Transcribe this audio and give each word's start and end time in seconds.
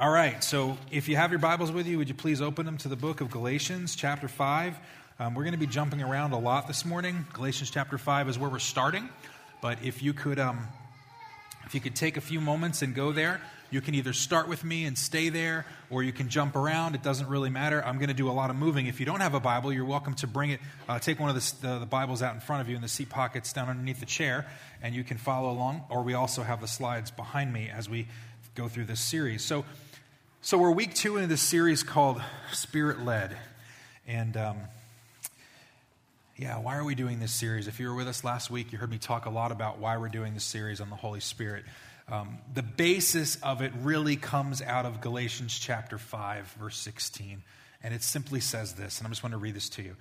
All 0.00 0.08
right, 0.08 0.42
so 0.42 0.78
if 0.90 1.10
you 1.10 1.16
have 1.16 1.30
your 1.30 1.40
Bibles 1.40 1.70
with 1.70 1.86
you, 1.86 1.98
would 1.98 2.08
you 2.08 2.14
please 2.14 2.40
open 2.40 2.64
them 2.64 2.78
to 2.78 2.88
the 2.88 2.96
book 2.96 3.20
of 3.20 3.30
Galatians, 3.30 3.94
chapter 3.94 4.28
5? 4.28 4.78
Um, 5.18 5.34
we're 5.34 5.42
going 5.42 5.52
to 5.52 5.58
be 5.58 5.66
jumping 5.66 6.00
around 6.00 6.32
a 6.32 6.38
lot 6.38 6.66
this 6.66 6.86
morning. 6.86 7.26
Galatians 7.34 7.70
chapter 7.70 7.98
5 7.98 8.30
is 8.30 8.38
where 8.38 8.48
we're 8.48 8.60
starting, 8.60 9.10
but 9.60 9.76
if 9.84 10.02
you 10.02 10.14
could. 10.14 10.38
Um, 10.38 10.66
if 11.66 11.74
you 11.74 11.82
could 11.82 11.94
take 11.94 12.16
a 12.16 12.22
few 12.22 12.40
moments 12.40 12.80
and 12.80 12.94
go 12.94 13.12
there, 13.12 13.42
you 13.70 13.82
can 13.82 13.94
either 13.94 14.14
start 14.14 14.48
with 14.48 14.64
me 14.64 14.86
and 14.86 14.96
stay 14.96 15.28
there, 15.28 15.66
or 15.90 16.02
you 16.02 16.12
can 16.12 16.30
jump 16.30 16.56
around. 16.56 16.94
It 16.94 17.02
doesn't 17.02 17.28
really 17.28 17.50
matter. 17.50 17.84
I'm 17.84 17.96
going 17.96 18.08
to 18.08 18.14
do 18.14 18.30
a 18.30 18.32
lot 18.32 18.48
of 18.48 18.56
moving. 18.56 18.86
If 18.86 19.00
you 19.00 19.06
don't 19.06 19.20
have 19.20 19.34
a 19.34 19.40
Bible, 19.40 19.70
you're 19.70 19.84
welcome 19.84 20.14
to 20.14 20.26
bring 20.26 20.50
it. 20.50 20.60
Uh, 20.88 20.98
take 20.98 21.20
one 21.20 21.28
of 21.28 21.36
the, 21.36 21.68
the, 21.68 21.78
the, 21.80 21.86
Bibles 21.86 22.22
out 22.22 22.34
in 22.34 22.40
front 22.40 22.62
of 22.62 22.70
you 22.70 22.74
in 22.74 22.80
the 22.80 22.88
seat 22.88 23.10
pockets 23.10 23.52
down 23.52 23.68
underneath 23.68 24.00
the 24.00 24.06
chair, 24.06 24.46
and 24.82 24.94
you 24.94 25.04
can 25.04 25.18
follow 25.18 25.50
along. 25.50 25.84
Or 25.90 26.02
we 26.02 26.14
also 26.14 26.42
have 26.42 26.62
the 26.62 26.68
slides 26.68 27.10
behind 27.10 27.52
me 27.52 27.68
as 27.68 27.86
we 27.86 28.08
go 28.54 28.66
through 28.66 28.86
this 28.86 29.00
series. 29.00 29.44
So, 29.44 29.66
so 30.42 30.58
we're 30.58 30.70
week 30.70 30.94
two 30.94 31.16
into 31.16 31.28
this 31.28 31.42
series 31.42 31.82
called 31.82 32.22
Spirit 32.52 33.04
Led, 33.04 33.36
and. 34.06 34.36
Um, 34.36 34.56
yeah, 36.40 36.56
why 36.56 36.78
are 36.78 36.84
we 36.84 36.94
doing 36.94 37.20
this 37.20 37.32
series? 37.32 37.68
If 37.68 37.78
you 37.78 37.88
were 37.88 37.94
with 37.94 38.08
us 38.08 38.24
last 38.24 38.50
week, 38.50 38.72
you 38.72 38.78
heard 38.78 38.90
me 38.90 38.96
talk 38.96 39.26
a 39.26 39.30
lot 39.30 39.52
about 39.52 39.78
why 39.78 39.98
we're 39.98 40.08
doing 40.08 40.32
this 40.32 40.42
series 40.42 40.80
on 40.80 40.88
the 40.88 40.96
Holy 40.96 41.20
Spirit. 41.20 41.66
Um, 42.08 42.38
the 42.54 42.62
basis 42.62 43.36
of 43.42 43.60
it 43.60 43.72
really 43.82 44.16
comes 44.16 44.62
out 44.62 44.86
of 44.86 45.02
Galatians 45.02 45.58
chapter 45.58 45.98
5, 45.98 46.56
verse 46.58 46.78
16. 46.78 47.42
And 47.82 47.92
it 47.92 48.02
simply 48.02 48.40
says 48.40 48.72
this, 48.72 48.98
and 48.98 49.06
I'm 49.06 49.12
just 49.12 49.22
want 49.22 49.34
to 49.34 49.38
read 49.38 49.54
this 49.54 49.68
to 49.70 49.82
you. 49.82 49.96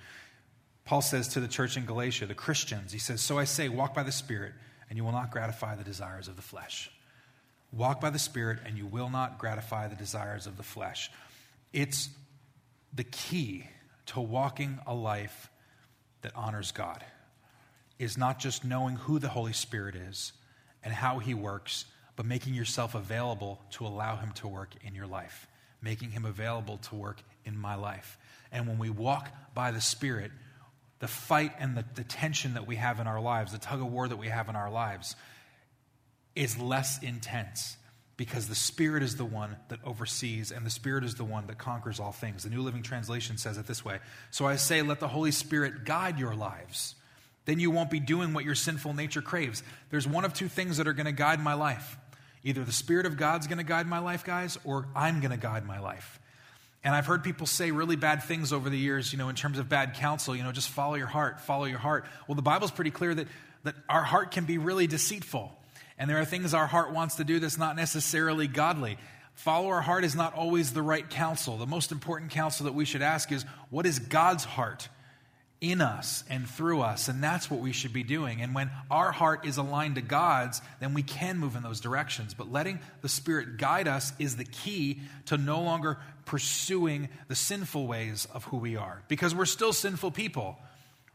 Paul 0.86 1.02
says 1.02 1.28
to 1.30 1.42
the 1.42 1.50
church 1.50 1.76
in 1.76 1.86
Galatia, 1.86 2.26
the 2.26 2.36
Christians, 2.36 2.94
he 2.94 3.00
says, 3.00 3.20
So 3.20 3.38
I 3.38 3.44
say, 3.44 3.68
walk 3.68 3.94
by 3.94 4.04
the 4.04 4.12
Spirit, 4.14 4.54
and 4.90 4.96
you 4.96 5.04
will 5.04 5.12
not 5.12 5.32
gratify 5.32 5.76
the 5.76 5.84
desires 5.84 6.30
of 6.30 6.38
the 6.38 6.42
flesh. 6.42 6.90
Walk 7.72 8.02
by 8.02 8.10
the 8.10 8.20
Spirit, 8.20 8.60
and 8.66 8.78
you 8.78 8.86
will 8.86 9.10
not 9.10 9.38
gratify 9.38 9.88
the 9.88 9.96
desires 9.96 10.48
of 10.48 10.58
the 10.58 10.64
flesh. 10.64 11.12
It's 11.72 12.10
the 12.94 13.04
key 13.04 13.68
to 14.08 14.20
walking 14.20 14.80
a 14.88 14.94
life 14.94 15.50
that 16.22 16.32
honors 16.36 16.72
God 16.72 17.04
is 18.00 18.18
not 18.18 18.40
just 18.40 18.66
knowing 18.66 18.96
who 18.96 19.20
the 19.20 19.28
Holy 19.28 19.54
Spirit 19.54 19.96
is 19.96 20.34
and 20.84 20.94
how 20.94 21.20
he 21.20 21.34
works, 21.34 21.86
but 22.16 22.26
making 22.26 22.54
yourself 22.54 22.96
available 22.96 23.62
to 23.72 23.86
allow 23.86 24.16
him 24.16 24.32
to 24.32 24.48
work 24.48 24.74
in 24.84 24.96
your 24.96 25.08
life, 25.08 25.48
making 25.82 26.12
him 26.12 26.26
available 26.26 26.78
to 26.78 26.96
work 26.96 27.22
in 27.46 27.58
my 27.58 27.76
life. 27.76 28.18
And 28.52 28.68
when 28.68 28.80
we 28.80 28.90
walk 28.90 29.30
by 29.54 29.72
the 29.72 29.82
Spirit, 29.82 30.32
the 31.00 31.08
fight 31.08 31.54
and 31.60 31.78
the, 31.78 31.86
the 31.96 32.04
tension 32.04 32.56
that 32.56 32.68
we 32.68 32.78
have 32.78 33.00
in 33.00 33.08
our 33.08 33.22
lives, 33.22 33.52
the 33.52 33.58
tug 33.58 33.80
of 33.80 33.92
war 33.92 34.08
that 34.08 34.18
we 34.18 34.28
have 34.28 34.50
in 34.50 34.56
our 34.56 34.72
lives, 34.72 35.16
is 36.40 36.58
less 36.58 37.04
intense 37.04 37.76
because 38.16 38.48
the 38.48 38.56
Spirit 38.56 39.04
is 39.04 39.18
the 39.18 39.26
one 39.26 39.56
that 39.68 39.80
oversees 39.86 40.52
and 40.52 40.66
the 40.66 40.70
Spirit 40.70 41.04
is 41.04 41.16
the 41.16 41.24
one 41.24 41.48
that 41.48 41.58
conquers 41.58 42.00
all 42.00 42.14
things. 42.14 42.44
The 42.44 42.50
New 42.50 42.62
Living 42.62 42.82
Translation 42.82 43.38
says 43.38 43.58
it 43.58 43.68
this 43.68 43.84
way 43.84 44.00
So 44.32 44.48
I 44.48 44.56
say, 44.56 44.82
let 44.82 45.00
the 45.00 45.08
Holy 45.08 45.32
Spirit 45.32 45.84
guide 45.86 46.18
your 46.18 46.34
lives. 46.34 46.96
Then 47.46 47.60
you 47.60 47.72
won't 47.72 47.90
be 47.90 48.00
doing 48.00 48.34
what 48.34 48.46
your 48.46 48.56
sinful 48.56 48.94
nature 48.94 49.22
craves. 49.22 49.64
There's 49.90 50.08
one 50.08 50.24
of 50.24 50.34
two 50.34 50.48
things 50.48 50.78
that 50.78 50.88
are 50.88 50.94
going 50.94 51.08
to 51.08 51.12
guide 51.12 51.40
my 51.40 51.56
life. 51.56 51.98
Either 52.44 52.64
the 52.64 52.72
Spirit 52.72 53.06
of 53.06 53.18
God's 53.18 53.48
going 53.48 53.58
to 53.58 53.64
guide 53.64 53.88
my 53.88 54.00
life, 54.00 54.24
guys, 54.24 54.58
or 54.64 54.88
I'm 54.96 55.20
going 55.20 55.32
to 55.32 55.38
guide 55.38 55.66
my 55.66 55.80
life. 55.80 56.20
And 56.84 56.96
I've 56.96 57.06
heard 57.06 57.24
people 57.24 57.48
say 57.48 57.72
really 57.72 57.98
bad 57.98 58.24
things 58.24 58.54
over 58.54 58.70
the 58.70 58.78
years, 58.78 59.12
you 59.12 59.18
know, 59.18 59.28
in 59.28 59.36
terms 59.36 59.60
of 59.60 59.68
bad 59.68 59.96
counsel, 59.96 60.36
you 60.36 60.44
know, 60.44 60.52
just 60.52 60.70
follow 60.70 60.96
your 60.96 61.08
heart, 61.08 61.42
follow 61.42 61.66
your 61.66 61.80
heart. 61.80 62.06
Well, 62.28 62.36
the 62.36 62.42
Bible's 62.42 62.72
pretty 62.72 62.92
clear 62.92 63.14
that, 63.14 63.28
that 63.64 63.76
our 63.90 64.04
heart 64.04 64.32
can 64.32 64.46
be 64.46 64.58
really 64.58 64.88
deceitful. 64.88 65.59
And 66.00 66.10
there 66.10 66.20
are 66.20 66.26
things 66.26 66.54
our 66.54 66.66
heart 66.66 66.94
wants 66.94 67.16
to 67.16 67.26
do 67.26 67.40
that's 67.40 67.58
not 67.58 67.76
necessarily 67.76 68.48
godly. 68.48 68.98
Follow 69.34 69.68
our 69.68 69.82
heart 69.82 70.06
is 70.06 70.16
not 70.16 70.34
always 70.34 70.72
the 70.74 70.82
right 70.82 71.08
counsel. 71.10 71.58
The 71.58 71.68
most 71.68 71.92
important 71.92 72.32
counsel 72.32 72.66
that 72.66 72.74
we 72.74 72.86
should 72.86 73.02
ask 73.02 73.32
is 73.32 73.44
what 73.70 73.86
is 73.86 74.00
God's 74.00 74.46
heart 74.46 74.88
in 75.60 75.82
us 75.82 76.24
and 76.30 76.48
through 76.48 76.82
us? 76.82 77.10
And 77.10 77.22
that's 77.22 77.52
what 77.52 77.60
we 77.60 77.74
should 77.74 77.92
be 77.92 78.04
doing. 78.04 78.42
And 78.42 78.56
when 78.56 78.72
our 78.90 79.12
heart 79.12 79.46
is 79.46 79.58
aligned 79.58 79.96
to 79.96 80.02
God's, 80.02 80.62
then 80.80 80.94
we 80.94 81.04
can 81.04 81.38
move 81.38 81.58
in 81.58 81.64
those 81.64 81.82
directions. 81.82 82.34
But 82.34 82.50
letting 82.50 82.80
the 83.02 83.10
Spirit 83.10 83.58
guide 83.58 83.90
us 83.90 84.14
is 84.20 84.38
the 84.38 84.46
key 84.46 85.02
to 85.26 85.38
no 85.38 85.62
longer 85.62 85.98
pursuing 86.24 87.10
the 87.28 87.36
sinful 87.36 87.88
ways 87.88 88.26
of 88.34 88.46
who 88.46 88.58
we 88.58 88.78
are. 88.78 89.04
Because 89.10 89.36
we're 89.36 89.46
still 89.46 89.74
sinful 89.74 90.12
people. 90.12 90.58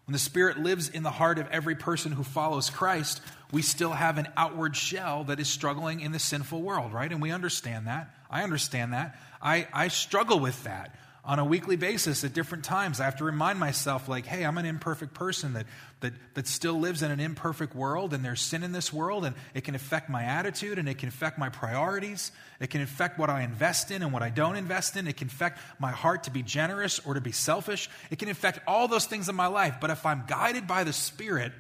When 0.07 0.13
the 0.13 0.19
Spirit 0.19 0.59
lives 0.59 0.89
in 0.89 1.03
the 1.03 1.11
heart 1.11 1.39
of 1.39 1.49
every 1.49 1.75
person 1.75 2.13
who 2.13 2.25
follows 2.25 2.69
Christ, 2.69 3.23
we 3.53 3.63
still 3.63 3.93
have 3.93 4.19
an 4.19 4.29
outward 4.37 4.77
shell 4.77 5.25
that 5.25 5.41
is 5.41 5.49
struggling 5.49 6.01
in 6.01 6.13
the 6.13 6.19
sinful 6.19 6.61
world, 6.61 6.93
right? 6.93 7.11
And 7.11 7.23
we 7.23 7.31
understand 7.31 7.87
that. 7.87 8.15
I 8.31 8.43
understand 8.43 8.93
that. 8.93 9.19
I, 9.41 9.67
I 9.73 9.89
struggle 9.89 10.41
with 10.41 10.65
that 10.65 10.95
on 11.27 11.39
a 11.39 11.45
weekly 11.45 11.77
basis 11.77 12.23
at 12.23 12.35
different 12.35 12.65
times. 12.65 13.01
I 13.01 13.05
have 13.05 13.17
to 13.17 13.25
remind 13.25 13.59
myself, 13.59 14.09
like, 14.09 14.27
hey, 14.27 14.45
I'm 14.45 14.59
an 14.59 14.67
imperfect 14.67 15.15
person 15.15 15.55
that, 15.55 15.67
that, 16.01 16.13
that 16.35 16.47
still 16.47 16.79
lives 16.79 17.03
in 17.03 17.11
an 17.11 17.19
imperfect 17.19 17.75
world, 17.75 18.13
and 18.13 18.23
there's 18.23 18.43
sin 18.43 18.63
in 18.63 18.73
this 18.73 18.93
world, 18.93 19.25
and 19.25 19.35
it 19.55 19.65
can 19.65 19.75
affect 19.75 20.11
my 20.11 20.23
attitude, 20.23 20.79
and 20.79 20.87
it 20.87 20.99
can 20.99 21.09
affect 21.09 21.39
my 21.39 21.49
priorities. 21.49 22.31
It 22.61 22.69
can 22.69 22.83
affect 22.83 23.19
what 23.19 23.31
I 23.31 23.43
invest 23.43 23.91
in 23.91 24.03
and 24.03 24.13
what 24.13 24.23
I 24.23 24.29
don't 24.29 24.57
invest 24.57 24.97
in. 24.97 25.07
It 25.07 25.17
can 25.17 25.29
affect 25.29 25.61
my 25.79 25.93
heart 25.93 26.25
to 26.25 26.31
be 26.31 26.43
generous 26.43 26.99
or 26.99 27.15
to 27.15 27.23
be 27.23 27.33
selfish. 27.33 27.89
It 28.11 28.19
can 28.19 28.29
affect 28.29 28.61
all 28.67 28.87
those 28.87 29.07
things 29.07 29.29
in 29.31 29.35
my 29.35 29.47
life. 29.47 29.77
But 29.81 29.91
if 29.91 30.05
I'm 30.05 30.25
guided 30.27 30.67
by 30.67 30.85
the 30.85 30.93
Spirit, 30.93 31.53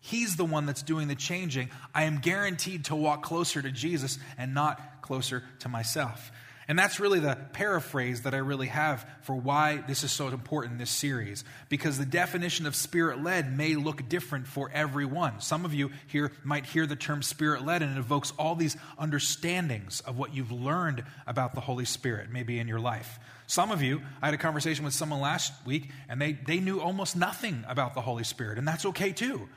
He's 0.00 0.36
the 0.36 0.44
one 0.44 0.66
that's 0.66 0.82
doing 0.82 1.08
the 1.08 1.16
changing. 1.16 1.70
I 1.94 2.04
am 2.04 2.18
guaranteed 2.18 2.86
to 2.86 2.94
walk 2.94 3.22
closer 3.22 3.60
to 3.60 3.70
Jesus 3.70 4.18
and 4.36 4.54
not 4.54 5.02
closer 5.02 5.42
to 5.60 5.68
myself. 5.68 6.30
And 6.68 6.78
that's 6.78 7.00
really 7.00 7.18
the 7.18 7.34
paraphrase 7.54 8.22
that 8.22 8.34
I 8.34 8.38
really 8.38 8.66
have 8.66 9.08
for 9.22 9.34
why 9.34 9.82
this 9.88 10.04
is 10.04 10.12
so 10.12 10.28
important 10.28 10.72
in 10.72 10.78
this 10.78 10.90
series. 10.90 11.42
Because 11.70 11.96
the 11.96 12.04
definition 12.04 12.66
of 12.66 12.76
spirit 12.76 13.22
led 13.22 13.56
may 13.56 13.74
look 13.74 14.06
different 14.10 14.46
for 14.46 14.70
everyone. 14.70 15.40
Some 15.40 15.64
of 15.64 15.72
you 15.72 15.90
here 16.08 16.30
might 16.44 16.66
hear 16.66 16.86
the 16.86 16.94
term 16.94 17.22
spirit 17.22 17.64
led 17.64 17.82
and 17.82 17.96
it 17.96 17.98
evokes 17.98 18.34
all 18.38 18.54
these 18.54 18.76
understandings 18.98 20.00
of 20.00 20.18
what 20.18 20.34
you've 20.34 20.52
learned 20.52 21.04
about 21.26 21.54
the 21.54 21.62
Holy 21.62 21.86
Spirit, 21.86 22.30
maybe 22.30 22.58
in 22.58 22.68
your 22.68 22.80
life. 22.80 23.18
Some 23.46 23.70
of 23.70 23.80
you, 23.80 24.02
I 24.20 24.26
had 24.26 24.34
a 24.34 24.38
conversation 24.38 24.84
with 24.84 24.92
someone 24.92 25.22
last 25.22 25.54
week 25.64 25.90
and 26.06 26.20
they, 26.20 26.32
they 26.34 26.60
knew 26.60 26.82
almost 26.82 27.16
nothing 27.16 27.64
about 27.66 27.94
the 27.94 28.02
Holy 28.02 28.24
Spirit, 28.24 28.58
and 28.58 28.68
that's 28.68 28.84
okay 28.84 29.12
too. 29.12 29.48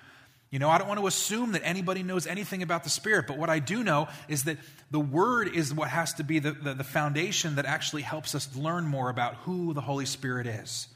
You 0.52 0.60
know, 0.60 0.70
I 0.70 0.78
don't 0.78 0.90
want 0.90 1.00
to 1.00 1.08
assume 1.08 1.54
that 1.54 1.62
anybody 1.64 2.04
knows 2.04 2.28
anything 2.28 2.62
about 2.62 2.84
the 2.84 2.90
Spirit, 2.90 3.26
but 3.26 3.38
what 3.38 3.50
I 3.50 3.60
do 3.60 3.84
know 3.86 4.10
is 4.28 4.44
that 4.44 4.58
the 4.92 5.00
Word 5.00 5.48
is 5.48 5.74
what 5.74 5.88
has 5.88 6.14
to 6.16 6.26
be 6.26 6.40
the, 6.40 6.52
the, 6.52 6.74
the, 6.74 6.84
foundation 6.84 7.56
that 7.56 7.66
actually 7.66 8.02
helps 8.02 8.36
us 8.36 8.54
learn 8.54 8.86
more 8.86 9.10
about 9.10 9.36
who 9.36 9.74
the 9.74 9.80
Holy 9.80 10.06
Spirit 10.06 10.48
is, 10.48 10.90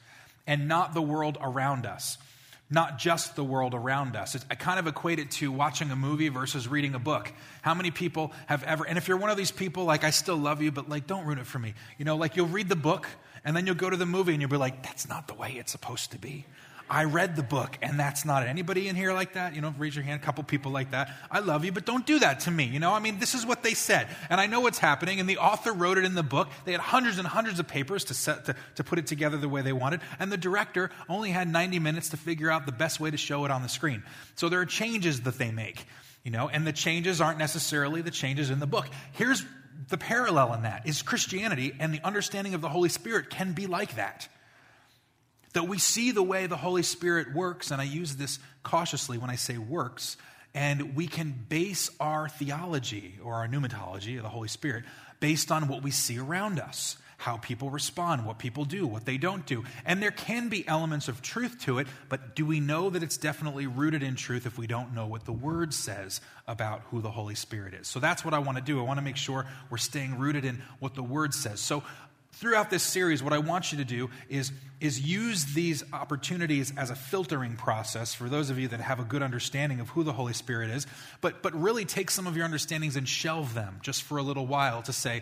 and 0.45 0.67
not 0.67 0.93
the 0.93 1.01
world 1.01 1.37
around 1.39 1.85
us, 1.85 2.17
not 2.69 2.99
just 2.99 3.37
the 3.37 3.45
world 3.45 3.73
around 3.73 4.17
us. 4.17 4.35
It's, 4.35 4.45
I 4.51 4.55
kind 4.55 4.77
of 4.77 4.87
equate 4.87 5.19
it 5.19 5.31
to 5.31 5.53
watching 5.53 5.89
a 5.89 5.95
movie 5.95 6.27
versus 6.27 6.67
reading 6.67 6.93
a 6.93 6.99
book. 6.99 7.31
How 7.61 7.73
many 7.73 7.91
people 7.91 8.33
have 8.47 8.61
ever, 8.65 8.85
and 8.85 8.97
if 8.97 9.07
you're 9.07 9.15
one 9.15 9.29
of 9.29 9.37
these 9.37 9.51
people, 9.51 9.85
like, 9.85 10.03
I 10.03 10.09
still 10.09 10.37
love 10.37 10.61
you, 10.61 10.73
but 10.73 10.89
like, 10.89 11.07
don't 11.07 11.25
ruin 11.25 11.39
it 11.39 11.47
for 11.47 11.59
me. 11.59 11.75
You 11.97 12.03
know, 12.03 12.17
like, 12.17 12.35
you'll 12.35 12.47
read 12.47 12.67
the 12.67 12.75
book, 12.75 13.07
and 13.45 13.55
then 13.55 13.65
you'll 13.65 13.75
go 13.75 13.89
to 13.89 13.95
the 13.95 14.05
movie, 14.05 14.33
and 14.33 14.41
you'll 14.41 14.51
be 14.51 14.57
like, 14.57 14.83
that's 14.83 15.07
not 15.07 15.29
the 15.29 15.33
way 15.33 15.53
it's 15.53 15.71
supposed 15.71 16.11
to 16.11 16.17
be. 16.17 16.45
I 16.89 17.05
read 17.05 17.35
the 17.35 17.43
book 17.43 17.77
and 17.81 17.99
that's 17.99 18.25
not. 18.25 18.45
Anybody 18.45 18.87
in 18.87 18.95
here 18.95 19.13
like 19.13 19.33
that? 19.33 19.55
You 19.55 19.61
know, 19.61 19.73
raise 19.77 19.95
your 19.95 20.03
hand, 20.03 20.21
a 20.21 20.23
couple 20.23 20.43
people 20.43 20.71
like 20.71 20.91
that. 20.91 21.11
I 21.31 21.39
love 21.39 21.65
you, 21.65 21.71
but 21.71 21.85
don't 21.85 22.05
do 22.05 22.19
that 22.19 22.41
to 22.41 22.51
me. 22.51 22.65
You 22.65 22.79
know, 22.79 22.91
I 22.91 22.99
mean, 22.99 23.19
this 23.19 23.33
is 23.33 23.45
what 23.45 23.63
they 23.63 23.73
said. 23.73 24.07
And 24.29 24.39
I 24.39 24.45
know 24.45 24.59
what's 24.59 24.77
happening. 24.77 25.19
And 25.19 25.27
the 25.27 25.37
author 25.37 25.73
wrote 25.73 25.97
it 25.97 26.05
in 26.05 26.15
the 26.15 26.23
book. 26.23 26.49
They 26.65 26.71
had 26.71 26.81
hundreds 26.81 27.17
and 27.17 27.27
hundreds 27.27 27.59
of 27.59 27.67
papers 27.67 28.05
to, 28.05 28.13
set, 28.13 28.45
to, 28.45 28.55
to 28.75 28.83
put 28.83 28.99
it 28.99 29.07
together 29.07 29.37
the 29.37 29.49
way 29.49 29.61
they 29.61 29.73
wanted. 29.73 30.01
And 30.19 30.31
the 30.31 30.37
director 30.37 30.91
only 31.09 31.31
had 31.31 31.47
90 31.47 31.79
minutes 31.79 32.09
to 32.09 32.17
figure 32.17 32.51
out 32.51 32.65
the 32.65 32.71
best 32.71 32.99
way 32.99 33.09
to 33.09 33.17
show 33.17 33.45
it 33.45 33.51
on 33.51 33.63
the 33.63 33.69
screen. 33.69 34.03
So 34.35 34.49
there 34.49 34.61
are 34.61 34.65
changes 34.65 35.21
that 35.21 35.37
they 35.37 35.51
make, 35.51 35.85
you 36.23 36.31
know, 36.31 36.49
and 36.49 36.67
the 36.67 36.73
changes 36.73 37.19
aren't 37.21 37.39
necessarily 37.39 38.01
the 38.01 38.11
changes 38.11 38.49
in 38.49 38.59
the 38.59 38.67
book. 38.67 38.87
Here's 39.13 39.45
the 39.89 39.97
parallel 39.97 40.53
in 40.53 40.61
that 40.63 40.87
is 40.87 41.01
Christianity 41.01 41.75
and 41.79 41.93
the 41.93 42.05
understanding 42.05 42.53
of 42.53 42.61
the 42.61 42.69
Holy 42.69 42.89
Spirit 42.89 43.29
can 43.29 43.53
be 43.53 43.67
like 43.67 43.95
that 43.95 44.27
that 45.55 45.69
we 45.69 45.77
see 45.77 46.11
the 46.11 46.21
way 46.21 46.47
the 46.47 46.57
Holy 46.57 46.83
Spirit 46.83 47.33
works, 47.33 47.71
and 47.71 47.81
I 47.81 47.85
use 47.85 48.17
this 48.17 48.39
cautiously 48.63 49.17
when 49.17 49.29
I 49.29 49.35
say 49.35 49.57
works, 49.57 50.17
and 50.53 50.95
we 50.95 51.07
can 51.07 51.33
base 51.47 51.89
our 51.97 52.27
theology 52.27 53.15
or 53.23 53.35
our 53.35 53.47
pneumatology 53.47 54.17
of 54.17 54.23
the 54.23 54.29
Holy 54.29 54.49
Spirit 54.49 54.83
based 55.21 55.51
on 55.51 55.69
what 55.69 55.81
we 55.81 55.91
see 55.91 56.19
around 56.19 56.59
us, 56.59 56.97
how 57.17 57.37
people 57.37 57.69
respond, 57.69 58.25
what 58.25 58.37
people 58.37 58.65
do, 58.65 58.85
what 58.85 59.05
they 59.05 59.17
don't 59.17 59.45
do. 59.45 59.63
And 59.85 60.03
there 60.03 60.11
can 60.11 60.49
be 60.49 60.67
elements 60.67 61.07
of 61.07 61.21
truth 61.21 61.61
to 61.61 61.79
it, 61.79 61.87
but 62.09 62.35
do 62.35 62.45
we 62.45 62.59
know 62.59 62.89
that 62.89 63.01
it's 63.01 63.15
definitely 63.15 63.65
rooted 63.65 64.03
in 64.03 64.15
truth 64.15 64.45
if 64.45 64.57
we 64.57 64.67
don't 64.67 64.93
know 64.93 65.07
what 65.07 65.23
the 65.23 65.31
Word 65.31 65.73
says 65.73 66.19
about 66.47 66.81
who 66.91 67.01
the 67.01 67.11
Holy 67.11 67.35
Spirit 67.35 67.73
is? 67.73 67.87
So 67.87 68.01
that's 68.01 68.25
what 68.25 68.33
I 68.33 68.39
want 68.39 68.57
to 68.57 68.63
do. 68.63 68.79
I 68.79 68.83
want 68.83 68.97
to 68.97 69.03
make 69.03 69.15
sure 69.15 69.45
we're 69.69 69.77
staying 69.77 70.19
rooted 70.19 70.43
in 70.43 70.61
what 70.79 70.95
the 70.95 71.03
Word 71.03 71.33
says. 71.33 71.61
So 71.61 71.83
throughout 72.35 72.69
this 72.69 72.83
series, 72.83 73.23
what 73.23 73.33
I 73.33 73.37
want 73.39 73.71
you 73.71 73.77
to 73.79 73.85
do 73.85 74.09
is, 74.29 74.51
is 74.81 74.99
use 74.99 75.45
these 75.53 75.83
opportunities 75.93 76.73
as 76.77 76.89
a 76.89 76.95
filtering 76.95 77.55
process 77.55 78.13
for 78.13 78.27
those 78.27 78.49
of 78.49 78.59
you 78.59 78.67
that 78.67 78.81
have 78.81 78.99
a 78.99 79.03
good 79.03 79.23
understanding 79.23 79.79
of 79.79 79.89
who 79.89 80.03
the 80.03 80.13
Holy 80.13 80.33
Spirit 80.33 80.69
is, 80.69 80.85
but, 81.21 81.41
but 81.41 81.53
really 81.59 81.85
take 81.85 82.11
some 82.11 82.27
of 82.27 82.35
your 82.35 82.45
understandings 82.45 82.95
and 82.95 83.07
shelve 83.07 83.53
them 83.53 83.79
just 83.81 84.03
for 84.03 84.17
a 84.17 84.23
little 84.23 84.45
while 84.45 84.81
to 84.83 84.93
say, 84.93 85.21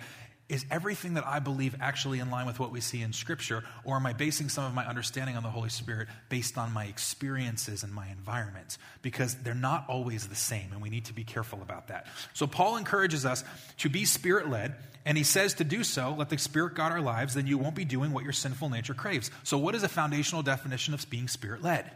is 0.50 0.66
everything 0.70 1.14
that 1.14 1.26
I 1.26 1.40
believe 1.40 1.76
actually 1.80 2.20
in 2.20 2.30
line 2.30 2.46
with 2.46 2.60
what 2.60 2.72
we 2.72 2.82
see 2.82 3.02
in 3.02 3.14
Scripture, 3.14 3.64
or 3.86 3.96
am 3.96 4.06
I 4.06 4.14
basing 4.14 4.50
some 4.50 4.66
of 4.66 4.74
my 4.74 4.86
understanding 4.86 5.38
on 5.38 5.44
the 5.44 5.50
Holy 5.50 5.70
Spirit 5.70 6.10
based 6.30 6.58
on 6.58 6.74
my 6.74 6.86
experiences 6.86 7.84
and 7.84 7.94
my 7.94 8.08
environment? 8.10 8.78
Because 9.02 9.36
they're 9.36 9.56
not 9.56 9.86
always 9.88 10.28
the 10.28 10.36
same, 10.36 10.72
and 10.72 10.82
we 10.82 10.90
need 10.90 11.06
to 11.06 11.14
be 11.14 11.24
careful 11.24 11.62
about 11.62 11.88
that. 11.88 12.08
So, 12.34 12.46
Paul 12.46 12.78
encourages 12.78 13.26
us 13.26 13.44
to 13.80 13.90
be 13.90 14.04
spirit 14.04 14.50
led, 14.50 14.76
and 15.06 15.18
he 15.18 15.24
says 15.24 15.54
to 15.56 15.64
do 15.64 15.84
so, 15.84 16.14
let 16.18 16.30
the 16.30 16.38
Spirit 16.38 16.76
guide 16.76 16.92
our 16.92 17.02
lives, 17.02 17.34
then 17.34 17.48
you 17.48 17.58
won't 17.58 17.76
be 17.76 17.86
doing 17.86 18.12
what 18.12 18.24
your 18.24 18.34
sinful 18.34 18.70
nature 18.70 18.94
craves. 18.94 19.32
So, 19.44 19.58
what 19.58 19.76
is 19.76 19.84
a 19.84 19.90
foundational 19.90 20.44
definition 20.44 20.94
of 20.94 21.10
being 21.10 21.30
spirit 21.30 21.64
led? 21.64 21.90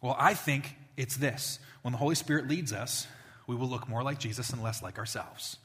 Well, 0.00 0.16
I 0.18 0.34
think 0.34 0.76
it's 0.96 1.16
this 1.16 1.60
when 1.82 1.92
the 1.92 1.98
Holy 1.98 2.14
Spirit 2.14 2.48
leads 2.48 2.72
us, 2.72 3.06
we 3.46 3.54
will 3.54 3.68
look 3.68 3.88
more 3.88 4.02
like 4.02 4.18
Jesus 4.18 4.50
and 4.50 4.62
less 4.62 4.82
like 4.82 4.98
ourselves. 4.98 5.56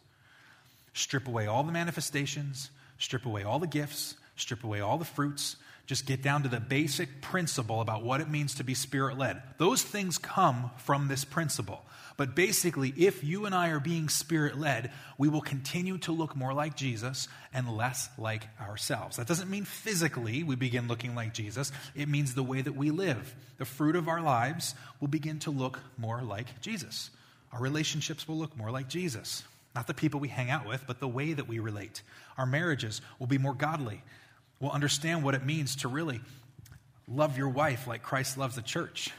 Strip 0.94 1.28
away 1.28 1.48
all 1.48 1.64
the 1.64 1.72
manifestations, 1.72 2.72
strip 2.98 3.26
away 3.26 3.44
all 3.44 3.60
the 3.60 3.68
gifts, 3.68 4.16
strip 4.36 4.64
away 4.64 4.82
all 4.82 4.98
the 4.98 5.06
fruits. 5.06 5.56
Just 5.86 6.06
get 6.06 6.22
down 6.22 6.44
to 6.44 6.50
the 6.50 6.60
basic 6.60 7.20
principle 7.20 7.82
about 7.82 8.04
what 8.04 8.22
it 8.22 8.30
means 8.30 8.54
to 8.56 8.64
be 8.64 8.76
spirit 8.76 9.18
led. 9.18 9.42
Those 9.58 9.82
things 9.82 10.20
come 10.20 10.70
from 10.78 11.08
this 11.08 11.26
principle. 11.26 11.84
But 12.16 12.36
basically, 12.36 12.94
if 12.98 13.24
you 13.24 13.46
and 13.46 13.56
I 13.56 13.70
are 13.70 13.80
being 13.80 14.10
spirit 14.10 14.60
led, 14.60 14.92
we 15.18 15.30
will 15.30 15.42
continue 15.42 15.98
to 16.00 16.12
look 16.12 16.36
more 16.36 16.54
like 16.54 16.76
Jesus 16.76 17.30
and 17.54 17.76
less 17.76 18.10
like 18.18 18.46
ourselves. 18.60 19.16
That 19.16 19.26
doesn't 19.26 19.50
mean 19.50 19.64
physically 19.64 20.44
we 20.44 20.56
begin 20.56 20.90
looking 20.90 21.16
like 21.16 21.34
Jesus, 21.34 21.72
it 21.96 22.10
means 22.10 22.36
the 22.36 22.44
way 22.44 22.62
that 22.62 22.76
we 22.76 22.92
live. 22.92 23.34
The 23.58 23.64
fruit 23.64 23.96
of 23.96 24.10
our 24.10 24.22
lives 24.22 24.76
will 25.00 25.08
begin 25.08 25.40
to 25.40 25.50
look 25.50 25.80
more 25.98 26.22
like 26.22 26.60
Jesus. 26.62 27.10
Our 27.54 27.62
relationships 27.62 28.28
will 28.28 28.38
look 28.38 28.56
more 28.58 28.70
like 28.70 28.90
Jesus. 28.90 29.44
Not 29.76 29.88
the 29.88 29.94
people 29.94 30.20
we 30.20 30.28
hang 30.28 30.50
out 30.50 30.68
with, 30.68 30.84
but 30.88 31.00
the 31.00 31.08
way 31.08 31.34
that 31.34 31.48
we 31.48 31.60
relate. 31.60 32.02
Our 32.38 32.46
marriages 32.46 33.02
will 33.20 33.28
be 33.28 33.38
more 33.38 33.54
godly. 33.54 34.02
We'll 34.60 34.72
understand 34.72 35.24
what 35.24 35.36
it 35.36 35.46
means 35.46 35.78
to 35.78 35.88
really 35.88 36.22
love 37.08 37.38
your 37.38 37.50
wife 37.50 37.88
like 37.88 38.04
Christ 38.04 38.38
loves 38.38 38.56
the 38.56 38.62
church. 38.62 39.12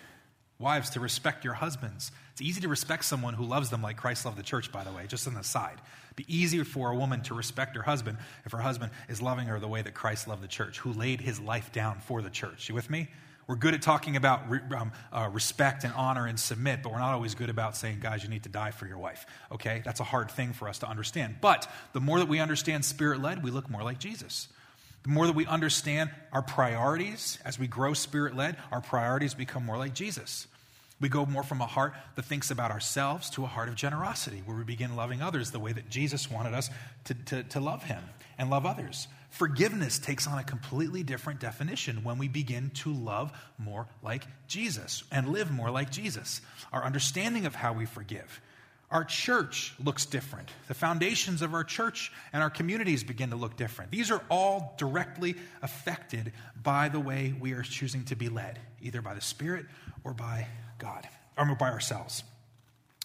Wives, 0.58 0.90
to 0.90 1.00
respect 1.00 1.44
your 1.44 1.54
husbands. 1.54 2.12
It's 2.32 2.42
easy 2.42 2.60
to 2.60 2.68
respect 2.68 3.04
someone 3.06 3.32
who 3.32 3.44
loves 3.44 3.70
them 3.70 3.80
like 3.80 3.96
Christ 3.96 4.26
loved 4.26 4.36
the 4.36 4.42
church, 4.42 4.70
by 4.70 4.84
the 4.84 4.92
way, 4.92 5.06
just 5.06 5.26
on 5.26 5.32
the 5.32 5.42
side. 5.42 5.80
It'd 6.08 6.26
be 6.26 6.36
easier 6.36 6.64
for 6.64 6.90
a 6.90 6.96
woman 6.96 7.22
to 7.22 7.34
respect 7.34 7.76
her 7.76 7.82
husband 7.82 8.18
if 8.44 8.52
her 8.52 8.58
husband 8.58 8.92
is 9.08 9.22
loving 9.22 9.46
her 9.46 9.58
the 9.58 9.68
way 9.68 9.80
that 9.80 9.94
Christ 9.94 10.28
loved 10.28 10.42
the 10.42 10.48
church, 10.48 10.78
who 10.78 10.92
laid 10.92 11.22
his 11.22 11.40
life 11.40 11.72
down 11.72 12.00
for 12.00 12.20
the 12.20 12.28
church. 12.28 12.68
You 12.68 12.74
with 12.74 12.90
me? 12.90 13.08
We're 13.46 13.56
good 13.56 13.74
at 13.74 13.82
talking 13.82 14.16
about 14.16 14.42
um, 14.76 14.92
uh, 15.12 15.28
respect 15.32 15.84
and 15.84 15.92
honor 15.94 16.26
and 16.26 16.38
submit, 16.38 16.82
but 16.82 16.92
we're 16.92 17.00
not 17.00 17.14
always 17.14 17.34
good 17.34 17.50
about 17.50 17.76
saying, 17.76 17.98
guys, 18.00 18.22
you 18.22 18.28
need 18.28 18.44
to 18.44 18.48
die 18.48 18.70
for 18.70 18.86
your 18.86 18.98
wife. 18.98 19.26
Okay? 19.50 19.82
That's 19.84 20.00
a 20.00 20.04
hard 20.04 20.30
thing 20.30 20.52
for 20.52 20.68
us 20.68 20.78
to 20.80 20.88
understand. 20.88 21.36
But 21.40 21.68
the 21.92 22.00
more 22.00 22.18
that 22.20 22.28
we 22.28 22.38
understand 22.38 22.84
spirit 22.84 23.20
led, 23.20 23.42
we 23.42 23.50
look 23.50 23.68
more 23.68 23.82
like 23.82 23.98
Jesus. 23.98 24.48
The 25.02 25.10
more 25.10 25.26
that 25.26 25.34
we 25.34 25.46
understand 25.46 26.10
our 26.32 26.42
priorities 26.42 27.38
as 27.44 27.58
we 27.58 27.66
grow 27.66 27.94
spirit 27.94 28.36
led, 28.36 28.56
our 28.70 28.80
priorities 28.80 29.34
become 29.34 29.64
more 29.64 29.78
like 29.78 29.94
Jesus. 29.94 30.46
We 31.00 31.08
go 31.08 31.24
more 31.24 31.42
from 31.42 31.62
a 31.62 31.66
heart 31.66 31.94
that 32.16 32.26
thinks 32.26 32.50
about 32.50 32.70
ourselves 32.70 33.30
to 33.30 33.44
a 33.44 33.46
heart 33.46 33.70
of 33.70 33.74
generosity, 33.74 34.42
where 34.44 34.56
we 34.56 34.64
begin 34.64 34.96
loving 34.96 35.22
others 35.22 35.50
the 35.50 35.58
way 35.58 35.72
that 35.72 35.88
Jesus 35.88 36.30
wanted 36.30 36.52
us 36.52 36.68
to, 37.04 37.14
to, 37.14 37.42
to 37.44 37.60
love 37.60 37.84
him 37.84 38.02
and 38.38 38.50
love 38.50 38.66
others. 38.66 39.08
Forgiveness 39.30 39.98
takes 39.98 40.26
on 40.26 40.38
a 40.38 40.44
completely 40.44 41.02
different 41.02 41.40
definition 41.40 42.02
when 42.02 42.18
we 42.18 42.28
begin 42.28 42.70
to 42.70 42.92
love 42.92 43.32
more 43.58 43.86
like 44.02 44.24
Jesus 44.48 45.04
and 45.10 45.28
live 45.28 45.50
more 45.50 45.70
like 45.70 45.90
Jesus. 45.90 46.40
Our 46.72 46.84
understanding 46.84 47.46
of 47.46 47.54
how 47.54 47.72
we 47.72 47.86
forgive. 47.86 48.40
Our 48.90 49.04
church 49.04 49.72
looks 49.82 50.04
different. 50.04 50.48
The 50.66 50.74
foundations 50.74 51.42
of 51.42 51.54
our 51.54 51.62
church 51.62 52.10
and 52.32 52.42
our 52.42 52.50
communities 52.50 53.04
begin 53.04 53.30
to 53.30 53.36
look 53.36 53.56
different. 53.56 53.92
These 53.92 54.10
are 54.10 54.20
all 54.28 54.74
directly 54.78 55.36
affected 55.62 56.32
by 56.60 56.88
the 56.88 56.98
way 56.98 57.32
we 57.38 57.52
are 57.52 57.62
choosing 57.62 58.04
to 58.06 58.16
be 58.16 58.28
led, 58.28 58.58
either 58.82 59.00
by 59.00 59.14
the 59.14 59.20
Spirit 59.20 59.66
or 60.02 60.12
by 60.12 60.48
God, 60.78 61.08
or 61.38 61.54
by 61.54 61.70
ourselves. 61.70 62.24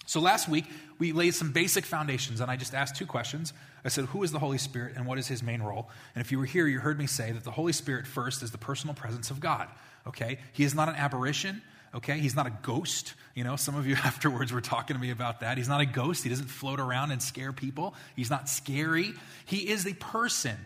So 0.06 0.20
last 0.20 0.48
week, 0.48 0.66
we 1.00 1.12
laid 1.12 1.34
some 1.34 1.52
basic 1.52 1.84
foundations, 1.84 2.40
and 2.40 2.50
I 2.50 2.56
just 2.56 2.74
asked 2.74 2.96
two 2.96 3.06
questions. 3.06 3.54
I 3.84 3.90
said, 3.90 4.06
Who 4.06 4.24
is 4.24 4.32
the 4.32 4.40
Holy 4.40 4.58
Spirit 4.58 4.94
and 4.96 5.06
what 5.06 5.18
is 5.18 5.28
his 5.28 5.44
main 5.44 5.62
role? 5.62 5.90
And 6.14 6.24
if 6.24 6.32
you 6.32 6.40
were 6.40 6.46
here, 6.46 6.68
you 6.68 6.80
heard 6.80 6.98
me 6.98 7.08
say 7.08 7.32
that 7.32 7.44
the 7.44 7.52
Holy 7.52 7.74
Spirit 7.74 8.08
first 8.08 8.44
is 8.44 8.52
the 8.52 8.58
personal 8.58 8.94
presence 8.94 9.32
of 9.32 9.40
God. 9.40 9.68
Okay? 10.08 10.40
He 10.54 10.64
is 10.64 10.76
not 10.76 10.90
an 10.90 10.96
aberration. 10.96 11.62
Okay? 11.94 12.20
He's 12.20 12.36
not 12.36 12.46
a 12.46 12.54
ghost. 12.62 13.14
You 13.34 13.44
know, 13.44 13.56
some 13.56 13.76
of 13.76 13.88
you 13.88 13.96
afterwards 14.04 14.54
were 14.54 14.62
talking 14.62 14.96
to 14.96 15.02
me 15.02 15.12
about 15.12 15.42
that. 15.42 15.58
He's 15.58 15.70
not 15.70 15.82
a 15.82 15.86
ghost. 15.86 16.24
He 16.24 16.30
doesn't 16.30 16.48
float 16.48 16.80
around 16.80 17.12
and 17.12 17.22
scare 17.22 17.52
people. 17.52 17.96
He's 18.16 18.30
not 18.30 18.48
scary. 18.48 19.14
He 19.46 19.70
is 19.70 19.84
the 19.84 19.94
person 19.94 20.58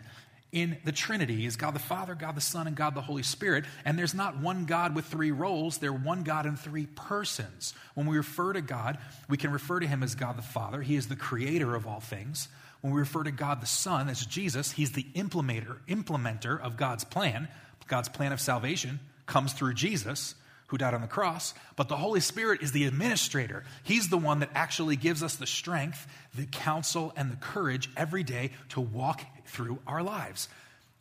in 0.52 0.78
the 0.84 0.92
Trinity 0.92 1.46
is 1.46 1.56
God 1.56 1.74
the 1.74 1.78
Father, 1.78 2.14
God 2.14 2.34
the 2.34 2.40
Son, 2.40 2.66
and 2.66 2.76
God 2.76 2.94
the 2.94 3.00
Holy 3.00 3.22
Spirit. 3.22 3.64
And 3.84 3.98
there's 3.98 4.14
not 4.14 4.38
one 4.38 4.64
God 4.64 4.94
with 4.94 5.04
three 5.06 5.30
roles, 5.30 5.78
they're 5.78 5.92
one 5.92 6.22
God 6.22 6.46
in 6.46 6.56
three 6.56 6.86
persons. 6.86 7.74
When 7.94 8.06
we 8.06 8.16
refer 8.16 8.52
to 8.52 8.60
God, 8.60 8.98
we 9.28 9.36
can 9.36 9.52
refer 9.52 9.80
to 9.80 9.86
him 9.86 10.02
as 10.02 10.14
God 10.14 10.36
the 10.36 10.42
Father. 10.42 10.82
He 10.82 10.96
is 10.96 11.08
the 11.08 11.16
creator 11.16 11.74
of 11.74 11.86
all 11.86 12.00
things. 12.00 12.48
When 12.80 12.92
we 12.92 13.00
refer 13.00 13.24
to 13.24 13.30
God 13.30 13.60
the 13.60 13.66
Son 13.66 14.08
as 14.08 14.24
Jesus, 14.24 14.72
he's 14.72 14.92
the 14.92 15.06
implementer, 15.14 15.78
implementer 15.86 16.60
of 16.60 16.76
God's 16.76 17.04
plan. 17.04 17.48
God's 17.86 18.08
plan 18.08 18.32
of 18.32 18.40
salvation 18.40 19.00
comes 19.26 19.52
through 19.52 19.74
Jesus 19.74 20.34
who 20.68 20.78
died 20.78 20.94
on 20.94 21.00
the 21.00 21.08
cross, 21.08 21.52
but 21.74 21.88
the 21.88 21.96
Holy 21.96 22.20
Spirit 22.20 22.62
is 22.62 22.70
the 22.70 22.84
administrator. 22.84 23.64
He's 23.82 24.08
the 24.08 24.16
one 24.16 24.38
that 24.38 24.50
actually 24.54 24.94
gives 24.94 25.20
us 25.20 25.34
the 25.34 25.46
strength, 25.46 26.06
the 26.36 26.46
counsel, 26.46 27.12
and 27.16 27.30
the 27.30 27.36
courage 27.36 27.90
every 27.96 28.22
day 28.22 28.52
to 28.70 28.80
walk 28.80 29.20
through 29.50 29.78
our 29.86 30.02
lives. 30.02 30.48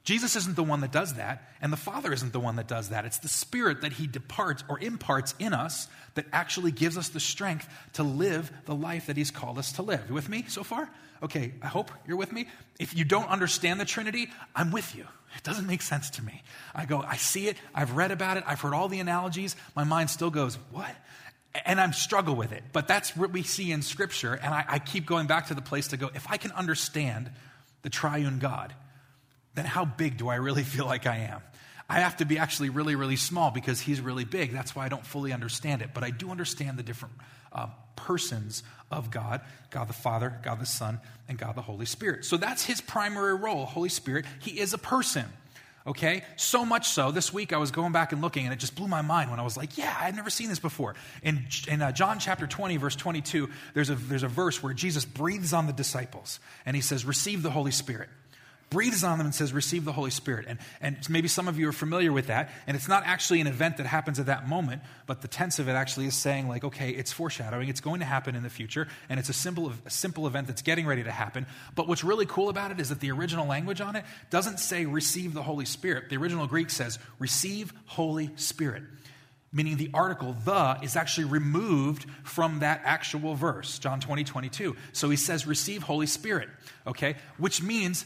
Jesus 0.04 0.36
isn't 0.36 0.56
the 0.56 0.64
one 0.64 0.82
that 0.82 0.92
does 0.92 1.16
that, 1.16 1.50
and 1.62 1.72
the 1.72 1.78
Father 1.78 2.12
isn't 2.12 2.34
the 2.34 2.40
one 2.40 2.56
that 2.56 2.68
does 2.68 2.90
that. 2.90 3.06
It's 3.06 3.20
the 3.20 3.28
Spirit 3.28 3.82
that 3.82 3.94
He 3.94 4.08
departs 4.08 4.64
or 4.68 4.80
imparts 4.80 5.36
in 5.40 5.54
us 5.54 5.88
that 6.16 6.26
actually 6.34 6.72
gives 6.72 6.98
us 6.98 7.10
the 7.10 7.20
strength 7.20 7.68
to 7.94 8.04
live 8.04 8.52
the 8.66 8.74
life 8.74 9.08
that 9.08 9.18
He's 9.18 9.30
called 9.30 9.60
us 9.60 9.74
to 9.74 9.84
live. 9.84 10.02
You 10.08 10.16
with 10.16 10.30
me 10.30 10.46
so 10.48 10.64
far? 10.64 10.90
Okay, 11.22 11.54
I 11.62 11.68
hope 11.68 11.92
you're 12.08 12.18
with 12.18 12.32
me. 12.32 12.48
If 12.80 12.96
you 12.96 13.04
don't 13.04 13.30
understand 13.30 13.80
the 13.80 13.86
Trinity, 13.86 14.30
I'm 14.56 14.72
with 14.72 14.96
you. 14.96 15.06
It 15.36 15.44
doesn't 15.44 15.68
make 15.68 15.82
sense 15.82 16.10
to 16.12 16.24
me. 16.24 16.42
I 16.74 16.86
go, 16.86 17.02
I 17.02 17.18
see 17.18 17.48
it, 17.48 17.58
I've 17.76 17.96
read 17.96 18.12
about 18.12 18.38
it, 18.38 18.44
I've 18.48 18.62
heard 18.62 18.74
all 18.74 18.88
the 18.88 19.00
analogies. 19.00 19.56
My 19.76 19.84
mind 19.84 20.10
still 20.10 20.32
goes, 20.32 20.58
what? 20.72 20.96
And 21.66 21.80
I 21.80 21.92
struggle 21.92 22.36
with 22.36 22.52
it. 22.52 22.64
But 22.72 22.88
that's 22.88 23.16
what 23.16 23.32
we 23.32 23.44
see 23.44 23.72
in 23.72 23.82
Scripture. 23.82 24.34
And 24.34 24.54
I, 24.54 24.66
I 24.68 24.80
keep 24.80 25.06
going 25.06 25.28
back 25.28 25.48
to 25.48 25.54
the 25.54 25.62
place 25.62 25.90
to 25.90 25.98
go, 25.98 26.10
if 26.16 26.26
I 26.32 26.38
can 26.38 26.52
understand 26.54 27.32
the 27.82 27.90
triune 27.90 28.40
God, 28.40 28.74
then 29.56 29.66
how 29.66 29.86
big 29.86 30.18
do 30.18 30.30
I 30.30 30.36
really 30.36 30.64
feel 30.64 30.86
like 30.86 31.06
I 31.06 31.18
am? 31.18 31.42
I 31.90 32.02
have 32.02 32.18
to 32.18 32.26
be 32.26 32.38
actually 32.38 32.70
really, 32.70 32.96
really 32.96 33.16
small 33.16 33.50
because 33.50 33.82
he's 33.82 34.00
really 34.00 34.24
big. 34.24 34.54
That's 34.54 34.76
why 34.76 34.86
I 34.86 34.90
don't 34.90 35.06
fully 35.06 35.34
understand 35.34 35.82
it. 35.82 35.90
But 35.94 36.04
I 36.04 36.12
do 36.12 36.30
understand 36.30 36.78
the 36.78 36.84
different 36.84 37.16
uh, 37.52 37.68
persons 37.96 38.64
of 38.92 39.12
God 39.12 39.42
God 39.72 39.88
the 39.88 39.94
Father, 39.94 40.40
God 40.44 40.60
the 40.60 40.66
Son, 40.66 41.00
and 41.28 41.38
God 41.38 41.56
the 41.56 41.62
Holy 41.62 41.86
Spirit. 41.86 42.26
So 42.26 42.38
that's 42.38 42.66
his 42.66 42.82
primary 42.82 43.36
role, 43.36 43.66
Holy 43.66 43.90
Spirit. 43.90 44.26
He 44.40 44.60
is 44.60 44.74
a 44.74 44.78
person. 44.78 45.26
Okay? 45.90 46.24
So 46.36 46.64
much 46.64 46.88
so, 46.88 47.10
this 47.10 47.34
week 47.34 47.52
I 47.52 47.58
was 47.58 47.72
going 47.72 47.92
back 47.92 48.12
and 48.12 48.22
looking, 48.22 48.46
and 48.46 48.54
it 48.54 48.60
just 48.60 48.76
blew 48.76 48.88
my 48.88 49.02
mind 49.02 49.32
when 49.32 49.40
I 49.40 49.44
was 49.44 49.58
like, 49.58 49.76
yeah, 49.76 49.88
I 50.00 50.04
had 50.04 50.16
never 50.16 50.30
seen 50.30 50.48
this 50.48 50.60
before. 50.60 50.94
In, 51.24 51.48
in 51.68 51.82
uh, 51.82 51.92
John 51.92 52.20
chapter 52.20 52.46
20, 52.46 52.78
verse 52.78 52.96
22, 52.96 53.50
there's 53.74 53.90
a, 53.90 53.96
there's 53.96 54.22
a 54.22 54.28
verse 54.28 54.62
where 54.62 54.72
Jesus 54.72 55.04
breathes 55.04 55.52
on 55.52 55.66
the 55.66 55.74
disciples, 55.74 56.40
and 56.64 56.76
he 56.76 56.82
says, 56.84 57.06
Receive 57.06 57.42
the 57.42 57.50
Holy 57.50 57.72
Spirit 57.72 58.10
breathes 58.70 59.04
on 59.04 59.18
them 59.18 59.28
and 59.28 59.36
says, 59.36 59.54
Receive 59.54 59.86
the 59.86 59.92
Holy 59.92 60.12
Spirit. 60.12 60.46
And, 60.48 60.60
and 60.82 60.98
maybe 61.10 61.28
some 61.28 61.48
of 61.48 61.58
you 61.58 61.68
are 61.70 61.74
familiar 61.74 62.12
with 62.12 62.28
that. 62.28 62.52
And 62.68 62.76
it's 62.76 62.88
not 62.88 63.04
actually 63.06 63.42
an 63.42 63.48
event 63.48 63.78
that 63.78 63.86
happens 63.86 64.20
at 64.20 64.28
that 64.28 64.48
moment, 64.48 64.82
but 65.06 65.22
the 65.22 65.28
tense 65.28 65.60
of 65.60 65.68
it 65.68 65.74
actually 65.74 66.06
is 66.06 66.16
saying, 66.16 66.48
like, 66.48 66.64
okay, 66.64 66.90
it's 66.92 67.12
foreshadowing. 67.12 67.70
It's 67.70 67.82
going 67.82 68.00
to 68.00 68.06
happen 68.06 68.36
in 68.36 68.44
the 68.44 68.50
future. 68.50 68.88
And 69.10 69.20
it's 69.20 69.30
a 69.30 69.34
simple, 69.34 69.74
a 69.86 69.90
simple 69.90 70.28
event 70.28 70.48
that's 70.48 70.62
getting 70.62 70.86
ready 70.86 71.04
to 71.04 71.12
happen. 71.12 71.46
But 71.76 71.88
what's 71.88 72.04
really 72.04 72.26
cool 72.26 72.50
about 72.50 72.72
it 72.72 72.80
is 72.80 72.90
that 72.90 73.00
the 73.00 73.12
original 73.12 73.48
language 73.48 73.82
on 73.82 73.96
it 73.96 74.06
doesn't 74.30 74.60
say 74.60 74.86
receive 74.86 75.34
the 75.34 75.44
Holy 75.44 75.66
Spirit. 75.66 76.10
The 76.10 76.18
original 76.18 76.48
Greek 76.48 76.70
says 76.70 77.00
receive 77.20 77.74
Holy 77.86 78.32
Spirit 78.36 78.84
meaning 79.52 79.78
the 79.78 79.90
article 79.94 80.36
the 80.46 80.78
is 80.84 80.96
actually 80.96 81.26
removed 81.26 82.06
from 82.24 82.60
that 82.60 82.82
actual 82.84 83.34
verse 83.34 83.80
john 83.80 84.00
20 84.00 84.24
22 84.24 84.76
so 84.94 85.10
he 85.10 85.18
says 85.18 85.48
receive 85.48 85.82
holy 85.84 86.06
spirit 86.06 86.50
okay 86.86 87.16
which 87.38 87.62
means 87.62 88.06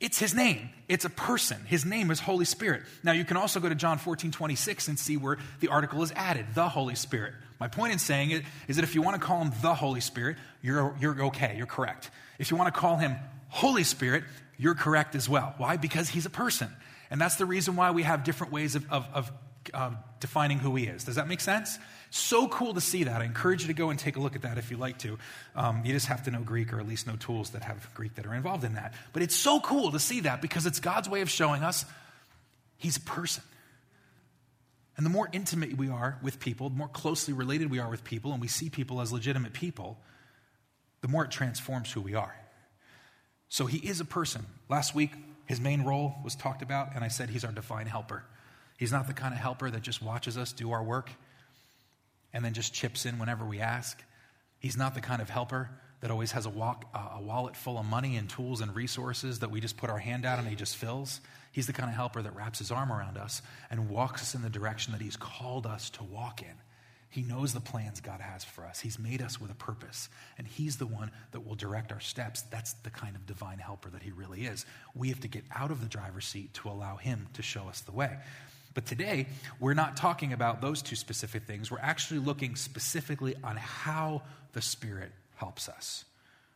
it's 0.00 0.18
his 0.18 0.34
name. 0.34 0.68
It's 0.88 1.04
a 1.04 1.10
person. 1.10 1.58
His 1.66 1.84
name 1.84 2.10
is 2.10 2.20
Holy 2.20 2.44
Spirit. 2.44 2.82
Now, 3.02 3.12
you 3.12 3.24
can 3.24 3.36
also 3.36 3.60
go 3.60 3.68
to 3.68 3.74
John 3.74 3.98
14, 3.98 4.30
26 4.30 4.88
and 4.88 4.98
see 4.98 5.16
where 5.16 5.38
the 5.60 5.68
article 5.68 6.02
is 6.02 6.12
added, 6.12 6.46
the 6.54 6.68
Holy 6.68 6.94
Spirit. 6.94 7.32
My 7.58 7.68
point 7.68 7.92
in 7.92 7.98
saying 7.98 8.30
it 8.30 8.42
is 8.68 8.76
that 8.76 8.82
if 8.82 8.94
you 8.94 9.00
want 9.00 9.20
to 9.20 9.26
call 9.26 9.40
him 9.40 9.52
the 9.62 9.74
Holy 9.74 10.00
Spirit, 10.00 10.36
you're, 10.62 10.94
you're 11.00 11.24
okay, 11.26 11.54
you're 11.56 11.66
correct. 11.66 12.10
If 12.38 12.50
you 12.50 12.56
want 12.56 12.72
to 12.72 12.78
call 12.78 12.96
him 12.96 13.16
Holy 13.48 13.84
Spirit, 13.84 14.24
you're 14.58 14.74
correct 14.74 15.14
as 15.14 15.28
well. 15.28 15.54
Why? 15.56 15.78
Because 15.78 16.10
he's 16.10 16.26
a 16.26 16.30
person. 16.30 16.68
And 17.10 17.20
that's 17.20 17.36
the 17.36 17.46
reason 17.46 17.76
why 17.76 17.92
we 17.92 18.02
have 18.02 18.24
different 18.24 18.52
ways 18.52 18.74
of, 18.74 18.90
of, 18.92 19.06
of 19.14 19.32
uh, 19.72 19.90
defining 20.26 20.58
who 20.58 20.74
he 20.74 20.84
is. 20.84 21.04
Does 21.04 21.14
that 21.14 21.28
make 21.28 21.40
sense? 21.40 21.78
So 22.10 22.48
cool 22.48 22.74
to 22.74 22.80
see 22.80 23.04
that. 23.04 23.22
I 23.22 23.24
encourage 23.24 23.62
you 23.62 23.68
to 23.68 23.74
go 23.74 23.90
and 23.90 23.98
take 23.98 24.16
a 24.16 24.20
look 24.20 24.34
at 24.34 24.42
that 24.42 24.58
if 24.58 24.72
you 24.72 24.76
like 24.76 24.98
to. 24.98 25.18
Um, 25.54 25.82
you 25.84 25.92
just 25.92 26.06
have 26.06 26.24
to 26.24 26.32
know 26.32 26.40
Greek 26.40 26.72
or 26.72 26.80
at 26.80 26.88
least 26.88 27.06
know 27.06 27.14
tools 27.14 27.50
that 27.50 27.62
have 27.62 27.88
Greek 27.94 28.16
that 28.16 28.26
are 28.26 28.34
involved 28.34 28.64
in 28.64 28.74
that. 28.74 28.94
But 29.12 29.22
it's 29.22 29.36
so 29.36 29.60
cool 29.60 29.92
to 29.92 30.00
see 30.00 30.20
that 30.20 30.42
because 30.42 30.66
it's 30.66 30.80
God's 30.80 31.08
way 31.08 31.20
of 31.20 31.30
showing 31.30 31.62
us 31.62 31.84
he's 32.76 32.96
a 32.96 33.00
person. 33.00 33.44
And 34.96 35.06
the 35.06 35.10
more 35.10 35.28
intimate 35.32 35.76
we 35.76 35.88
are 35.88 36.18
with 36.22 36.40
people, 36.40 36.70
the 36.70 36.76
more 36.76 36.88
closely 36.88 37.32
related 37.32 37.70
we 37.70 37.78
are 37.78 37.88
with 37.88 38.02
people, 38.02 38.32
and 38.32 38.40
we 38.40 38.48
see 38.48 38.68
people 38.68 39.00
as 39.00 39.12
legitimate 39.12 39.52
people, 39.52 39.98
the 41.02 41.08
more 41.08 41.24
it 41.24 41.30
transforms 41.30 41.92
who 41.92 42.00
we 42.00 42.14
are. 42.14 42.34
So 43.48 43.66
he 43.66 43.78
is 43.78 44.00
a 44.00 44.04
person. 44.04 44.46
Last 44.68 44.92
week, 44.94 45.12
his 45.46 45.60
main 45.60 45.84
role 45.84 46.16
was 46.24 46.34
talked 46.34 46.62
about, 46.62 46.94
and 46.96 47.04
I 47.04 47.08
said 47.08 47.30
he's 47.30 47.44
our 47.44 47.52
divine 47.52 47.86
helper. 47.86 48.24
He's 48.76 48.92
not 48.92 49.06
the 49.06 49.14
kind 49.14 49.32
of 49.32 49.40
helper 49.40 49.70
that 49.70 49.82
just 49.82 50.02
watches 50.02 50.36
us 50.36 50.52
do 50.52 50.72
our 50.72 50.82
work 50.82 51.10
and 52.32 52.44
then 52.44 52.52
just 52.52 52.74
chips 52.74 53.06
in 53.06 53.18
whenever 53.18 53.44
we 53.44 53.60
ask. 53.60 54.02
He's 54.58 54.76
not 54.76 54.94
the 54.94 55.00
kind 55.00 55.22
of 55.22 55.30
helper 55.30 55.70
that 56.00 56.10
always 56.10 56.32
has 56.32 56.44
a, 56.44 56.50
walk, 56.50 56.84
a 56.94 57.22
wallet 57.22 57.56
full 57.56 57.78
of 57.78 57.86
money 57.86 58.16
and 58.16 58.28
tools 58.28 58.60
and 58.60 58.74
resources 58.76 59.38
that 59.38 59.50
we 59.50 59.60
just 59.60 59.76
put 59.76 59.88
our 59.88 59.98
hand 59.98 60.26
out 60.26 60.38
and 60.38 60.46
he 60.46 60.54
just 60.54 60.76
fills. 60.76 61.20
He's 61.52 61.66
the 61.66 61.72
kind 61.72 61.88
of 61.88 61.96
helper 61.96 62.20
that 62.20 62.36
wraps 62.36 62.58
his 62.58 62.70
arm 62.70 62.92
around 62.92 63.16
us 63.16 63.40
and 63.70 63.88
walks 63.88 64.20
us 64.20 64.34
in 64.34 64.42
the 64.42 64.50
direction 64.50 64.92
that 64.92 65.00
he's 65.00 65.16
called 65.16 65.66
us 65.66 65.88
to 65.90 66.04
walk 66.04 66.42
in. 66.42 66.54
He 67.08 67.22
knows 67.22 67.54
the 67.54 67.60
plans 67.60 68.00
God 68.00 68.20
has 68.20 68.44
for 68.44 68.66
us. 68.66 68.80
He's 68.80 68.98
made 68.98 69.22
us 69.22 69.40
with 69.40 69.50
a 69.50 69.54
purpose, 69.54 70.10
and 70.36 70.46
He's 70.46 70.76
the 70.76 70.86
one 70.86 71.10
that 71.30 71.46
will 71.46 71.54
direct 71.54 71.90
our 71.90 72.00
steps. 72.00 72.42
That's 72.42 72.74
the 72.74 72.90
kind 72.90 73.16
of 73.16 73.24
divine 73.24 73.58
helper 73.58 73.88
that 73.88 74.02
He 74.02 74.10
really 74.10 74.44
is. 74.44 74.66
We 74.94 75.08
have 75.08 75.20
to 75.20 75.28
get 75.28 75.44
out 75.54 75.70
of 75.70 75.80
the 75.80 75.86
driver's 75.86 76.26
seat 76.26 76.52
to 76.54 76.68
allow 76.68 76.96
Him 76.96 77.28
to 77.32 77.40
show 77.40 77.68
us 77.68 77.80
the 77.80 77.92
way. 77.92 78.18
But 78.76 78.84
today, 78.84 79.26
we're 79.58 79.72
not 79.72 79.96
talking 79.96 80.34
about 80.34 80.60
those 80.60 80.82
two 80.82 80.96
specific 80.96 81.44
things. 81.44 81.70
We're 81.70 81.78
actually 81.78 82.20
looking 82.20 82.56
specifically 82.56 83.34
on 83.42 83.56
how 83.56 84.20
the 84.52 84.60
Spirit 84.60 85.12
helps 85.36 85.70
us. 85.70 86.04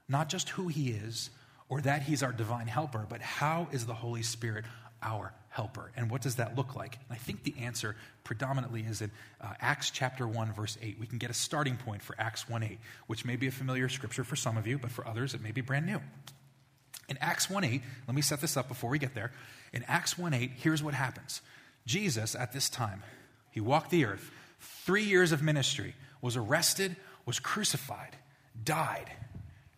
Not 0.07 0.29
just 0.29 0.51
who 0.51 0.69
He 0.69 0.91
is 0.91 1.31
or 1.71 1.81
that 1.81 2.03
He's 2.03 2.23
our 2.23 2.31
divine 2.31 2.67
helper, 2.67 3.07
but 3.09 3.23
how 3.23 3.69
is 3.73 3.87
the 3.87 3.95
Holy 3.95 4.23
Spirit 4.23 4.67
our 5.03 5.33
helper? 5.49 5.93
And 5.97 6.11
what 6.11 6.21
does 6.21 6.35
that 6.35 6.59
look 6.59 6.77
like? 6.77 6.99
And 7.09 7.17
I 7.17 7.17
think 7.17 7.43
the 7.43 7.55
answer 7.59 7.97
predominantly 8.23 8.83
is 8.83 9.01
in 9.01 9.11
uh, 9.41 9.55
Acts 9.59 9.91
chapter 9.91 10.29
1, 10.29 10.53
verse 10.53 10.77
8. 10.83 10.99
We 11.01 11.07
can 11.07 11.17
get 11.17 11.31
a 11.31 11.35
starting 11.35 11.79
point 11.79 12.03
for 12.03 12.15
Acts 12.19 12.51
1 12.51 12.63
8, 12.63 12.79
which 13.07 13.25
may 13.25 13.37
be 13.37 13.47
a 13.47 13.51
familiar 13.51 13.89
scripture 13.89 14.25
for 14.25 14.37
some 14.37 14.59
of 14.59 14.67
you, 14.67 14.77
but 14.77 14.91
for 14.91 15.09
others, 15.09 15.33
it 15.33 15.41
may 15.41 15.53
be 15.53 15.63
brand 15.63 15.87
new. 15.87 16.03
In 17.09 17.17
Acts 17.23 17.49
1 17.49 17.65
8, 17.65 17.81
let 18.07 18.15
me 18.15 18.21
set 18.21 18.43
this 18.43 18.59
up 18.59 18.69
before 18.69 18.91
we 18.91 18.99
get 18.99 19.15
there. 19.15 19.33
In 19.73 19.85
Acts 19.85 20.19
1 20.19 20.35
8, 20.35 20.51
here's 20.59 20.83
what 20.83 20.93
happens 20.93 21.41
Jesus, 21.87 22.35
at 22.35 22.53
this 22.53 22.69
time, 22.69 23.03
he 23.51 23.61
walked 23.61 23.91
the 23.91 24.05
earth, 24.05 24.31
three 24.61 25.05
years 25.05 25.33
of 25.33 25.43
ministry, 25.43 25.95
was 26.23 26.37
arrested, 26.37 26.97
was 27.27 27.39
crucified, 27.39 28.17
died. 28.63 29.11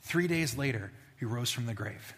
Three 0.03 0.27
days 0.27 0.57
later, 0.57 0.93
he 1.19 1.25
rose 1.25 1.51
from 1.51 1.67
the 1.67 1.75
grave. 1.75 2.15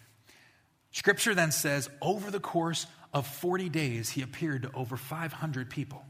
Scripture 0.90 1.34
then 1.34 1.52
says, 1.52 1.90
over 2.00 2.30
the 2.30 2.40
course 2.40 2.86
of 3.12 3.26
40 3.26 3.68
days, 3.68 4.10
he 4.10 4.22
appeared 4.22 4.62
to 4.62 4.72
over 4.74 4.96
500 4.96 5.68
people. 5.68 6.04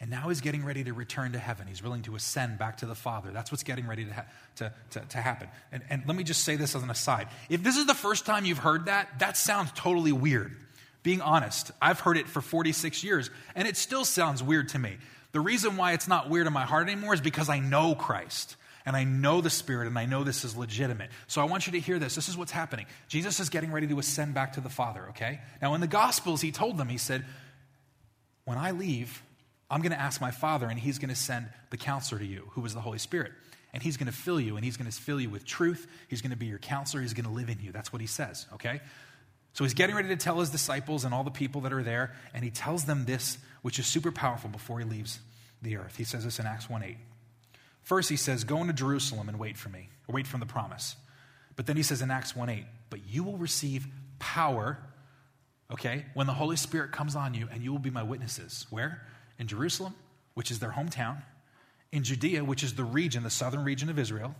And 0.00 0.10
now 0.10 0.30
he's 0.30 0.40
getting 0.40 0.64
ready 0.64 0.82
to 0.82 0.92
return 0.92 1.32
to 1.32 1.38
heaven. 1.38 1.68
He's 1.68 1.80
willing 1.80 2.02
to 2.02 2.16
ascend 2.16 2.58
back 2.58 2.78
to 2.78 2.86
the 2.86 2.94
Father. 2.96 3.30
That's 3.30 3.52
what's 3.52 3.62
getting 3.62 3.86
ready 3.86 4.04
to, 4.04 4.12
ha- 4.12 4.24
to, 4.56 4.72
to, 4.90 5.00
to, 5.00 5.18
happen. 5.18 5.48
And, 5.70 5.84
and 5.88 6.02
let 6.08 6.16
me 6.16 6.24
just 6.24 6.42
say 6.42 6.56
this 6.56 6.74
as 6.74 6.82
an 6.82 6.90
aside. 6.90 7.28
If 7.48 7.62
this 7.62 7.76
is 7.76 7.86
the 7.86 7.94
first 7.94 8.26
time 8.26 8.44
you've 8.44 8.58
heard 8.58 8.86
that, 8.86 9.20
that 9.20 9.36
sounds 9.36 9.70
totally 9.76 10.10
weird. 10.10 10.56
Being 11.02 11.20
honest, 11.20 11.72
I've 11.80 12.00
heard 12.00 12.16
it 12.16 12.28
for 12.28 12.40
46 12.40 13.02
years, 13.02 13.30
and 13.54 13.66
it 13.66 13.76
still 13.76 14.04
sounds 14.04 14.42
weird 14.42 14.68
to 14.70 14.78
me. 14.78 14.96
The 15.32 15.40
reason 15.40 15.76
why 15.76 15.92
it's 15.92 16.06
not 16.06 16.28
weird 16.28 16.46
in 16.46 16.52
my 16.52 16.64
heart 16.64 16.88
anymore 16.88 17.14
is 17.14 17.20
because 17.20 17.48
I 17.48 17.58
know 17.58 17.94
Christ 17.94 18.56
and 18.84 18.96
I 18.96 19.04
know 19.04 19.40
the 19.40 19.50
Spirit 19.50 19.86
and 19.86 19.98
I 19.98 20.06
know 20.06 20.24
this 20.24 20.44
is 20.44 20.56
legitimate. 20.56 21.10
So 21.26 21.40
I 21.40 21.44
want 21.44 21.66
you 21.66 21.72
to 21.72 21.80
hear 21.80 21.98
this. 21.98 22.14
This 22.14 22.28
is 22.28 22.36
what's 22.36 22.52
happening. 22.52 22.86
Jesus 23.08 23.40
is 23.40 23.48
getting 23.48 23.72
ready 23.72 23.86
to 23.88 23.98
ascend 23.98 24.34
back 24.34 24.54
to 24.54 24.60
the 24.60 24.68
Father, 24.68 25.06
okay? 25.10 25.40
Now, 25.60 25.74
in 25.74 25.80
the 25.80 25.86
Gospels, 25.86 26.40
he 26.40 26.52
told 26.52 26.76
them, 26.76 26.88
he 26.88 26.98
said, 26.98 27.24
When 28.44 28.58
I 28.58 28.72
leave, 28.72 29.22
I'm 29.70 29.80
going 29.80 29.92
to 29.92 30.00
ask 30.00 30.20
my 30.20 30.30
Father, 30.30 30.66
and 30.66 30.78
he's 30.78 30.98
going 30.98 31.08
to 31.08 31.16
send 31.16 31.48
the 31.70 31.76
counselor 31.76 32.18
to 32.18 32.26
you, 32.26 32.50
who 32.50 32.64
is 32.66 32.74
the 32.74 32.80
Holy 32.80 32.98
Spirit. 32.98 33.32
And 33.72 33.82
he's 33.82 33.96
going 33.96 34.06
to 34.06 34.12
fill 34.12 34.38
you, 34.38 34.56
and 34.56 34.64
he's 34.64 34.76
going 34.76 34.90
to 34.90 34.96
fill 34.96 35.18
you 35.18 35.30
with 35.30 35.46
truth. 35.46 35.86
He's 36.08 36.20
going 36.20 36.32
to 36.32 36.36
be 36.36 36.46
your 36.46 36.58
counselor. 36.58 37.00
He's 37.00 37.14
going 37.14 37.24
to 37.24 37.32
live 37.32 37.48
in 37.48 37.58
you. 37.58 37.72
That's 37.72 37.90
what 37.90 38.02
he 38.02 38.06
says, 38.06 38.46
okay? 38.52 38.82
So 39.54 39.64
he's 39.64 39.74
getting 39.74 39.94
ready 39.94 40.08
to 40.08 40.16
tell 40.16 40.40
his 40.40 40.50
disciples 40.50 41.04
and 41.04 41.12
all 41.12 41.24
the 41.24 41.30
people 41.30 41.62
that 41.62 41.72
are 41.72 41.82
there, 41.82 42.12
and 42.32 42.42
he 42.44 42.50
tells 42.50 42.84
them 42.84 43.04
this, 43.04 43.38
which 43.60 43.78
is 43.78 43.86
super 43.86 44.10
powerful 44.10 44.48
before 44.48 44.78
he 44.78 44.84
leaves 44.84 45.20
the 45.60 45.76
earth. 45.76 45.96
He 45.96 46.04
says 46.04 46.24
this 46.24 46.38
in 46.38 46.46
Acts 46.46 46.70
1 46.70 46.82
8. 46.82 46.96
First, 47.82 48.08
he 48.08 48.16
says, 48.16 48.44
Go 48.44 48.58
into 48.58 48.72
Jerusalem 48.72 49.28
and 49.28 49.38
wait 49.38 49.56
for 49.56 49.68
me, 49.68 49.88
or 50.08 50.14
wait 50.14 50.26
for 50.26 50.38
the 50.38 50.46
promise. 50.46 50.96
But 51.54 51.66
then 51.66 51.76
he 51.76 51.82
says 51.82 52.00
in 52.00 52.10
Acts 52.10 52.34
1 52.34 52.48
8, 52.48 52.64
But 52.90 53.00
you 53.08 53.24
will 53.24 53.36
receive 53.36 53.86
power, 54.18 54.78
okay, 55.70 56.06
when 56.14 56.26
the 56.26 56.32
Holy 56.32 56.56
Spirit 56.56 56.92
comes 56.92 57.14
on 57.14 57.34
you, 57.34 57.48
and 57.52 57.62
you 57.62 57.72
will 57.72 57.78
be 57.78 57.90
my 57.90 58.02
witnesses. 58.02 58.66
Where? 58.70 59.06
In 59.38 59.48
Jerusalem, 59.48 59.94
which 60.34 60.50
is 60.50 60.60
their 60.60 60.70
hometown, 60.70 61.22
in 61.90 62.04
Judea, 62.04 62.42
which 62.42 62.62
is 62.62 62.74
the 62.74 62.84
region, 62.84 63.22
the 63.22 63.30
southern 63.30 63.64
region 63.64 63.90
of 63.90 63.98
Israel, 63.98 64.34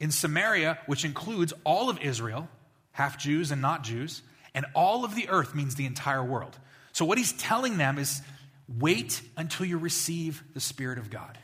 in 0.00 0.10
Samaria, 0.10 0.78
which 0.86 1.04
includes 1.04 1.52
all 1.64 1.88
of 1.88 2.00
Israel, 2.00 2.48
half 2.90 3.18
Jews 3.18 3.52
and 3.52 3.62
not 3.62 3.84
Jews, 3.84 4.22
and 4.54 4.66
all 4.74 5.04
of 5.04 5.14
the 5.14 5.28
earth 5.28 5.54
means 5.54 5.74
the 5.74 5.86
entire 5.86 6.24
world. 6.24 6.58
So, 6.92 7.04
what 7.04 7.18
he's 7.18 7.32
telling 7.32 7.78
them 7.78 7.98
is 7.98 8.20
wait 8.78 9.22
until 9.36 9.66
you 9.66 9.78
receive 9.78 10.42
the 10.54 10.60
Spirit 10.60 10.98
of 10.98 11.10
God. 11.10 11.38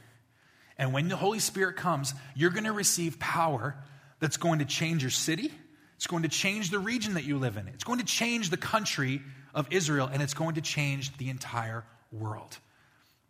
And 0.77 0.93
when 0.93 1.09
the 1.09 1.17
Holy 1.17 1.41
Spirit 1.41 1.77
comes, 1.77 2.15
you're 2.37 2.51
going 2.51 2.65
to 2.65 2.73
receive 2.73 3.19
power 3.19 3.77
that's 4.21 4.37
going 4.37 4.61
to 4.61 4.65
change 4.65 5.03
your 5.03 5.11
city. 5.11 5.53
It's 5.97 6.07
going 6.07 6.23
to 6.23 6.29
change 6.29 6.71
the 6.71 6.79
region 6.79 7.15
that 7.15 7.25
you 7.25 7.39
live 7.39 7.57
in. 7.57 7.67
It's 7.69 7.85
going 7.85 7.99
to 7.99 8.05
change 8.05 8.51
the 8.51 8.57
country 8.57 9.21
of 9.55 9.67
Israel, 9.73 10.09
and 10.13 10.23
it's 10.23 10.35
going 10.35 10.55
to 10.55 10.61
change 10.61 11.17
the 11.17 11.31
entire 11.31 11.85
world. 12.13 12.57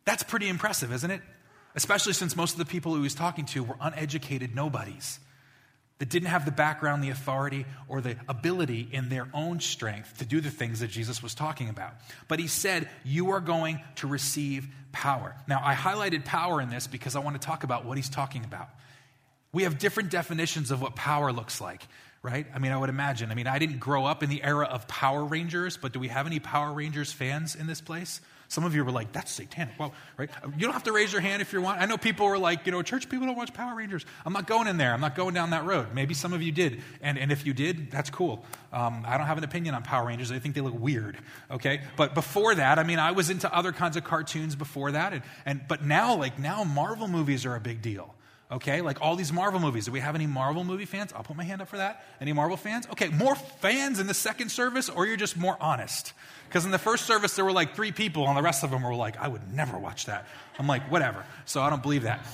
That's 0.05 0.23
pretty 0.23 0.49
impressive, 0.49 0.93
isn't 0.93 1.11
it? 1.11 1.23
Especially 1.75 2.13
since 2.13 2.37
most 2.37 2.53
of 2.53 2.59
the 2.59 2.65
people 2.67 2.93
who 2.93 2.99
he 2.99 3.05
was 3.05 3.15
talking 3.15 3.47
to 3.47 3.63
were 3.63 3.77
uneducated 3.81 4.55
nobodies 4.55 5.21
that 5.99 6.09
didn't 6.09 6.28
have 6.28 6.45
the 6.45 6.52
background, 6.52 7.02
the 7.02 7.11
authority, 7.11 7.67
or 7.88 8.00
the 8.00 8.17
ability 8.28 8.88
in 8.93 9.09
their 9.09 9.28
own 9.35 9.61
strength 9.61 10.19
to 10.19 10.25
do 10.25 10.40
the 10.40 10.50
things 10.50 10.81
that 10.81 10.90
Jesus 10.90 11.23
was 11.23 11.35
talking 11.35 11.69
about. 11.69 11.95
But 12.28 12.38
he 12.38 12.47
said, 12.47 12.88
You 13.05 13.31
are 13.31 13.40
going 13.40 13.81
to 13.97 14.07
receive 14.07 14.69
power. 14.93 15.35
Now, 15.49 15.61
I 15.62 15.75
highlighted 15.75 16.25
power 16.25 16.61
in 16.61 16.71
this 16.71 16.87
because 16.87 17.17
I 17.17 17.21
want 17.21 17.40
to 17.40 17.45
talk 17.45 17.64
about 17.64 17.85
what 17.85 17.97
he's 17.97 18.09
talking 18.09 18.45
about. 18.45 18.69
We 19.52 19.64
have 19.64 19.78
different 19.78 20.11
definitions 20.11 20.71
of 20.71 20.81
what 20.81 20.95
power 20.95 21.33
looks 21.33 21.61
like, 21.61 21.83
right? 22.23 22.47
I 22.55 22.59
mean, 22.59 22.71
I 22.71 22.76
would 22.76 22.90
imagine. 22.90 23.33
I 23.33 23.35
mean, 23.35 23.47
I 23.47 23.59
didn't 23.59 23.78
grow 23.78 24.05
up 24.05 24.23
in 24.23 24.31
the 24.31 24.43
era 24.43 24.67
of 24.67 24.87
Power 24.87 25.25
Rangers, 25.25 25.76
but 25.76 25.93
do 25.93 25.99
we 25.99 26.09
have 26.09 26.26
any 26.26 26.38
Power 26.38 26.73
Rangers 26.73 27.12
fans 27.12 27.57
in 27.57 27.67
this 27.67 27.81
place? 27.81 28.21
Some 28.50 28.64
of 28.64 28.75
you 28.75 28.83
were 28.83 28.90
like, 28.90 29.12
that's 29.12 29.31
satanic. 29.31 29.78
Well, 29.78 29.93
right? 30.17 30.31
You 30.57 30.62
don't 30.62 30.73
have 30.73 30.85
to 30.85 30.93
raise 30.93 31.12
your 31.12 31.21
hand 31.21 31.43
if 31.43 31.52
you 31.52 31.61
want. 31.61 31.83
I 31.83 31.85
know 31.85 31.99
people 31.99 32.26
were 32.26 32.38
like, 32.38 32.64
you 32.64 32.73
know, 32.73 32.81
church 32.81 33.11
people 33.11 33.26
don't 33.26 33.37
watch 33.37 33.52
Power 33.52 33.76
Rangers. 33.76 34.07
I'm 34.25 34.33
not 34.33 34.47
going 34.47 34.69
in 34.69 34.78
there. 34.78 34.95
I'm 34.95 35.02
not 35.02 35.14
going 35.14 35.35
down 35.35 35.50
that 35.50 35.67
road. 35.67 35.88
Maybe 35.93 36.14
some 36.14 36.33
of 36.33 36.40
you 36.40 36.50
did. 36.50 36.83
And, 37.02 37.19
and 37.19 37.31
if 37.31 37.45
you 37.45 37.52
did, 37.52 37.90
that's 37.90 38.09
cool. 38.09 38.43
Um, 38.73 39.05
I 39.07 39.19
don't 39.19 39.26
have 39.26 39.37
an 39.37 39.45
opinion 39.45 39.75
on 39.75 39.83
Power 39.83 40.07
Rangers. 40.07 40.33
I 40.33 40.38
think 40.38 40.55
they 40.55 40.62
look 40.62 40.78
weird. 40.78 41.19
Okay. 41.50 41.83
But 41.97 42.14
before 42.14 42.55
that, 42.55 42.78
I 42.78 42.85
mean, 42.85 42.99
I 42.99 43.12
was 43.12 43.28
into 43.28 43.55
other 43.55 43.73
kinds 43.73 43.99
of 43.99 44.05
cartoons 44.05 44.57
before 44.57 44.93
that. 44.93 45.12
And, 45.12 45.23
and, 45.45 45.61
but 45.69 45.85
now, 45.85 46.17
like, 46.17 46.38
now 46.38 46.64
Marvel 46.64 47.07
movies 47.07 47.45
are 47.45 47.55
a 47.55 47.61
big 47.61 47.83
deal. 47.83 48.14
Okay, 48.50 48.81
like 48.81 49.02
all 49.02 49.14
these 49.14 49.31
Marvel 49.31 49.61
movies. 49.61 49.85
Do 49.85 49.93
we 49.93 50.00
have 50.00 50.14
any 50.14 50.26
Marvel 50.26 50.64
movie 50.64 50.87
fans? 50.87 51.12
I'll 51.12 51.23
put 51.23 51.37
my 51.37 51.45
hand 51.45 51.61
up 51.61 51.69
for 51.69 51.76
that. 51.76 52.02
Any 52.19 52.33
Marvel 52.33 52.57
fans? 52.57 52.87
Okay, 52.87 53.09
more 53.09 53.35
fans 53.35 54.00
in 54.00 54.07
the 54.07 54.14
second 54.14 54.49
service, 54.49 54.88
or 54.88 55.07
you're 55.07 55.19
just 55.19 55.37
more 55.37 55.59
honest? 55.61 56.14
Because 56.49 56.64
in 56.64 56.71
the 56.71 56.78
first 56.78 57.05
service, 57.05 57.37
there 57.37 57.45
were 57.45 57.52
like 57.52 57.75
three 57.75 57.93
people, 57.93 58.26
and 58.26 58.37
the 58.37 58.43
rest 58.43 58.64
of 58.64 58.71
them 58.71 58.83
were 58.83 58.95
like, 58.95 59.19
I 59.19 59.28
would 59.28 59.52
never 59.52 59.78
watch 59.78 60.07
that. 60.07 60.26
I'm 60.59 60.67
like, 60.67 60.90
whatever. 60.90 61.25
So 61.45 61.61
I 61.61 61.69
don't 61.69 61.83
believe 61.83 62.05
that. 62.05 62.25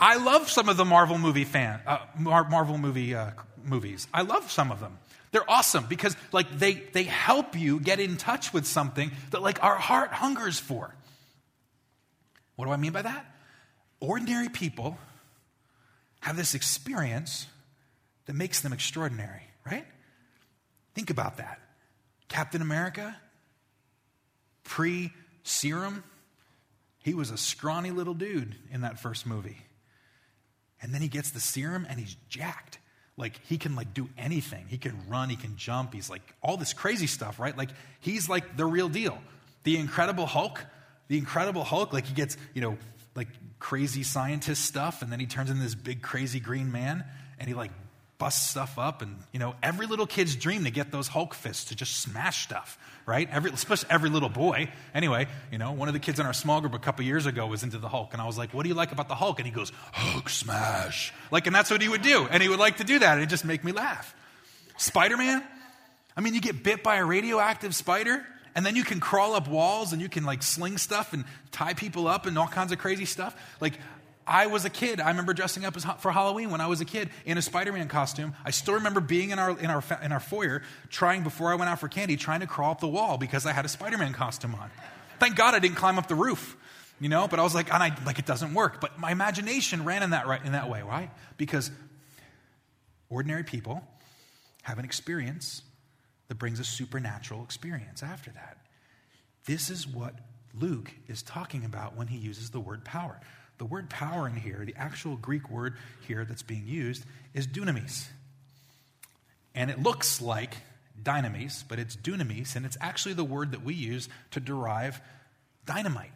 I 0.00 0.16
love 0.16 0.48
some 0.48 0.68
of 0.68 0.76
the 0.76 0.84
Marvel 0.84 1.18
movie 1.18 1.44
fan, 1.44 1.80
uh, 1.86 1.98
Marvel 2.16 2.78
movie 2.78 3.14
uh, 3.14 3.32
movies. 3.62 4.06
I 4.14 4.22
love 4.22 4.50
some 4.50 4.72
of 4.72 4.80
them. 4.80 4.98
They're 5.32 5.48
awesome 5.50 5.84
because 5.86 6.16
like 6.32 6.58
they 6.58 6.74
they 6.74 7.02
help 7.02 7.56
you 7.56 7.80
get 7.80 8.00
in 8.00 8.16
touch 8.16 8.52
with 8.52 8.66
something 8.66 9.10
that 9.30 9.42
like 9.42 9.62
our 9.62 9.76
heart 9.76 10.12
hungers 10.12 10.58
for. 10.58 10.94
What 12.56 12.64
do 12.64 12.70
I 12.70 12.76
mean 12.76 12.92
by 12.92 13.02
that? 13.02 13.26
Ordinary 14.00 14.48
people 14.48 14.96
have 16.20 16.36
this 16.36 16.54
experience 16.54 17.46
that 18.26 18.34
makes 18.34 18.60
them 18.60 18.72
extraordinary, 18.72 19.42
right? 19.66 19.84
Think 20.94 21.10
about 21.10 21.36
that. 21.36 21.60
Captain 22.28 22.62
America, 22.62 23.16
pre 24.68 25.12
serum, 25.42 26.04
he 27.02 27.14
was 27.14 27.30
a 27.30 27.38
scrawny 27.38 27.90
little 27.90 28.14
dude 28.14 28.54
in 28.70 28.82
that 28.82 29.00
first 29.00 29.26
movie. 29.26 29.58
And 30.80 30.94
then 30.94 31.00
he 31.00 31.08
gets 31.08 31.30
the 31.30 31.40
serum 31.40 31.86
and 31.88 31.98
he's 31.98 32.16
jacked. 32.28 32.78
Like 33.16 33.40
he 33.46 33.56
can 33.56 33.74
like 33.74 33.94
do 33.94 34.08
anything. 34.16 34.66
He 34.68 34.78
can 34.78 34.94
run, 35.08 35.30
he 35.30 35.36
can 35.36 35.56
jump, 35.56 35.94
he's 35.94 36.10
like 36.10 36.22
all 36.42 36.56
this 36.56 36.72
crazy 36.72 37.06
stuff, 37.06 37.40
right? 37.40 37.56
Like 37.56 37.70
he's 38.00 38.28
like 38.28 38.56
the 38.56 38.66
real 38.66 38.88
deal. 38.88 39.18
The 39.64 39.78
Incredible 39.78 40.26
Hulk, 40.26 40.64
The 41.08 41.18
Incredible 41.18 41.64
Hulk, 41.64 41.92
like 41.92 42.06
he 42.06 42.14
gets, 42.14 42.36
you 42.54 42.60
know, 42.60 42.78
like 43.16 43.28
crazy 43.58 44.02
scientist 44.02 44.64
stuff, 44.64 45.02
and 45.02 45.10
then 45.10 45.18
he 45.18 45.26
turns 45.26 45.50
into 45.50 45.62
this 45.62 45.74
big 45.74 46.00
crazy 46.02 46.38
green 46.38 46.70
man, 46.70 47.04
and 47.38 47.48
he 47.48 47.54
like 47.54 47.72
busts 48.18 48.50
stuff 48.50 48.78
up, 48.78 49.00
and 49.00 49.16
you 49.32 49.38
know, 49.38 49.54
every 49.62 49.86
little 49.86 50.06
kid's 50.06 50.36
dream 50.36 50.64
to 50.64 50.70
get 50.70 50.90
those 50.90 51.08
Hulk 51.08 51.34
fists 51.34 51.66
to 51.66 51.76
just 51.76 51.96
smash 51.96 52.44
stuff, 52.44 52.78
right? 53.06 53.28
Every, 53.30 53.50
especially 53.50 53.88
every 53.90 54.10
little 54.10 54.28
boy. 54.28 54.70
Anyway, 54.94 55.26
you 55.50 55.58
know, 55.58 55.72
one 55.72 55.88
of 55.88 55.94
the 55.94 56.00
kids 56.00 56.18
in 56.18 56.26
our 56.26 56.32
small 56.32 56.60
group 56.60 56.74
a 56.74 56.78
couple 56.78 57.04
years 57.04 57.26
ago 57.26 57.46
was 57.46 57.62
into 57.62 57.78
the 57.78 57.88
Hulk, 57.88 58.12
and 58.12 58.20
I 58.20 58.26
was 58.26 58.36
like, 58.36 58.52
"What 58.52 58.64
do 58.64 58.68
you 58.68 58.74
like 58.74 58.92
about 58.92 59.08
the 59.08 59.14
Hulk?" 59.14 59.38
And 59.38 59.46
he 59.46 59.52
goes, 59.52 59.72
"Hulk 59.92 60.28
smash!" 60.28 61.12
Like, 61.30 61.46
and 61.46 61.54
that's 61.54 61.70
what 61.70 61.80
he 61.80 61.88
would 61.88 62.02
do, 62.02 62.26
and 62.30 62.42
he 62.42 62.48
would 62.48 62.58
like 62.58 62.78
to 62.78 62.84
do 62.84 62.98
that, 62.98 63.14
and 63.14 63.22
it 63.22 63.28
just 63.28 63.44
make 63.44 63.64
me 63.64 63.72
laugh. 63.72 64.14
Spider 64.76 65.16
Man. 65.16 65.42
I 66.16 66.20
mean, 66.20 66.34
you 66.34 66.40
get 66.40 66.64
bit 66.64 66.82
by 66.82 66.96
a 66.96 67.04
radioactive 67.04 67.76
spider, 67.76 68.26
and 68.56 68.66
then 68.66 68.74
you 68.74 68.82
can 68.82 68.98
crawl 68.98 69.34
up 69.34 69.46
walls 69.46 69.92
and 69.92 70.02
you 70.02 70.08
can 70.08 70.24
like 70.24 70.42
sling 70.42 70.78
stuff 70.78 71.12
and 71.12 71.24
tie 71.52 71.74
people 71.74 72.08
up 72.08 72.26
and 72.26 72.36
all 72.36 72.48
kinds 72.48 72.72
of 72.72 72.78
crazy 72.78 73.04
stuff. 73.04 73.36
Like, 73.60 73.78
I 74.28 74.46
was 74.46 74.64
a 74.64 74.70
kid. 74.70 75.00
I 75.00 75.08
remember 75.08 75.32
dressing 75.32 75.64
up 75.64 75.76
as, 75.76 75.84
for 76.00 76.12
Halloween 76.12 76.50
when 76.50 76.60
I 76.60 76.66
was 76.66 76.80
a 76.80 76.84
kid 76.84 77.10
in 77.24 77.38
a 77.38 77.42
Spider-Man 77.42 77.88
costume. 77.88 78.34
I 78.44 78.50
still 78.50 78.74
remember 78.74 79.00
being 79.00 79.30
in 79.30 79.38
our 79.38 79.58
in 79.58 79.66
our 79.70 79.82
in 80.02 80.12
our 80.12 80.20
foyer 80.20 80.62
trying 80.90 81.22
before 81.22 81.50
I 81.50 81.54
went 81.54 81.70
out 81.70 81.80
for 81.80 81.88
candy, 81.88 82.16
trying 82.16 82.40
to 82.40 82.46
crawl 82.46 82.72
up 82.72 82.80
the 82.80 82.88
wall 82.88 83.16
because 83.18 83.46
I 83.46 83.52
had 83.52 83.64
a 83.64 83.68
Spider-Man 83.68 84.12
costume 84.12 84.54
on. 84.54 84.70
Thank 85.18 85.36
God 85.36 85.54
I 85.54 85.58
didn't 85.58 85.76
climb 85.76 85.98
up 85.98 86.06
the 86.06 86.14
roof, 86.14 86.56
you 87.00 87.08
know. 87.08 87.26
But 87.26 87.40
I 87.40 87.42
was 87.42 87.54
like, 87.54 87.72
and 87.72 87.82
I 87.82 87.96
like 88.04 88.18
it 88.18 88.26
doesn't 88.26 88.54
work. 88.54 88.80
But 88.80 88.98
my 88.98 89.10
imagination 89.10 89.84
ran 89.84 90.02
in 90.02 90.10
that 90.10 90.26
right 90.26 90.44
in 90.44 90.52
that 90.52 90.68
way, 90.68 90.82
right? 90.82 91.10
Because 91.36 91.70
ordinary 93.08 93.44
people 93.44 93.82
have 94.62 94.78
an 94.78 94.84
experience 94.84 95.62
that 96.28 96.34
brings 96.34 96.60
a 96.60 96.64
supernatural 96.64 97.42
experience 97.42 98.02
after 98.02 98.30
that. 98.32 98.58
This 99.46 99.70
is 99.70 99.86
what 99.88 100.14
Luke 100.54 100.92
is 101.08 101.22
talking 101.22 101.64
about 101.64 101.96
when 101.96 102.08
he 102.08 102.18
uses 102.18 102.50
the 102.50 102.60
word 102.60 102.84
power. 102.84 103.18
The 103.58 103.64
word 103.64 103.90
power 103.90 104.26
in 104.28 104.36
here, 104.36 104.62
the 104.64 104.74
actual 104.76 105.16
Greek 105.16 105.50
word 105.50 105.74
here 106.06 106.24
that's 106.24 106.42
being 106.42 106.66
used, 106.66 107.04
is 107.34 107.46
dunamis. 107.46 108.06
And 109.54 109.70
it 109.70 109.82
looks 109.82 110.22
like 110.22 110.54
dynamis, 111.02 111.64
but 111.68 111.78
it's 111.78 111.96
dunamis, 111.96 112.54
and 112.56 112.64
it's 112.64 112.76
actually 112.80 113.14
the 113.14 113.24
word 113.24 113.52
that 113.52 113.64
we 113.64 113.74
use 113.74 114.08
to 114.30 114.40
derive 114.40 115.00
dynamite. 115.66 116.12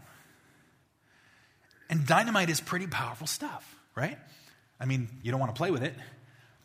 And 1.90 2.06
dynamite 2.06 2.48
is 2.48 2.60
pretty 2.60 2.86
powerful 2.86 3.26
stuff, 3.26 3.76
right? 3.94 4.18
I 4.80 4.84
mean, 4.84 5.08
you 5.22 5.30
don't 5.30 5.40
want 5.40 5.54
to 5.54 5.58
play 5.58 5.70
with 5.70 5.82
it, 5.82 5.94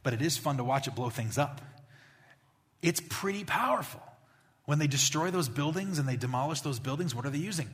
but 0.04 0.14
it 0.14 0.22
is 0.22 0.38
fun 0.38 0.58
to 0.58 0.64
watch 0.64 0.88
it 0.88 0.96
blow 0.96 1.10
things 1.10 1.38
up. 1.38 1.62
It's 2.82 3.02
pretty 3.10 3.44
powerful. 3.44 4.02
When 4.66 4.80
they 4.80 4.88
destroy 4.88 5.32
those 5.32 5.50
buildings 5.50 5.98
and 6.00 6.08
they 6.08 6.16
demolish 6.16 6.62
those 6.62 6.80
buildings, 6.80 7.16
what 7.16 7.26
are 7.26 7.30
they 7.30 7.38
using? 7.38 7.70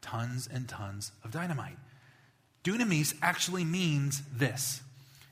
Tons 0.00 0.48
and 0.52 0.68
tons 0.68 1.12
of 1.24 1.30
dynamite. 1.30 1.78
Dunamis 2.66 3.14
actually 3.22 3.64
means 3.64 4.22
this 4.34 4.80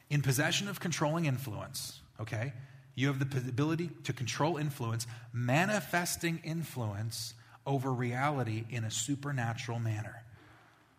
in 0.09 0.23
possession 0.23 0.69
of 0.69 0.79
controlling 0.79 1.25
influence, 1.25 2.01
okay? 2.21 2.53
You 2.95 3.09
have 3.09 3.19
the 3.19 3.49
ability 3.49 3.91
to 4.05 4.13
control 4.13 4.57
influence, 4.57 5.09
manifesting 5.33 6.41
influence 6.45 7.35
over 7.67 7.93
reality 7.93 8.63
in 8.71 8.85
a 8.85 8.91
supernatural 8.91 9.81
manner. 9.81 10.23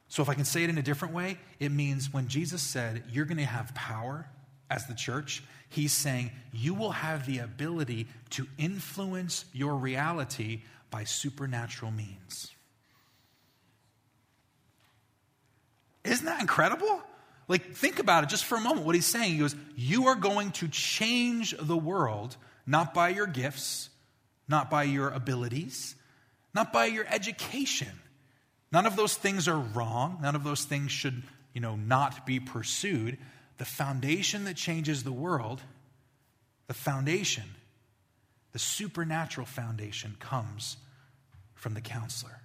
So, 0.09 0.21
if 0.21 0.27
I 0.27 0.33
can 0.33 0.43
say 0.43 0.65
it 0.65 0.69
in 0.69 0.77
a 0.77 0.81
different 0.83 1.13
way, 1.13 1.37
it 1.61 1.71
means 1.71 2.11
when 2.11 2.27
Jesus 2.27 2.61
said, 2.61 3.03
You're 3.09 3.25
going 3.25 3.37
to 3.37 3.45
have 3.45 3.73
power 3.73 4.27
as 4.69 4.87
the 4.87 4.93
church, 4.93 5.41
he's 5.69 5.93
saying 5.93 6.31
you 6.51 6.73
will 6.73 6.91
have 6.91 7.25
the 7.25 7.39
ability 7.39 8.07
to 8.31 8.45
influence 8.57 9.45
your 9.53 9.75
reality 9.75 10.63
by 10.91 11.05
supernatural 11.05 11.91
means. 11.91 12.54
Isn't 16.05 16.25
that 16.25 16.41
incredible? 16.41 17.01
Like, 17.47 17.73
think 17.73 17.99
about 17.99 18.23
it 18.23 18.29
just 18.29 18.45
for 18.45 18.57
a 18.57 18.61
moment. 18.61 18.85
What 18.85 18.95
he's 18.95 19.05
saying, 19.05 19.33
he 19.33 19.39
goes, 19.39 19.55
You 19.75 20.07
are 20.07 20.15
going 20.15 20.51
to 20.53 20.67
change 20.67 21.55
the 21.59 21.77
world 21.77 22.37
not 22.65 22.93
by 22.93 23.09
your 23.09 23.27
gifts, 23.27 23.89
not 24.47 24.69
by 24.69 24.83
your 24.83 25.09
abilities, 25.09 25.95
not 26.53 26.73
by 26.73 26.85
your 26.85 27.05
education. 27.07 27.91
None 28.71 28.85
of 28.85 28.95
those 28.95 29.15
things 29.15 29.47
are 29.47 29.59
wrong. 29.59 30.19
None 30.21 30.35
of 30.35 30.43
those 30.43 30.65
things 30.65 30.91
should, 30.91 31.21
you 31.53 31.61
know, 31.61 31.75
not 31.75 32.25
be 32.25 32.39
pursued 32.39 33.17
the 33.57 33.65
foundation 33.65 34.45
that 34.45 34.55
changes 34.55 35.03
the 35.03 35.11
world, 35.11 35.61
the 36.67 36.73
foundation, 36.73 37.45
the 38.51 38.59
supernatural 38.59 39.45
foundation 39.45 40.15
comes 40.19 40.77
from 41.53 41.73
the 41.73 41.81
counselor, 41.81 42.41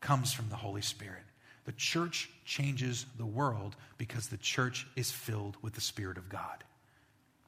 comes 0.00 0.32
from 0.32 0.48
the 0.48 0.56
Holy 0.56 0.82
Spirit. 0.82 1.22
The 1.68 1.72
church 1.72 2.30
changes 2.46 3.04
the 3.18 3.26
world 3.26 3.76
because 3.98 4.28
the 4.28 4.38
church 4.38 4.86
is 4.96 5.10
filled 5.10 5.58
with 5.60 5.74
the 5.74 5.82
Spirit 5.82 6.16
of 6.16 6.30
God. 6.30 6.64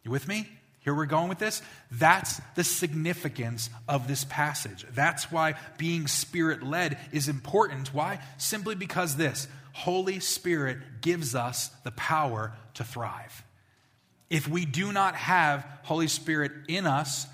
You 0.04 0.10
with 0.10 0.28
me? 0.28 0.46
Here 0.80 0.94
we're 0.94 1.06
going 1.06 1.30
with 1.30 1.38
this. 1.38 1.62
That's 1.90 2.38
the 2.54 2.62
significance 2.62 3.70
of 3.88 4.08
this 4.08 4.24
passage. 4.24 4.84
That's 4.92 5.32
why 5.32 5.54
being 5.78 6.06
spirit 6.06 6.62
led 6.62 6.98
is 7.12 7.30
important. 7.30 7.94
Why? 7.94 8.20
Simply 8.36 8.74
because 8.74 9.16
this 9.16 9.48
Holy 9.72 10.20
Spirit 10.20 11.00
gives 11.00 11.34
us 11.34 11.70
the 11.84 11.92
power 11.92 12.52
to 12.74 12.84
thrive. 12.84 13.42
If 14.28 14.46
we 14.46 14.66
do 14.66 14.92
not 14.92 15.14
have 15.14 15.66
Holy 15.84 16.08
Spirit 16.08 16.52
in 16.68 16.86
us, 16.86 17.26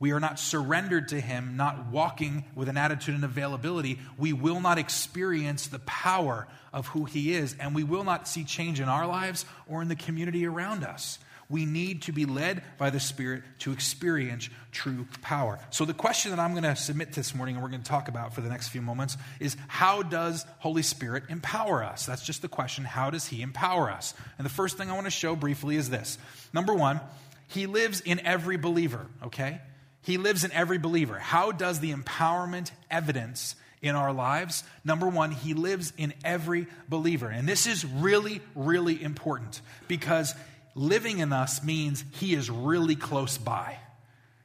we 0.00 0.12
are 0.12 0.18
not 0.18 0.40
surrendered 0.40 1.08
to 1.08 1.20
Him, 1.20 1.56
not 1.56 1.86
walking 1.86 2.44
with 2.54 2.68
an 2.70 2.78
attitude 2.78 3.14
and 3.14 3.24
availability, 3.24 4.00
we 4.16 4.32
will 4.32 4.60
not 4.60 4.78
experience 4.78 5.66
the 5.66 5.78
power 5.80 6.48
of 6.72 6.88
who 6.88 7.04
He 7.04 7.34
is, 7.34 7.54
and 7.60 7.74
we 7.74 7.84
will 7.84 8.02
not 8.02 8.26
see 8.26 8.42
change 8.42 8.80
in 8.80 8.88
our 8.88 9.06
lives 9.06 9.44
or 9.68 9.82
in 9.82 9.88
the 9.88 9.94
community 9.94 10.46
around 10.46 10.84
us. 10.84 11.18
We 11.50 11.66
need 11.66 12.02
to 12.02 12.12
be 12.12 12.26
led 12.26 12.62
by 12.78 12.90
the 12.90 13.00
Spirit 13.00 13.42
to 13.60 13.72
experience 13.72 14.48
true 14.70 15.06
power. 15.20 15.58
So, 15.70 15.84
the 15.84 15.92
question 15.92 16.30
that 16.30 16.38
I'm 16.38 16.52
going 16.52 16.62
to 16.62 16.76
submit 16.76 17.12
this 17.12 17.34
morning 17.34 17.56
and 17.56 17.62
we're 17.62 17.70
going 17.70 17.82
to 17.82 17.88
talk 17.88 18.08
about 18.08 18.32
for 18.32 18.40
the 18.40 18.48
next 18.48 18.68
few 18.68 18.80
moments 18.80 19.16
is 19.40 19.56
how 19.66 20.02
does 20.02 20.46
Holy 20.60 20.82
Spirit 20.82 21.24
empower 21.28 21.82
us? 21.82 22.06
That's 22.06 22.24
just 22.24 22.40
the 22.40 22.48
question. 22.48 22.84
How 22.84 23.10
does 23.10 23.26
He 23.26 23.42
empower 23.42 23.90
us? 23.90 24.14
And 24.38 24.46
the 24.46 24.50
first 24.50 24.78
thing 24.78 24.90
I 24.90 24.94
want 24.94 25.06
to 25.06 25.10
show 25.10 25.34
briefly 25.34 25.74
is 25.74 25.90
this 25.90 26.16
number 26.54 26.72
one, 26.72 27.00
He 27.48 27.66
lives 27.66 28.00
in 28.00 28.24
every 28.24 28.56
believer, 28.56 29.08
okay? 29.24 29.60
He 30.02 30.16
lives 30.16 30.44
in 30.44 30.52
every 30.52 30.78
believer. 30.78 31.18
How 31.18 31.52
does 31.52 31.80
the 31.80 31.92
empowerment 31.92 32.70
evidence 32.90 33.54
in 33.82 33.94
our 33.94 34.12
lives? 34.12 34.64
Number 34.84 35.08
one, 35.08 35.30
He 35.30 35.54
lives 35.54 35.92
in 35.96 36.14
every 36.24 36.66
believer. 36.88 37.28
And 37.28 37.48
this 37.48 37.66
is 37.66 37.84
really, 37.84 38.40
really 38.54 39.02
important 39.02 39.60
because 39.88 40.34
living 40.74 41.18
in 41.18 41.32
us 41.32 41.62
means 41.62 42.04
he 42.12 42.34
is 42.34 42.50
really 42.50 42.96
close 42.96 43.38
by, 43.38 43.78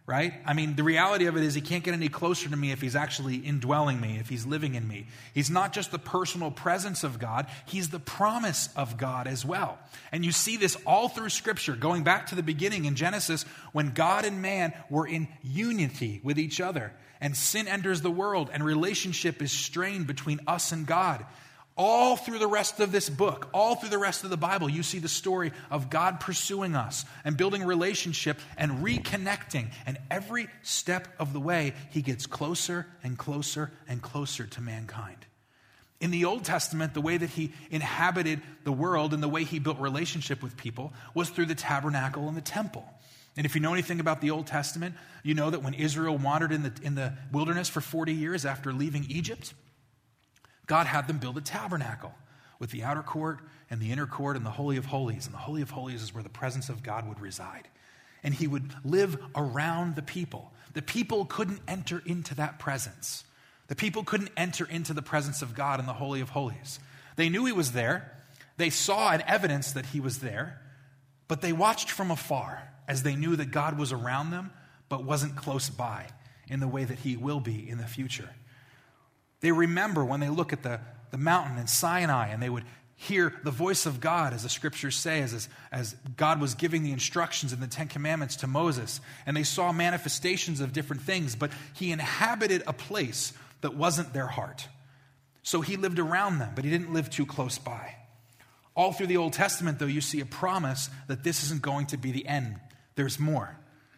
right? 0.08 0.34
I 0.46 0.54
mean, 0.54 0.76
the 0.76 0.84
reality 0.84 1.26
of 1.26 1.36
it 1.36 1.44
is 1.44 1.56
he 1.56 1.62
can't 1.62 1.84
get 1.84 1.96
any 1.96 2.10
closer 2.10 2.48
to 2.48 2.56
me 2.56 2.72
if 2.72 2.80
he's 2.80 2.96
actually 2.96 3.38
indwelling 3.38 4.00
me, 4.00 4.18
if 4.20 4.30
he's 4.30 4.46
living 4.46 4.76
in 4.76 4.88
me. 4.88 5.08
He's 5.34 5.50
not 5.50 5.74
just 5.74 5.92
the 5.92 5.98
personal 5.98 6.52
presence 6.52 7.04
of 7.04 7.18
God, 7.18 7.48
he's 7.66 7.90
the 7.90 8.00
promise 8.00 8.70
of 8.76 8.98
God 8.98 9.26
as 9.26 9.44
well. 9.44 9.80
And 10.12 10.24
you 10.24 10.32
see 10.32 10.58
this 10.58 10.78
all 10.86 11.10
through 11.10 11.30
Scripture, 11.30 11.76
going 11.76 12.04
back 12.04 12.28
to 12.28 12.36
the 12.36 12.44
beginning 12.44 12.86
in 12.86 12.96
Genesis 12.96 13.46
when 13.72 13.92
God 13.92 14.26
and 14.26 14.44
man 14.44 14.74
were 14.92 15.08
in 15.08 15.28
unity 15.42 16.22
with 16.24 16.38
each 16.38 16.62
other. 16.62 16.94
And 17.20 17.36
sin 17.36 17.68
enters 17.68 18.02
the 18.02 18.12
world, 18.12 18.52
and 18.54 18.64
relationship 18.64 19.42
is 19.42 19.52
strained 19.52 20.06
between 20.06 20.42
us 20.46 20.72
and 20.72 20.86
God. 20.86 21.26
All 21.78 22.16
through 22.16 22.40
the 22.40 22.48
rest 22.48 22.80
of 22.80 22.94
this 22.94 23.10
book, 23.10 23.50
all 23.54 23.76
through 23.76 23.90
the 23.90 23.98
rest 23.98 24.24
of 24.24 24.30
the 24.30 24.38
Bible, 24.38 24.70
you 24.70 24.82
see 24.82 25.00
the 25.00 25.10
story 25.10 25.52
of 25.70 25.90
God 25.90 26.22
pursuing 26.22 26.74
us 26.74 27.04
and 27.26 27.36
building 27.36 27.64
relationship 27.64 28.40
and 28.58 28.84
reconnecting. 28.84 29.72
And 29.86 29.98
every 30.10 30.48
step 30.62 31.10
of 31.20 31.34
the 31.34 31.40
way, 31.42 31.74
he 31.92 32.02
gets 32.02 32.28
closer 32.28 32.88
and 33.04 33.18
closer 33.18 33.74
and 33.90 34.02
closer 34.02 34.46
to 34.46 34.62
mankind. 34.62 35.26
In 36.00 36.12
the 36.12 36.26
Old 36.26 36.46
Testament, 36.46 36.94
the 36.94 37.02
way 37.02 37.18
that 37.18 37.30
he 37.30 37.52
inhabited 37.70 38.42
the 38.64 38.72
world 38.72 39.14
and 39.14 39.22
the 39.22 39.28
way 39.28 39.44
he 39.44 39.60
built 39.60 39.80
relationship 39.80 40.42
with 40.42 40.56
people 40.56 40.94
was 41.14 41.30
through 41.30 41.48
the 41.48 41.56
tabernacle 41.56 42.30
and 42.30 42.38
the 42.38 42.42
temple. 42.42 42.86
And 43.36 43.46
if 43.46 43.54
you 43.54 43.60
know 43.60 43.74
anything 43.74 44.00
about 44.00 44.22
the 44.22 44.32
Old 44.32 44.48
Testament, 44.48 44.96
you 45.24 45.34
know 45.34 45.50
that 45.50 45.62
when 45.62 45.74
Israel 45.74 46.18
wandered 46.18 46.54
in 46.54 46.64
the, 46.64 46.74
in 46.84 46.96
the 46.96 47.14
wilderness 47.34 47.68
for 47.68 47.82
40 47.82 48.14
years 48.14 48.46
after 48.46 48.72
leaving 48.72 49.06
Egypt, 49.10 49.54
God 50.66 50.88
had 50.88 51.08
them 51.08 51.18
build 51.18 51.38
a 51.38 51.42
tabernacle 51.42 52.14
with 52.60 52.72
the 52.72 52.84
outer 52.84 53.04
court 53.04 53.40
and 53.70 53.82
the 53.82 53.92
inner 53.92 54.08
court 54.08 54.38
and 54.38 54.46
the 54.46 54.52
Holy 54.52 54.78
of 54.78 54.86
Holies. 54.86 55.26
And 55.26 55.34
the 55.34 55.40
Holy 55.40 55.62
of 55.62 55.72
Holies 55.72 56.02
is 56.02 56.14
where 56.14 56.24
the 56.24 56.30
presence 56.30 56.70
of 56.70 56.84
God 56.84 57.08
would 57.08 57.20
reside. 57.20 57.68
And 58.24 58.34
he 58.34 58.48
would 58.48 58.74
live 58.84 59.18
around 59.36 59.96
the 59.96 60.02
people. 60.02 60.52
The 60.74 60.82
people 60.82 61.26
couldn't 61.26 61.62
enter 61.68 62.02
into 62.06 62.36
that 62.36 62.60
presence. 62.60 63.24
The 63.68 63.76
people 63.76 64.04
couldn't 64.04 64.32
enter 64.38 64.66
into 64.66 64.94
the 64.94 65.02
presence 65.02 65.42
of 65.42 65.56
God 65.56 65.80
in 65.80 65.86
the 65.86 65.94
Holy 65.94 66.22
of 66.22 66.30
Holies. 66.30 66.80
They 67.16 67.30
knew 67.30 67.46
he 67.46 67.52
was 67.52 67.72
there, 67.72 68.12
they 68.58 68.70
saw 68.70 69.12
an 69.12 69.24
evidence 69.28 69.74
that 69.74 69.88
he 69.88 70.00
was 70.00 70.20
there, 70.20 70.62
but 71.28 71.42
they 71.42 71.54
watched 71.54 71.92
from 71.92 72.12
afar 72.12 72.72
as 72.88 73.04
they 73.04 73.16
knew 73.16 73.36
that 73.36 73.52
God 73.52 73.78
was 73.78 73.92
around 73.92 74.32
them 74.32 74.52
but 74.88 75.04
wasn't 75.04 75.36
close 75.36 75.70
by 75.70 76.08
in 76.48 76.60
the 76.60 76.68
way 76.68 76.84
that 76.84 77.00
he 77.00 77.18
will 77.18 77.40
be 77.40 77.68
in 77.68 77.78
the 77.78 77.88
future. 77.88 78.30
They 79.46 79.52
remember 79.52 80.04
when 80.04 80.22
they 80.22 80.30
look 80.30 80.54
at 80.54 80.64
the, 80.64 80.80
the 81.12 81.20
mountain 81.20 81.60
in 81.60 81.68
Sinai 81.68 82.30
and 82.30 82.42
they 82.42 82.50
would 82.50 82.64
hear 82.96 83.32
the 83.44 83.52
voice 83.52 83.86
of 83.86 84.02
God, 84.02 84.34
as 84.34 84.42
the 84.42 84.50
scriptures 84.50 84.96
say, 84.96 85.22
as, 85.22 85.48
as 85.72 85.96
God 86.18 86.42
was 86.42 86.56
giving 86.56 86.82
the 86.82 86.92
instructions 86.92 87.54
in 87.54 87.60
the 87.60 87.68
Ten 87.68 87.88
Commandments 87.88 88.38
to 88.38 88.48
Moses. 88.48 89.02
And 89.28 89.38
they 89.38 89.44
saw 89.44 89.72
manifestations 89.72 90.62
of 90.62 90.74
different 90.74 91.04
things, 91.04 91.36
but 91.36 91.52
he 91.76 91.92
inhabited 91.92 92.64
a 92.66 92.74
place 92.74 93.34
that 93.62 93.76
wasn't 93.76 94.14
their 94.14 94.26
heart. 94.26 94.68
So 95.44 95.62
he 95.62 95.78
lived 95.78 96.00
around 96.00 96.40
them, 96.40 96.54
but 96.56 96.66
he 96.66 96.72
didn't 96.72 96.92
live 96.92 97.12
too 97.12 97.28
close 97.28 97.60
by. 97.60 97.98
All 98.76 98.94
through 98.94 99.06
the 99.06 99.18
Old 99.18 99.34
Testament, 99.34 99.78
though, 99.78 99.86
you 99.86 100.02
see 100.02 100.22
a 100.22 100.26
promise 100.26 100.90
that 101.06 101.24
this 101.24 101.44
isn't 101.44 101.62
going 101.62 101.86
to 101.86 101.98
be 101.98 102.12
the 102.12 102.26
end. 102.26 102.56
There's 102.96 103.20
more. 103.20 103.56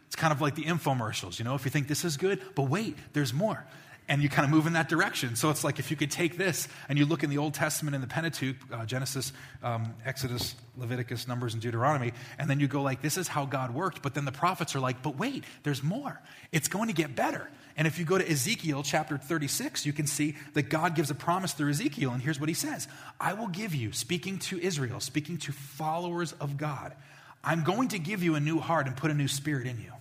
It's 0.07 0.17
kind 0.17 0.33
of 0.33 0.41
like 0.41 0.55
the 0.55 0.65
infomercials, 0.65 1.39
you 1.39 1.45
know, 1.45 1.55
if 1.55 1.63
you 1.63 1.71
think 1.71 1.87
this 1.87 2.03
is 2.03 2.17
good, 2.17 2.41
but 2.53 2.63
wait, 2.63 2.97
there's 3.13 3.33
more 3.33 3.65
and 4.09 4.21
you 4.21 4.29
kind 4.29 4.45
of 4.45 4.51
move 4.51 4.67
in 4.67 4.73
that 4.73 4.87
direction. 4.87 5.35
So 5.35 5.49
it's 5.49 5.63
like 5.63 5.79
if 5.79 5.91
you 5.91 5.97
could 5.97 6.11
take 6.11 6.37
this 6.37 6.67
and 6.87 6.97
you 6.97 7.05
look 7.05 7.23
in 7.23 7.29
the 7.29 7.37
Old 7.37 7.53
Testament 7.53 7.95
in 7.95 8.01
the 8.01 8.07
Pentateuch, 8.07 8.55
uh, 8.71 8.85
Genesis, 8.85 9.33
um, 9.61 9.93
Exodus, 10.05 10.55
Leviticus, 10.77 11.27
Numbers, 11.27 11.53
and 11.53 11.61
Deuteronomy, 11.61 12.13
and 12.37 12.49
then 12.49 12.59
you 12.59 12.67
go 12.67 12.81
like, 12.81 13.01
this 13.01 13.17
is 13.17 13.27
how 13.27 13.45
God 13.45 13.73
worked. 13.73 14.01
But 14.01 14.13
then 14.13 14.25
the 14.25 14.31
prophets 14.31 14.75
are 14.75 14.79
like, 14.79 15.01
but 15.03 15.17
wait, 15.17 15.43
there's 15.63 15.83
more. 15.83 16.21
It's 16.51 16.67
going 16.67 16.87
to 16.87 16.93
get 16.93 17.15
better. 17.15 17.49
And 17.75 17.85
if 17.85 17.99
you 17.99 18.05
go 18.05 18.17
to 18.17 18.27
Ezekiel 18.27 18.81
chapter 18.81 19.17
36, 19.17 19.85
you 19.85 19.93
can 19.93 20.07
see 20.07 20.35
that 20.53 20.63
God 20.63 20.95
gives 20.95 21.11
a 21.11 21.15
promise 21.15 21.53
through 21.53 21.69
Ezekiel. 21.69 22.11
And 22.11 22.21
here's 22.21 22.39
what 22.39 22.49
he 22.49 22.55
says 22.55 22.87
I 23.19 23.33
will 23.33 23.47
give 23.47 23.75
you, 23.75 23.91
speaking 23.91 24.39
to 24.39 24.59
Israel, 24.59 24.99
speaking 24.99 25.37
to 25.39 25.51
followers 25.51 26.31
of 26.33 26.57
God, 26.57 26.95
I'm 27.43 27.63
going 27.63 27.89
to 27.89 27.99
give 27.99 28.23
you 28.23 28.35
a 28.35 28.39
new 28.39 28.59
heart 28.59 28.87
and 28.87 28.95
put 28.95 29.11
a 29.11 29.13
new 29.13 29.27
spirit 29.27 29.67
in 29.67 29.77
you. 29.79 29.91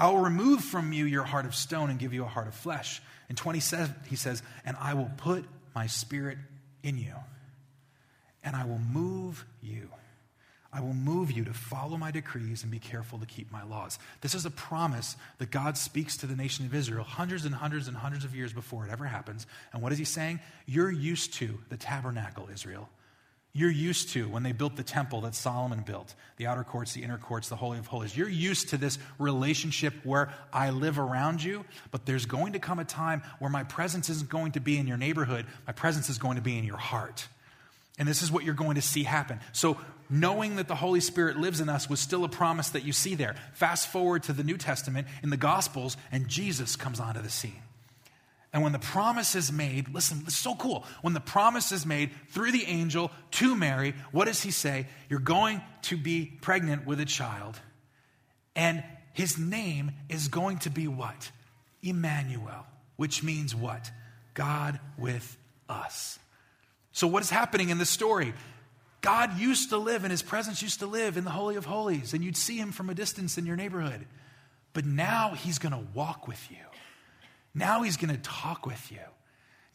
I 0.00 0.08
will 0.08 0.20
remove 0.20 0.64
from 0.64 0.94
you 0.94 1.04
your 1.04 1.24
heart 1.24 1.44
of 1.44 1.54
stone 1.54 1.90
and 1.90 1.98
give 1.98 2.14
you 2.14 2.24
a 2.24 2.28
heart 2.28 2.48
of 2.48 2.54
flesh. 2.54 3.02
In 3.28 3.36
27, 3.36 3.94
he 4.08 4.16
says, 4.16 4.42
And 4.64 4.76
I 4.80 4.94
will 4.94 5.10
put 5.18 5.44
my 5.74 5.86
spirit 5.86 6.38
in 6.82 6.96
you, 6.96 7.14
and 8.42 8.56
I 8.56 8.64
will 8.64 8.78
move 8.78 9.44
you. 9.62 9.90
I 10.72 10.80
will 10.80 10.94
move 10.94 11.32
you 11.32 11.44
to 11.44 11.52
follow 11.52 11.98
my 11.98 12.12
decrees 12.12 12.62
and 12.62 12.70
be 12.70 12.78
careful 12.78 13.18
to 13.18 13.26
keep 13.26 13.52
my 13.52 13.64
laws. 13.64 13.98
This 14.20 14.34
is 14.34 14.46
a 14.46 14.50
promise 14.50 15.16
that 15.38 15.50
God 15.50 15.76
speaks 15.76 16.16
to 16.18 16.26
the 16.26 16.36
nation 16.36 16.64
of 16.64 16.74
Israel 16.74 17.04
hundreds 17.04 17.44
and 17.44 17.54
hundreds 17.54 17.88
and 17.88 17.96
hundreds 17.96 18.24
of 18.24 18.34
years 18.34 18.52
before 18.52 18.86
it 18.86 18.90
ever 18.90 19.04
happens. 19.04 19.46
And 19.72 19.82
what 19.82 19.92
is 19.92 19.98
he 19.98 20.04
saying? 20.04 20.40
You're 20.66 20.90
used 20.90 21.34
to 21.34 21.58
the 21.68 21.76
tabernacle, 21.76 22.48
Israel. 22.52 22.88
You're 23.52 23.70
used 23.70 24.10
to 24.10 24.28
when 24.28 24.44
they 24.44 24.52
built 24.52 24.76
the 24.76 24.84
temple 24.84 25.22
that 25.22 25.34
Solomon 25.34 25.80
built, 25.80 26.14
the 26.36 26.46
outer 26.46 26.62
courts, 26.62 26.92
the 26.92 27.02
inner 27.02 27.18
courts, 27.18 27.48
the 27.48 27.56
Holy 27.56 27.78
of 27.78 27.88
Holies. 27.88 28.16
You're 28.16 28.28
used 28.28 28.68
to 28.68 28.76
this 28.76 28.98
relationship 29.18 29.92
where 30.04 30.32
I 30.52 30.70
live 30.70 31.00
around 31.00 31.42
you, 31.42 31.64
but 31.90 32.06
there's 32.06 32.26
going 32.26 32.52
to 32.52 32.60
come 32.60 32.78
a 32.78 32.84
time 32.84 33.22
where 33.40 33.50
my 33.50 33.64
presence 33.64 34.08
isn't 34.08 34.30
going 34.30 34.52
to 34.52 34.60
be 34.60 34.78
in 34.78 34.86
your 34.86 34.96
neighborhood, 34.96 35.46
my 35.66 35.72
presence 35.72 36.08
is 36.08 36.18
going 36.18 36.36
to 36.36 36.42
be 36.42 36.58
in 36.58 36.64
your 36.64 36.76
heart. 36.76 37.26
And 37.98 38.08
this 38.08 38.22
is 38.22 38.30
what 38.30 38.44
you're 38.44 38.54
going 38.54 38.76
to 38.76 38.82
see 38.82 39.02
happen. 39.02 39.40
So, 39.52 39.78
knowing 40.08 40.56
that 40.56 40.68
the 40.68 40.74
Holy 40.74 41.00
Spirit 41.00 41.36
lives 41.36 41.60
in 41.60 41.68
us 41.68 41.88
was 41.88 42.00
still 42.00 42.24
a 42.24 42.28
promise 42.28 42.70
that 42.70 42.84
you 42.84 42.92
see 42.92 43.14
there. 43.14 43.36
Fast 43.52 43.88
forward 43.88 44.22
to 44.24 44.32
the 44.32 44.42
New 44.42 44.56
Testament 44.56 45.06
in 45.22 45.30
the 45.30 45.36
Gospels, 45.36 45.96
and 46.10 46.26
Jesus 46.26 46.76
comes 46.76 46.98
onto 46.98 47.20
the 47.20 47.30
scene. 47.30 47.62
And 48.52 48.62
when 48.62 48.72
the 48.72 48.80
promise 48.80 49.36
is 49.36 49.52
made, 49.52 49.94
listen, 49.94 50.22
it's 50.26 50.36
so 50.36 50.56
cool. 50.56 50.84
When 51.02 51.14
the 51.14 51.20
promise 51.20 51.70
is 51.70 51.86
made 51.86 52.10
through 52.30 52.50
the 52.50 52.64
angel 52.64 53.12
to 53.32 53.54
Mary, 53.54 53.94
what 54.10 54.24
does 54.24 54.42
he 54.42 54.50
say? 54.50 54.86
You're 55.08 55.20
going 55.20 55.62
to 55.82 55.96
be 55.96 56.32
pregnant 56.40 56.84
with 56.84 56.98
a 56.98 57.04
child. 57.04 57.60
And 58.56 58.82
his 59.12 59.38
name 59.38 59.92
is 60.08 60.28
going 60.28 60.58
to 60.60 60.70
be 60.70 60.88
what? 60.88 61.30
Emmanuel, 61.82 62.66
which 62.96 63.22
means 63.22 63.54
what? 63.54 63.90
God 64.34 64.80
with 64.98 65.36
us. 65.68 66.18
So, 66.92 67.06
what 67.06 67.22
is 67.22 67.30
happening 67.30 67.70
in 67.70 67.78
this 67.78 67.90
story? 67.90 68.34
God 69.00 69.38
used 69.38 69.70
to 69.70 69.78
live, 69.78 70.04
and 70.04 70.10
his 70.10 70.22
presence 70.22 70.60
used 70.60 70.80
to 70.80 70.86
live 70.86 71.16
in 71.16 71.24
the 71.24 71.30
Holy 71.30 71.56
of 71.56 71.64
Holies, 71.64 72.12
and 72.12 72.22
you'd 72.22 72.36
see 72.36 72.58
him 72.58 72.72
from 72.72 72.90
a 72.90 72.94
distance 72.94 73.38
in 73.38 73.46
your 73.46 73.56
neighborhood. 73.56 74.06
But 74.72 74.84
now 74.84 75.30
he's 75.30 75.58
going 75.58 75.72
to 75.72 75.84
walk 75.94 76.28
with 76.28 76.50
you. 76.50 76.69
Now 77.54 77.82
he's 77.82 77.96
going 77.96 78.14
to 78.14 78.20
talk 78.22 78.66
with 78.66 78.92
you. 78.92 78.98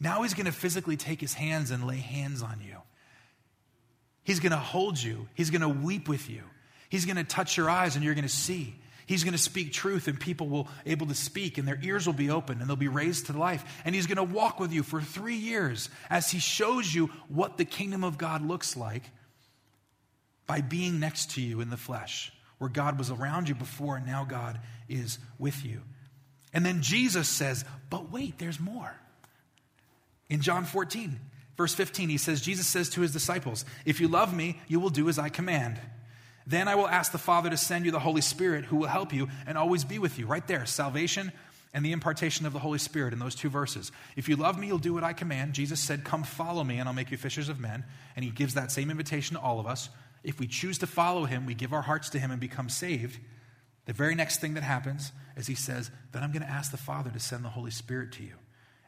Now 0.00 0.22
he's 0.22 0.34
going 0.34 0.46
to 0.46 0.52
physically 0.52 0.96
take 0.96 1.20
his 1.20 1.34
hands 1.34 1.70
and 1.70 1.86
lay 1.86 1.98
hands 1.98 2.42
on 2.42 2.60
you. 2.60 2.76
He's 4.24 4.40
going 4.40 4.52
to 4.52 4.58
hold 4.58 5.00
you. 5.02 5.28
He's 5.34 5.50
going 5.50 5.62
to 5.62 5.68
weep 5.68 6.08
with 6.08 6.28
you. 6.28 6.42
He's 6.88 7.04
going 7.04 7.16
to 7.16 7.24
touch 7.24 7.56
your 7.56 7.70
eyes 7.70 7.94
and 7.94 8.04
you're 8.04 8.14
going 8.14 8.26
to 8.26 8.28
see. 8.28 8.74
He's 9.06 9.22
going 9.22 9.32
to 9.32 9.38
speak 9.38 9.72
truth 9.72 10.08
and 10.08 10.18
people 10.18 10.48
will 10.48 10.68
able 10.84 11.06
to 11.06 11.14
speak 11.14 11.58
and 11.58 11.68
their 11.68 11.78
ears 11.82 12.06
will 12.06 12.12
be 12.12 12.28
open 12.28 12.60
and 12.60 12.68
they'll 12.68 12.76
be 12.76 12.88
raised 12.88 13.26
to 13.26 13.38
life. 13.38 13.64
And 13.84 13.94
he's 13.94 14.06
going 14.06 14.16
to 14.16 14.34
walk 14.34 14.58
with 14.58 14.72
you 14.72 14.82
for 14.82 15.00
3 15.00 15.36
years 15.36 15.90
as 16.10 16.30
he 16.30 16.40
shows 16.40 16.92
you 16.92 17.06
what 17.28 17.56
the 17.56 17.64
kingdom 17.64 18.02
of 18.02 18.18
God 18.18 18.44
looks 18.44 18.76
like 18.76 19.04
by 20.46 20.60
being 20.60 20.98
next 20.98 21.32
to 21.32 21.40
you 21.40 21.60
in 21.60 21.70
the 21.70 21.76
flesh. 21.76 22.32
Where 22.58 22.70
God 22.70 22.98
was 22.98 23.10
around 23.10 23.48
you 23.48 23.54
before 23.54 23.96
and 23.96 24.06
now 24.06 24.24
God 24.24 24.60
is 24.88 25.18
with 25.38 25.64
you. 25.64 25.82
And 26.52 26.64
then 26.64 26.82
Jesus 26.82 27.28
says, 27.28 27.64
But 27.90 28.10
wait, 28.10 28.38
there's 28.38 28.60
more. 28.60 28.94
In 30.28 30.40
John 30.40 30.64
14, 30.64 31.18
verse 31.56 31.74
15, 31.74 32.08
he 32.08 32.18
says, 32.18 32.40
Jesus 32.40 32.66
says 32.66 32.88
to 32.90 33.00
his 33.00 33.12
disciples, 33.12 33.64
If 33.84 34.00
you 34.00 34.08
love 34.08 34.34
me, 34.34 34.60
you 34.68 34.80
will 34.80 34.90
do 34.90 35.08
as 35.08 35.18
I 35.18 35.28
command. 35.28 35.80
Then 36.46 36.68
I 36.68 36.76
will 36.76 36.88
ask 36.88 37.12
the 37.12 37.18
Father 37.18 37.50
to 37.50 37.56
send 37.56 37.84
you 37.84 37.90
the 37.90 37.98
Holy 37.98 38.20
Spirit 38.20 38.66
who 38.66 38.76
will 38.76 38.86
help 38.86 39.12
you 39.12 39.28
and 39.46 39.58
always 39.58 39.84
be 39.84 39.98
with 39.98 40.18
you. 40.18 40.26
Right 40.26 40.46
there, 40.46 40.64
salvation 40.64 41.32
and 41.74 41.84
the 41.84 41.92
impartation 41.92 42.46
of 42.46 42.54
the 42.54 42.58
Holy 42.58 42.78
Spirit 42.78 43.12
in 43.12 43.18
those 43.18 43.34
two 43.34 43.50
verses. 43.50 43.92
If 44.16 44.28
you 44.30 44.36
love 44.36 44.58
me, 44.58 44.68
you'll 44.68 44.78
do 44.78 44.94
what 44.94 45.04
I 45.04 45.12
command. 45.12 45.52
Jesus 45.52 45.80
said, 45.80 46.04
Come 46.04 46.22
follow 46.24 46.64
me, 46.64 46.78
and 46.78 46.88
I'll 46.88 46.94
make 46.94 47.10
you 47.10 47.18
fishers 47.18 47.48
of 47.48 47.60
men. 47.60 47.84
And 48.16 48.24
he 48.24 48.30
gives 48.30 48.54
that 48.54 48.72
same 48.72 48.90
invitation 48.90 49.36
to 49.36 49.42
all 49.42 49.60
of 49.60 49.66
us. 49.66 49.90
If 50.24 50.40
we 50.40 50.46
choose 50.46 50.78
to 50.78 50.86
follow 50.86 51.24
him, 51.24 51.44
we 51.44 51.54
give 51.54 51.74
our 51.74 51.82
hearts 51.82 52.08
to 52.10 52.18
him 52.18 52.30
and 52.30 52.40
become 52.40 52.68
saved. 52.68 53.18
The 53.86 53.92
very 53.92 54.14
next 54.14 54.40
thing 54.40 54.54
that 54.54 54.62
happens 54.62 55.12
is 55.36 55.46
he 55.46 55.54
says, 55.54 55.90
Then 56.12 56.22
I'm 56.22 56.32
going 56.32 56.42
to 56.42 56.50
ask 56.50 56.70
the 56.70 56.76
Father 56.76 57.10
to 57.10 57.20
send 57.20 57.44
the 57.44 57.48
Holy 57.48 57.70
Spirit 57.70 58.12
to 58.12 58.22
you, 58.22 58.34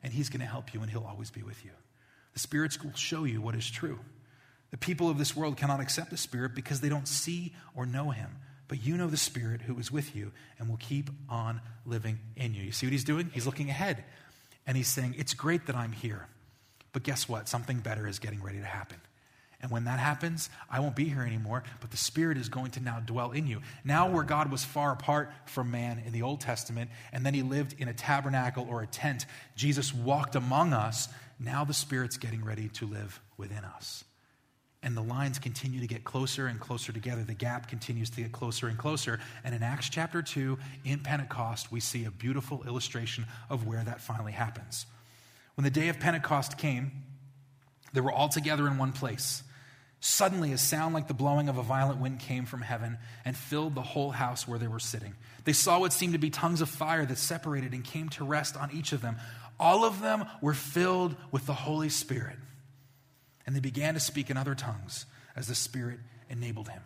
and 0.02 0.12
he's 0.12 0.28
going 0.28 0.40
to 0.40 0.46
help 0.46 0.74
you, 0.74 0.80
and 0.82 0.90
he'll 0.90 1.06
always 1.08 1.30
be 1.30 1.42
with 1.42 1.64
you. 1.64 1.70
The 2.34 2.40
Spirit 2.40 2.76
will 2.84 2.94
show 2.94 3.24
you 3.24 3.40
what 3.40 3.54
is 3.54 3.68
true. 3.70 3.98
The 4.70 4.76
people 4.76 5.08
of 5.08 5.16
this 5.18 5.34
world 5.34 5.56
cannot 5.56 5.80
accept 5.80 6.10
the 6.10 6.16
Spirit 6.16 6.54
because 6.54 6.80
they 6.80 6.88
don't 6.88 7.08
see 7.08 7.54
or 7.74 7.86
know 7.86 8.10
him. 8.10 8.36
But 8.66 8.84
you 8.84 8.98
know 8.98 9.06
the 9.06 9.16
Spirit 9.16 9.62
who 9.62 9.78
is 9.78 9.90
with 9.90 10.14
you 10.14 10.32
and 10.58 10.68
will 10.68 10.76
keep 10.76 11.08
on 11.30 11.62
living 11.86 12.18
in 12.36 12.54
you. 12.54 12.64
You 12.64 12.72
see 12.72 12.86
what 12.86 12.92
he's 12.92 13.04
doing? 13.04 13.30
He's 13.32 13.46
looking 13.46 13.70
ahead. 13.70 14.04
And 14.66 14.76
he's 14.76 14.88
saying, 14.88 15.14
It's 15.16 15.32
great 15.32 15.66
that 15.66 15.76
I'm 15.76 15.92
here. 15.92 16.26
But 16.92 17.02
guess 17.02 17.28
what? 17.28 17.48
Something 17.48 17.78
better 17.78 18.06
is 18.06 18.18
getting 18.18 18.42
ready 18.42 18.58
to 18.58 18.66
happen. 18.66 18.98
And 19.60 19.72
when 19.72 19.84
that 19.84 19.98
happens, 19.98 20.50
I 20.70 20.78
won't 20.78 20.94
be 20.94 21.06
here 21.06 21.22
anymore, 21.22 21.64
but 21.80 21.90
the 21.90 21.96
Spirit 21.96 22.38
is 22.38 22.48
going 22.48 22.70
to 22.72 22.80
now 22.80 23.00
dwell 23.00 23.32
in 23.32 23.48
you. 23.48 23.60
Now, 23.84 24.08
where 24.08 24.22
God 24.22 24.52
was 24.52 24.64
far 24.64 24.92
apart 24.92 25.32
from 25.46 25.72
man 25.72 26.00
in 26.06 26.12
the 26.12 26.22
Old 26.22 26.40
Testament, 26.40 26.90
and 27.12 27.26
then 27.26 27.34
he 27.34 27.42
lived 27.42 27.74
in 27.78 27.88
a 27.88 27.92
tabernacle 27.92 28.66
or 28.70 28.82
a 28.82 28.86
tent, 28.86 29.26
Jesus 29.56 29.92
walked 29.92 30.36
among 30.36 30.72
us. 30.72 31.08
Now 31.40 31.64
the 31.64 31.74
Spirit's 31.74 32.16
getting 32.16 32.44
ready 32.44 32.68
to 32.68 32.86
live 32.86 33.20
within 33.36 33.64
us. 33.64 34.04
And 34.80 34.96
the 34.96 35.02
lines 35.02 35.40
continue 35.40 35.80
to 35.80 35.88
get 35.88 36.04
closer 36.04 36.46
and 36.46 36.60
closer 36.60 36.92
together. 36.92 37.24
The 37.24 37.34
gap 37.34 37.68
continues 37.68 38.10
to 38.10 38.20
get 38.22 38.30
closer 38.30 38.68
and 38.68 38.78
closer. 38.78 39.18
And 39.42 39.56
in 39.56 39.64
Acts 39.64 39.88
chapter 39.88 40.22
2, 40.22 40.56
in 40.84 41.00
Pentecost, 41.00 41.72
we 41.72 41.80
see 41.80 42.04
a 42.04 42.12
beautiful 42.12 42.62
illustration 42.64 43.26
of 43.50 43.66
where 43.66 43.82
that 43.82 44.00
finally 44.00 44.30
happens. 44.30 44.86
When 45.56 45.64
the 45.64 45.70
day 45.70 45.88
of 45.88 45.98
Pentecost 45.98 46.58
came, 46.58 46.92
they 47.92 48.00
were 48.00 48.12
all 48.12 48.28
together 48.28 48.68
in 48.68 48.78
one 48.78 48.92
place. 48.92 49.42
Suddenly, 50.00 50.52
a 50.52 50.58
sound 50.58 50.94
like 50.94 51.08
the 51.08 51.14
blowing 51.14 51.48
of 51.48 51.58
a 51.58 51.62
violent 51.62 52.00
wind 52.00 52.20
came 52.20 52.46
from 52.46 52.62
heaven 52.62 52.98
and 53.24 53.36
filled 53.36 53.74
the 53.74 53.82
whole 53.82 54.12
house 54.12 54.46
where 54.46 54.58
they 54.58 54.68
were 54.68 54.78
sitting. 54.78 55.14
They 55.44 55.52
saw 55.52 55.80
what 55.80 55.92
seemed 55.92 56.12
to 56.12 56.18
be 56.18 56.30
tongues 56.30 56.60
of 56.60 56.68
fire 56.68 57.04
that 57.04 57.18
separated 57.18 57.72
and 57.72 57.84
came 57.84 58.08
to 58.10 58.24
rest 58.24 58.56
on 58.56 58.70
each 58.72 58.92
of 58.92 59.00
them. 59.00 59.16
All 59.58 59.84
of 59.84 60.00
them 60.00 60.24
were 60.40 60.54
filled 60.54 61.16
with 61.32 61.46
the 61.46 61.54
Holy 61.54 61.88
Spirit. 61.88 62.36
And 63.44 63.56
they 63.56 63.60
began 63.60 63.94
to 63.94 64.00
speak 64.00 64.30
in 64.30 64.36
other 64.36 64.54
tongues 64.54 65.04
as 65.34 65.48
the 65.48 65.54
Spirit 65.54 65.98
enabled 66.30 66.68
him. 66.68 66.82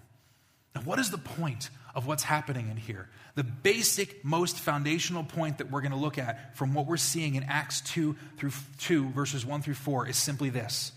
Now, 0.75 0.81
what 0.83 0.98
is 0.98 1.11
the 1.11 1.18
point 1.18 1.68
of 1.94 2.07
what's 2.07 2.22
happening 2.22 2.70
in 2.70 2.79
here? 2.79 3.11
The 3.35 3.44
basic, 3.44 4.25
most 4.25 4.59
foundational 4.59 5.25
point 5.25 5.59
that 5.59 5.70
we're 5.70 5.83
going 5.83 5.92
to 5.92 5.98
look 5.98 6.16
at 6.16 6.57
from 6.57 6.72
what 6.72 6.87
we're 6.87 6.96
seeing 6.96 7.35
in 7.35 7.42
Acts 7.42 7.83
2 7.83 8.16
through 8.38 8.53
2, 8.79 9.11
verses 9.11 9.44
1 9.44 9.61
through 9.61 9.75
4, 9.75 10.09
is 10.09 10.16
simply 10.16 10.48
this 10.48 10.92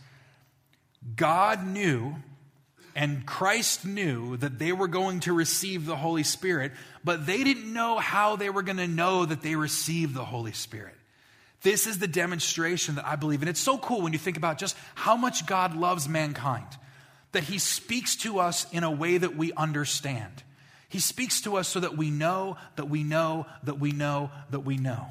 God 1.16 1.66
knew 1.66 2.16
and 2.96 3.26
Christ 3.26 3.86
knew 3.86 4.38
that 4.38 4.58
they 4.58 4.72
were 4.72 4.88
going 4.88 5.20
to 5.22 5.34
receive 5.34 5.86
the 5.86 5.98
Holy 5.98 6.24
Spirit, 6.24 6.72
but 7.04 7.26
they 7.26 7.44
didn't 7.44 7.72
know 7.72 7.98
how 7.98 8.38
they 8.38 8.50
were 8.50 8.64
going 8.64 8.78
to 8.78 8.88
know 8.88 9.26
that 9.26 9.42
they 9.42 9.56
received 9.56 10.14
the 10.14 10.24
Holy 10.24 10.54
Spirit. 10.54 10.96
This 11.62 11.88
is 11.88 12.00
the 12.00 12.08
demonstration 12.08 12.96
that 12.96 13.06
I 13.06 13.18
believe. 13.18 13.42
And 13.42 13.50
it's 13.50 13.60
so 13.60 13.78
cool 13.78 14.02
when 14.02 14.14
you 14.14 14.20
think 14.20 14.38
about 14.38 14.58
just 14.58 14.78
how 14.94 15.18
much 15.18 15.46
God 15.46 15.76
loves 15.76 16.08
mankind, 16.08 16.68
that 17.34 17.44
He 17.44 17.58
speaks 17.58 18.16
to 18.18 18.40
us 18.40 18.66
in 18.72 18.84
a 18.84 18.92
way 18.92 19.18
that 19.18 19.36
we 19.36 19.52
understand. 19.54 20.44
He 20.88 21.00
speaks 21.00 21.42
to 21.42 21.58
us 21.58 21.68
so 21.68 21.82
that 21.82 21.98
we 21.98 22.12
know, 22.12 22.56
that 22.78 22.88
we 22.88 23.04
know, 23.04 23.46
that 23.64 23.80
we 23.80 23.92
know, 23.92 24.32
that 24.52 24.62
we 24.62 24.78
know. 24.78 25.08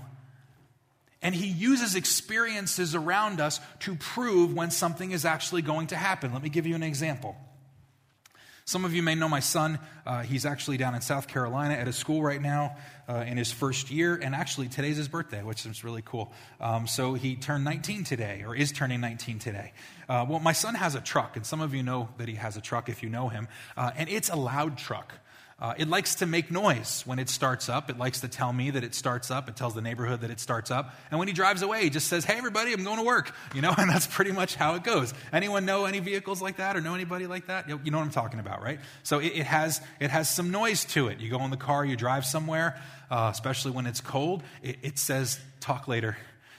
And 1.24 1.34
he 1.34 1.46
uses 1.46 1.96
experiences 1.96 2.94
around 2.94 3.40
us 3.40 3.58
to 3.80 3.96
prove 3.96 4.54
when 4.54 4.70
something 4.70 5.10
is 5.10 5.24
actually 5.24 5.62
going 5.62 5.88
to 5.88 5.96
happen. 5.96 6.32
Let 6.32 6.42
me 6.42 6.50
give 6.50 6.66
you 6.66 6.74
an 6.74 6.82
example. 6.82 7.34
Some 8.66 8.86
of 8.86 8.94
you 8.94 9.02
may 9.02 9.14
know 9.14 9.28
my 9.28 9.40
son. 9.40 9.78
Uh, 10.06 10.22
he's 10.22 10.46
actually 10.46 10.78
down 10.78 10.94
in 10.94 11.02
South 11.02 11.28
Carolina 11.28 11.74
at 11.74 11.86
a 11.86 11.92
school 11.92 12.22
right 12.22 12.40
now 12.40 12.76
uh, 13.08 13.24
in 13.26 13.36
his 13.36 13.52
first 13.52 13.90
year. 13.90 14.16
And 14.16 14.34
actually, 14.34 14.68
today's 14.68 14.96
his 14.96 15.08
birthday, 15.08 15.42
which 15.42 15.66
is 15.66 15.84
really 15.84 16.02
cool. 16.02 16.32
Um, 16.60 16.86
so 16.86 17.12
he 17.12 17.36
turned 17.36 17.64
19 17.64 18.04
today, 18.04 18.42
or 18.46 18.54
is 18.54 18.72
turning 18.72 19.02
19 19.02 19.38
today. 19.38 19.72
Uh, 20.08 20.24
well, 20.26 20.40
my 20.40 20.52
son 20.52 20.74
has 20.74 20.94
a 20.94 21.00
truck, 21.00 21.36
and 21.36 21.44
some 21.44 21.60
of 21.60 21.74
you 21.74 21.82
know 21.82 22.08
that 22.16 22.28
he 22.28 22.36
has 22.36 22.56
a 22.56 22.62
truck 22.62 22.88
if 22.88 23.02
you 23.02 23.10
know 23.10 23.28
him. 23.28 23.48
Uh, 23.76 23.90
and 23.96 24.08
it's 24.08 24.30
a 24.30 24.36
loud 24.36 24.78
truck. 24.78 25.12
Uh, 25.56 25.72
it 25.78 25.88
likes 25.88 26.16
to 26.16 26.26
make 26.26 26.50
noise 26.50 27.04
when 27.06 27.20
it 27.20 27.28
starts 27.28 27.68
up. 27.68 27.88
It 27.88 27.96
likes 27.96 28.20
to 28.22 28.28
tell 28.28 28.52
me 28.52 28.70
that 28.70 28.82
it 28.82 28.92
starts 28.92 29.30
up. 29.30 29.48
It 29.48 29.54
tells 29.54 29.74
the 29.74 29.80
neighborhood 29.80 30.22
that 30.22 30.30
it 30.30 30.40
starts 30.40 30.70
up. 30.70 30.92
And 31.10 31.18
when 31.18 31.28
he 31.28 31.34
drives 31.34 31.62
away, 31.62 31.84
he 31.84 31.90
just 31.90 32.08
says, 32.08 32.24
Hey, 32.24 32.36
everybody, 32.36 32.72
I'm 32.72 32.82
going 32.82 32.98
to 32.98 33.04
work. 33.04 33.32
You 33.54 33.62
know, 33.62 33.72
and 33.78 33.88
that's 33.88 34.06
pretty 34.06 34.32
much 34.32 34.56
how 34.56 34.74
it 34.74 34.82
goes. 34.82 35.14
Anyone 35.32 35.64
know 35.64 35.84
any 35.84 36.00
vehicles 36.00 36.42
like 36.42 36.56
that 36.56 36.76
or 36.76 36.80
know 36.80 36.94
anybody 36.94 37.28
like 37.28 37.46
that? 37.46 37.68
You 37.68 37.90
know 37.90 37.98
what 37.98 38.04
I'm 38.04 38.10
talking 38.10 38.40
about, 38.40 38.62
right? 38.62 38.80
So 39.04 39.20
it, 39.20 39.32
it 39.34 39.46
has, 39.46 39.80
it 40.00 40.10
has 40.10 40.28
some 40.28 40.50
noise 40.50 40.84
to 40.86 41.06
it. 41.06 41.20
You 41.20 41.30
go 41.30 41.42
in 41.44 41.52
the 41.52 41.56
car, 41.56 41.84
you 41.84 41.96
drive 41.96 42.26
somewhere, 42.26 42.80
uh, 43.08 43.30
especially 43.32 43.70
when 43.70 43.86
it's 43.86 44.00
cold, 44.00 44.42
it, 44.60 44.78
it, 44.82 44.98
says, 44.98 45.38
Talk 45.60 45.86
later. 45.86 46.16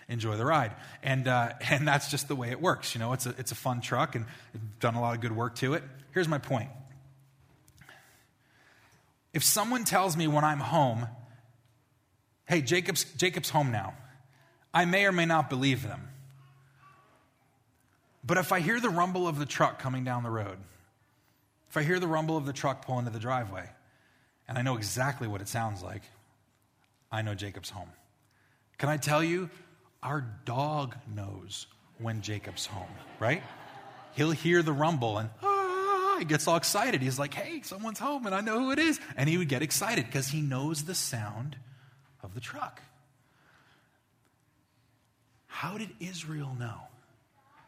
Enjoy 0.07 0.37
the 0.37 0.45
ride. 0.45 0.71
And, 1.03 1.27
uh, 1.27 1.53
and 1.69 1.85
that's 1.85 2.09
just 2.09 2.29
the 2.29 2.35
way 2.35 2.49
it 2.49 2.61
works. 2.61 2.95
You 2.95 2.99
know, 2.99 3.11
it's 3.11 3.25
a, 3.25 3.35
it's 3.37 3.51
a 3.51 3.55
fun 3.55 3.81
truck 3.81 4.15
and 4.15 4.25
done 4.79 4.95
a 4.95 5.01
lot 5.01 5.15
of 5.15 5.21
good 5.21 5.35
work 5.35 5.55
to 5.55 5.73
it. 5.73 5.83
Here's 6.13 6.29
my 6.29 6.37
point 6.37 6.69
if 9.35 9.43
someone 9.43 9.83
tells 9.83 10.15
me 10.15 10.27
when 10.29 10.45
I'm 10.45 10.61
home, 10.61 11.07
hey, 12.47 12.61
Jacob's, 12.61 13.03
Jacob's 13.17 13.49
home 13.49 13.69
now, 13.69 13.93
I 14.73 14.85
may 14.85 15.05
or 15.05 15.11
may 15.11 15.25
not 15.25 15.49
believe 15.49 15.83
them. 15.83 16.07
But 18.23 18.37
if 18.37 18.53
I 18.53 18.61
hear 18.61 18.79
the 18.79 18.89
rumble 18.89 19.27
of 19.27 19.37
the 19.37 19.45
truck 19.45 19.77
coming 19.77 20.05
down 20.05 20.23
the 20.23 20.29
road, 20.29 20.57
if 21.69 21.75
I 21.75 21.83
hear 21.83 21.99
the 21.99 22.07
rumble 22.07 22.37
of 22.37 22.45
the 22.45 22.53
truck 22.53 22.85
pull 22.85 22.97
into 22.97 23.11
the 23.11 23.19
driveway, 23.19 23.69
and 24.47 24.57
I 24.57 24.61
know 24.61 24.77
exactly 24.77 25.27
what 25.27 25.41
it 25.41 25.49
sounds 25.49 25.83
like, 25.83 26.03
I 27.11 27.21
know 27.21 27.35
Jacob's 27.35 27.69
home. 27.69 27.89
Can 28.77 28.87
I 28.87 28.95
tell 28.95 29.23
you, 29.23 29.49
our 30.01 30.25
dog 30.45 30.95
knows 31.13 31.67
when 31.99 32.21
Jacob's 32.21 32.65
home, 32.65 32.87
right? 33.19 33.43
He'll 34.15 34.31
hear 34.31 34.63
the 34.63 34.71
rumble 34.71 35.17
and, 35.17 35.29
oh, 35.43 35.54
he 36.17 36.25
gets 36.25 36.47
all 36.47 36.55
excited. 36.55 37.01
He's 37.01 37.19
like, 37.19 37.33
hey, 37.33 37.61
someone's 37.63 37.99
home 37.99 38.25
and 38.25 38.35
I 38.35 38.41
know 38.41 38.59
who 38.59 38.71
it 38.71 38.79
is. 38.79 38.99
And 39.15 39.29
he 39.29 39.37
would 39.37 39.49
get 39.49 39.61
excited 39.61 40.05
because 40.05 40.27
he 40.27 40.41
knows 40.41 40.83
the 40.83 40.95
sound 40.95 41.57
of 42.23 42.33
the 42.33 42.41
truck. 42.41 42.81
How 45.47 45.77
did 45.77 45.89
Israel 45.99 46.55
know? 46.59 46.81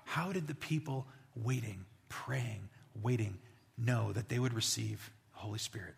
How 0.04 0.32
did 0.32 0.48
the 0.48 0.56
people 0.56 1.06
waiting, 1.36 1.86
praying, 2.10 2.70
waiting 3.02 3.38
know 3.78 4.12
that 4.14 4.30
they 4.30 4.40
would 4.40 4.54
receive 4.54 5.12
the 5.34 5.40
Holy 5.40 5.60
Spirit? 5.60 5.96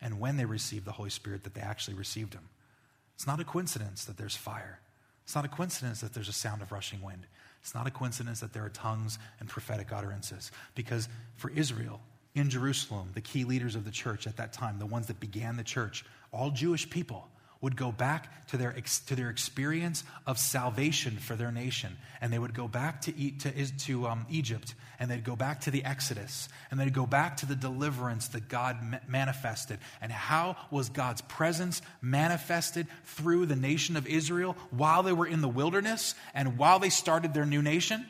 And 0.00 0.20
when 0.20 0.36
they 0.36 0.44
received 0.44 0.84
the 0.84 0.92
Holy 0.92 1.10
Spirit, 1.10 1.44
that 1.44 1.54
they 1.54 1.60
actually 1.60 1.94
received 1.94 2.34
Him? 2.34 2.48
It's 3.14 3.26
not 3.26 3.40
a 3.40 3.44
coincidence 3.44 4.04
that 4.04 4.18
there's 4.18 4.36
fire. 4.36 4.80
It's 5.24 5.34
not 5.34 5.44
a 5.44 5.48
coincidence 5.48 6.00
that 6.00 6.14
there's 6.14 6.28
a 6.28 6.32
sound 6.32 6.62
of 6.62 6.70
rushing 6.70 7.02
wind. 7.02 7.26
It's 7.66 7.74
not 7.74 7.88
a 7.88 7.90
coincidence 7.90 8.38
that 8.38 8.52
there 8.52 8.64
are 8.64 8.68
tongues 8.68 9.18
and 9.40 9.48
prophetic 9.48 9.92
utterances. 9.92 10.52
Because 10.76 11.08
for 11.34 11.50
Israel, 11.50 12.00
in 12.36 12.48
Jerusalem, 12.48 13.10
the 13.12 13.20
key 13.20 13.42
leaders 13.42 13.74
of 13.74 13.84
the 13.84 13.90
church 13.90 14.28
at 14.28 14.36
that 14.36 14.52
time, 14.52 14.78
the 14.78 14.86
ones 14.86 15.08
that 15.08 15.18
began 15.18 15.56
the 15.56 15.64
church, 15.64 16.04
all 16.30 16.52
Jewish 16.52 16.88
people, 16.88 17.26
would 17.60 17.76
go 17.76 17.90
back 17.90 18.46
to 18.48 18.56
their, 18.56 18.74
to 19.06 19.16
their 19.16 19.30
experience 19.30 20.04
of 20.26 20.38
salvation 20.38 21.16
for 21.16 21.36
their 21.36 21.50
nation. 21.50 21.96
And 22.20 22.32
they 22.32 22.38
would 22.38 22.54
go 22.54 22.68
back 22.68 23.00
to, 23.02 23.12
to, 23.12 23.78
to 23.78 24.06
um, 24.06 24.26
Egypt, 24.30 24.74
and 24.98 25.10
they'd 25.10 25.24
go 25.24 25.36
back 25.36 25.62
to 25.62 25.70
the 25.70 25.84
Exodus, 25.84 26.48
and 26.70 26.78
they'd 26.78 26.92
go 26.92 27.06
back 27.06 27.38
to 27.38 27.46
the 27.46 27.56
deliverance 27.56 28.28
that 28.28 28.48
God 28.48 28.78
ma- 28.82 28.98
manifested. 29.08 29.78
And 30.00 30.12
how 30.12 30.56
was 30.70 30.88
God's 30.88 31.22
presence 31.22 31.82
manifested 32.02 32.86
through 33.04 33.46
the 33.46 33.56
nation 33.56 33.96
of 33.96 34.06
Israel 34.06 34.56
while 34.70 35.02
they 35.02 35.12
were 35.12 35.26
in 35.26 35.40
the 35.40 35.48
wilderness 35.48 36.14
and 36.34 36.58
while 36.58 36.78
they 36.78 36.90
started 36.90 37.34
their 37.34 37.46
new 37.46 37.62
nation? 37.62 38.04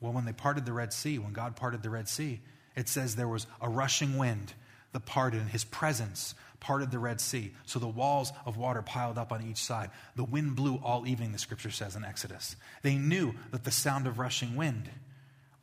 Well, 0.00 0.12
when 0.12 0.24
they 0.24 0.32
parted 0.32 0.66
the 0.66 0.72
Red 0.72 0.92
Sea, 0.92 1.18
when 1.18 1.32
God 1.32 1.54
parted 1.54 1.82
the 1.82 1.90
Red 1.90 2.08
Sea, 2.08 2.40
it 2.74 2.88
says 2.88 3.14
there 3.14 3.28
was 3.28 3.46
a 3.60 3.68
rushing 3.68 4.16
wind 4.16 4.54
the 4.92 5.00
pardon, 5.00 5.46
his 5.46 5.64
presence 5.64 6.34
parted 6.62 6.92
the 6.92 6.98
Red 7.00 7.20
Sea. 7.20 7.52
So 7.66 7.80
the 7.80 7.88
walls 7.88 8.32
of 8.46 8.56
water 8.56 8.82
piled 8.82 9.18
up 9.18 9.32
on 9.32 9.42
each 9.42 9.58
side. 9.58 9.90
The 10.14 10.22
wind 10.22 10.54
blew 10.54 10.76
all 10.76 11.08
evening, 11.08 11.32
the 11.32 11.38
scripture 11.38 11.72
says 11.72 11.96
in 11.96 12.04
Exodus. 12.04 12.54
They 12.82 12.94
knew 12.94 13.34
that 13.50 13.64
the 13.64 13.72
sound 13.72 14.06
of 14.06 14.20
rushing 14.20 14.54
wind 14.54 14.88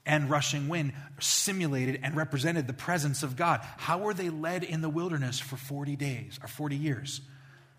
and 0.06 0.30
rushing 0.30 0.68
wind 0.68 0.92
simulated 1.20 2.02
and 2.04 2.18
represented 2.18 2.68
the 2.68 2.74
presence 2.74 3.24
of 3.24 3.38
God. 3.38 3.62
How 3.78 4.00
were 4.00 4.14
they 4.14 4.30
led 4.30 4.66
in 4.66 4.82
the 4.82 4.90
wilderness 4.90 5.40
for 5.40 5.56
40 5.56 5.96
days 5.96 6.38
or 6.44 6.50
40 6.50 6.76
years? 6.76 7.22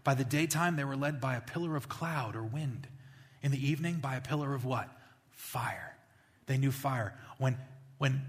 By 0.02 0.14
the 0.14 0.24
daytime, 0.24 0.76
they 0.76 0.84
were 0.84 0.96
led 0.96 1.20
by 1.20 1.36
a 1.36 1.42
pillar 1.42 1.76
of 1.76 1.90
cloud 1.90 2.34
or 2.36 2.42
wind. 2.42 2.88
In 3.42 3.52
the 3.52 3.68
evening, 3.68 3.96
by 3.96 4.16
a 4.16 4.22
pillar 4.22 4.54
of 4.54 4.64
what? 4.64 4.88
Fire. 5.32 5.94
They 6.46 6.56
knew 6.56 6.72
fire. 6.72 7.14
When, 7.36 7.58
when 7.98 8.22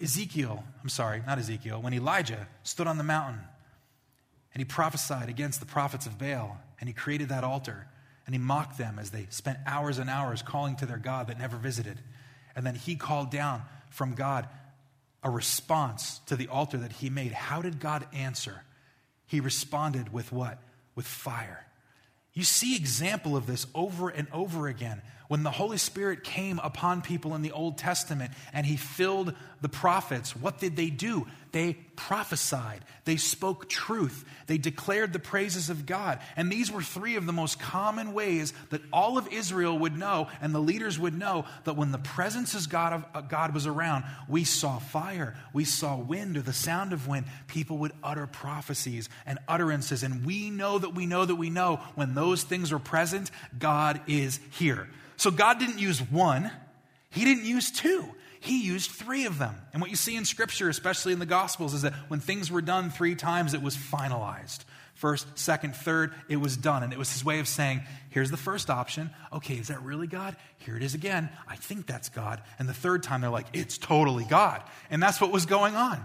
Ezekiel, 0.00 0.64
I'm 0.82 0.88
sorry, 0.88 1.22
not 1.26 1.38
Ezekiel, 1.38 1.82
when 1.82 1.92
Elijah 1.92 2.48
stood 2.62 2.86
on 2.86 2.96
the 2.96 3.04
mountain 3.04 3.40
and 4.52 4.60
he 4.60 4.64
prophesied 4.64 5.28
against 5.28 5.60
the 5.60 5.66
prophets 5.66 6.06
of 6.06 6.18
Baal 6.18 6.58
and 6.80 6.88
he 6.88 6.92
created 6.92 7.28
that 7.28 7.44
altar 7.44 7.86
and 8.26 8.34
he 8.34 8.38
mocked 8.38 8.78
them 8.78 8.98
as 8.98 9.10
they 9.10 9.26
spent 9.30 9.58
hours 9.66 9.98
and 9.98 10.10
hours 10.10 10.42
calling 10.42 10.76
to 10.76 10.86
their 10.86 10.98
God 10.98 11.28
that 11.28 11.38
never 11.38 11.56
visited. 11.56 11.98
And 12.54 12.66
then 12.66 12.74
he 12.74 12.96
called 12.96 13.30
down 13.30 13.62
from 13.90 14.14
God 14.14 14.48
a 15.22 15.30
response 15.30 16.20
to 16.26 16.36
the 16.36 16.48
altar 16.48 16.78
that 16.78 16.92
he 16.92 17.10
made. 17.10 17.32
How 17.32 17.62
did 17.62 17.80
God 17.80 18.06
answer? 18.12 18.62
He 19.26 19.40
responded 19.40 20.12
with 20.12 20.32
what? 20.32 20.58
With 20.94 21.06
fire. 21.06 21.66
You 22.32 22.44
see 22.44 22.76
example 22.76 23.36
of 23.36 23.46
this 23.46 23.66
over 23.74 24.08
and 24.08 24.28
over 24.32 24.68
again 24.68 25.02
when 25.30 25.44
the 25.44 25.50
Holy 25.52 25.78
Spirit 25.78 26.24
came 26.24 26.58
upon 26.58 27.02
people 27.02 27.36
in 27.36 27.42
the 27.42 27.52
Old 27.52 27.78
Testament 27.78 28.32
and 28.52 28.66
he 28.66 28.76
filled 28.76 29.32
the 29.60 29.68
prophets, 29.68 30.34
what 30.34 30.58
did 30.58 30.74
they 30.74 30.90
do? 30.90 31.24
They 31.52 31.74
prophesied. 31.94 32.84
They 33.04 33.16
spoke 33.16 33.68
truth. 33.68 34.24
They 34.48 34.58
declared 34.58 35.12
the 35.12 35.20
praises 35.20 35.70
of 35.70 35.86
God. 35.86 36.18
And 36.34 36.50
these 36.50 36.72
were 36.72 36.82
three 36.82 37.14
of 37.14 37.26
the 37.26 37.32
most 37.32 37.60
common 37.60 38.12
ways 38.12 38.52
that 38.70 38.82
all 38.92 39.18
of 39.18 39.32
Israel 39.32 39.78
would 39.78 39.96
know 39.96 40.26
and 40.40 40.52
the 40.52 40.58
leaders 40.58 40.98
would 40.98 41.16
know 41.16 41.44
that 41.62 41.76
when 41.76 41.92
the 41.92 41.98
presence 41.98 42.56
of 42.56 42.68
God, 42.68 42.92
of 42.92 43.04
uh, 43.14 43.20
God 43.20 43.54
was 43.54 43.68
around, 43.68 44.02
we 44.28 44.42
saw 44.42 44.80
fire, 44.80 45.36
we 45.52 45.64
saw 45.64 45.96
wind 45.96 46.38
or 46.38 46.42
the 46.42 46.52
sound 46.52 46.92
of 46.92 47.06
wind. 47.06 47.26
People 47.46 47.78
would 47.78 47.92
utter 48.02 48.26
prophecies 48.26 49.08
and 49.26 49.38
utterances. 49.46 50.02
And 50.02 50.26
we 50.26 50.50
know 50.50 50.76
that 50.76 50.92
we 50.92 51.06
know 51.06 51.24
that 51.24 51.36
we 51.36 51.50
know 51.50 51.76
when 51.94 52.14
those 52.16 52.42
things 52.42 52.72
are 52.72 52.80
present, 52.80 53.30
God 53.56 54.00
is 54.08 54.40
here. 54.50 54.88
So 55.20 55.30
God 55.30 55.58
didn't 55.58 55.78
use 55.78 56.00
one, 56.00 56.50
He 57.10 57.26
didn't 57.26 57.44
use 57.44 57.70
two. 57.70 58.06
He 58.40 58.64
used 58.64 58.90
three 58.90 59.26
of 59.26 59.36
them. 59.38 59.54
And 59.74 59.82
what 59.82 59.90
you 59.90 59.96
see 59.96 60.16
in 60.16 60.24
Scripture, 60.24 60.70
especially 60.70 61.12
in 61.12 61.18
the 61.18 61.26
Gospels, 61.26 61.74
is 61.74 61.82
that 61.82 61.92
when 62.08 62.20
things 62.20 62.50
were 62.50 62.62
done 62.62 62.88
three 62.88 63.14
times, 63.14 63.52
it 63.52 63.60
was 63.60 63.76
finalized. 63.76 64.60
First, 64.94 65.26
second, 65.38 65.76
third, 65.76 66.14
it 66.30 66.38
was 66.38 66.56
done. 66.56 66.82
And 66.82 66.90
it 66.90 66.98
was 66.98 67.12
his 67.12 67.22
way 67.22 67.38
of 67.38 67.48
saying, 67.48 67.82
here's 68.08 68.30
the 68.30 68.38
first 68.38 68.70
option. 68.70 69.10
Okay, 69.30 69.56
is 69.56 69.68
that 69.68 69.82
really 69.82 70.06
God? 70.06 70.36
Here 70.56 70.74
it 70.74 70.82
is 70.82 70.94
again. 70.94 71.28
I 71.46 71.56
think 71.56 71.84
that's 71.84 72.08
God. 72.08 72.40
And 72.58 72.66
the 72.66 72.72
third 72.72 73.02
time, 73.02 73.20
they're 73.20 73.28
like, 73.28 73.48
it's 73.52 73.76
totally 73.76 74.24
God. 74.24 74.62
And 74.88 75.02
that's 75.02 75.20
what 75.20 75.30
was 75.30 75.44
going 75.44 75.76
on. 75.76 76.02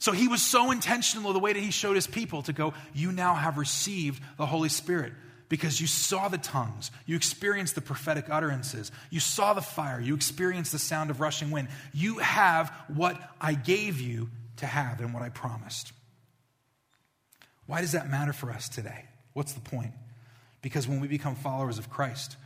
So 0.00 0.10
he 0.10 0.26
was 0.26 0.42
so 0.42 0.72
intentional 0.72 1.32
the 1.32 1.38
way 1.38 1.52
that 1.52 1.62
he 1.62 1.70
showed 1.70 1.94
his 1.94 2.08
people 2.08 2.42
to 2.42 2.52
go, 2.52 2.74
you 2.92 3.12
now 3.12 3.36
have 3.36 3.58
received 3.58 4.20
the 4.38 4.46
Holy 4.46 4.70
Spirit 4.70 5.12
because 5.48 5.80
you 5.80 5.86
saw 5.86 6.28
the 6.28 6.38
tongues, 6.38 6.90
you 7.06 7.16
experienced 7.16 7.74
the 7.74 7.80
prophetic 7.80 8.26
utterances, 8.30 8.90
you 9.10 9.20
saw 9.20 9.54
the 9.54 9.62
fire, 9.62 10.00
you 10.00 10.14
experienced 10.14 10.72
the 10.72 10.78
sound 10.78 11.10
of 11.10 11.20
rushing 11.20 11.50
wind. 11.50 11.68
You 11.92 12.18
have 12.18 12.70
what 12.88 13.20
I 13.40 13.54
gave 13.54 14.00
you 14.00 14.30
to 14.56 14.66
have 14.66 15.00
and 15.00 15.14
what 15.14 15.22
I 15.22 15.28
promised. 15.28 15.92
Why 17.66 17.80
does 17.80 17.92
that 17.92 18.10
matter 18.10 18.32
for 18.32 18.50
us 18.50 18.68
today? 18.68 19.04
What's 19.32 19.52
the 19.52 19.60
point? 19.60 19.92
Because 20.62 20.88
when 20.88 21.00
we 21.00 21.08
become 21.08 21.34
followers 21.34 21.78
of 21.78 21.90
Christ, 21.90 22.36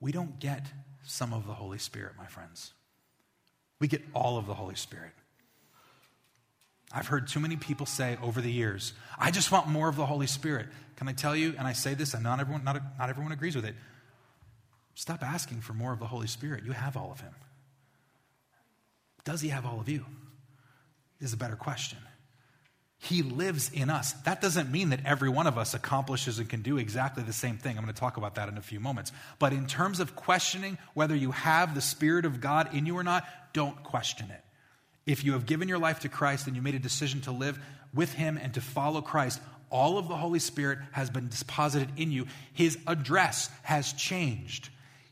we 0.00 0.12
don't 0.12 0.38
get 0.38 0.66
some 1.04 1.32
of 1.32 1.46
the 1.46 1.54
Holy 1.54 1.78
Spirit, 1.78 2.12
my 2.16 2.26
friends. 2.26 2.72
We 3.80 3.88
get 3.88 4.02
all 4.14 4.38
of 4.38 4.46
the 4.46 4.54
Holy 4.54 4.76
Spirit. 4.76 5.12
I've 6.94 7.08
heard 7.08 7.26
too 7.26 7.40
many 7.40 7.56
people 7.56 7.86
say 7.86 8.16
over 8.22 8.40
the 8.40 8.50
years, 8.50 8.92
I 9.18 9.32
just 9.32 9.50
want 9.50 9.66
more 9.66 9.88
of 9.88 9.96
the 9.96 10.06
Holy 10.06 10.28
Spirit. 10.28 10.68
Can 10.96 11.08
I 11.08 11.12
tell 11.12 11.34
you, 11.34 11.54
and 11.58 11.66
I 11.66 11.72
say 11.72 11.94
this, 11.94 12.14
and 12.14 12.22
not 12.22 12.38
everyone, 12.38 12.62
not, 12.62 12.80
not 12.98 13.10
everyone 13.10 13.32
agrees 13.32 13.56
with 13.56 13.64
it. 13.64 13.74
Stop 14.94 15.24
asking 15.24 15.60
for 15.60 15.72
more 15.72 15.92
of 15.92 15.98
the 15.98 16.06
Holy 16.06 16.28
Spirit. 16.28 16.64
You 16.64 16.70
have 16.70 16.96
all 16.96 17.10
of 17.10 17.20
Him. 17.20 17.34
Does 19.24 19.40
He 19.40 19.48
have 19.48 19.66
all 19.66 19.80
of 19.80 19.88
you? 19.88 20.04
Is 21.20 21.32
a 21.32 21.36
better 21.36 21.56
question. 21.56 21.98
He 22.98 23.22
lives 23.22 23.70
in 23.72 23.90
us. 23.90 24.12
That 24.22 24.40
doesn't 24.40 24.70
mean 24.70 24.90
that 24.90 25.00
every 25.04 25.28
one 25.28 25.48
of 25.48 25.58
us 25.58 25.74
accomplishes 25.74 26.38
and 26.38 26.48
can 26.48 26.62
do 26.62 26.78
exactly 26.78 27.24
the 27.24 27.32
same 27.32 27.58
thing. 27.58 27.76
I'm 27.76 27.82
going 27.82 27.92
to 27.92 28.00
talk 28.00 28.16
about 28.16 28.36
that 28.36 28.48
in 28.48 28.56
a 28.56 28.62
few 28.62 28.78
moments. 28.78 29.10
But 29.38 29.52
in 29.52 29.66
terms 29.66 29.98
of 29.98 30.14
questioning 30.14 30.78
whether 30.94 31.14
you 31.14 31.32
have 31.32 31.74
the 31.74 31.80
Spirit 31.80 32.24
of 32.24 32.40
God 32.40 32.72
in 32.72 32.86
you 32.86 32.96
or 32.96 33.02
not, 33.02 33.26
don't 33.52 33.82
question 33.82 34.30
it. 34.30 34.43
If 35.06 35.24
you 35.24 35.32
have 35.32 35.46
given 35.46 35.68
your 35.68 35.78
life 35.78 36.00
to 36.00 36.08
Christ 36.08 36.46
and 36.46 36.56
you 36.56 36.62
made 36.62 36.74
a 36.74 36.80
decision 36.80 37.20
to 37.22 37.32
live 37.32 37.58
with 37.92 38.14
Him 38.14 38.38
and 38.42 38.54
to 38.54 38.60
follow 38.60 39.02
Christ, 39.02 39.40
all 39.70 39.98
of 39.98 40.08
the 40.08 40.16
Holy 40.16 40.38
Spirit 40.38 40.78
has 40.92 41.10
been 41.10 41.28
deposited 41.28 41.90
in 41.96 42.12
you. 42.12 42.26
His 42.52 42.78
address 42.86 43.50
has 43.62 43.92
changed. 43.92 44.68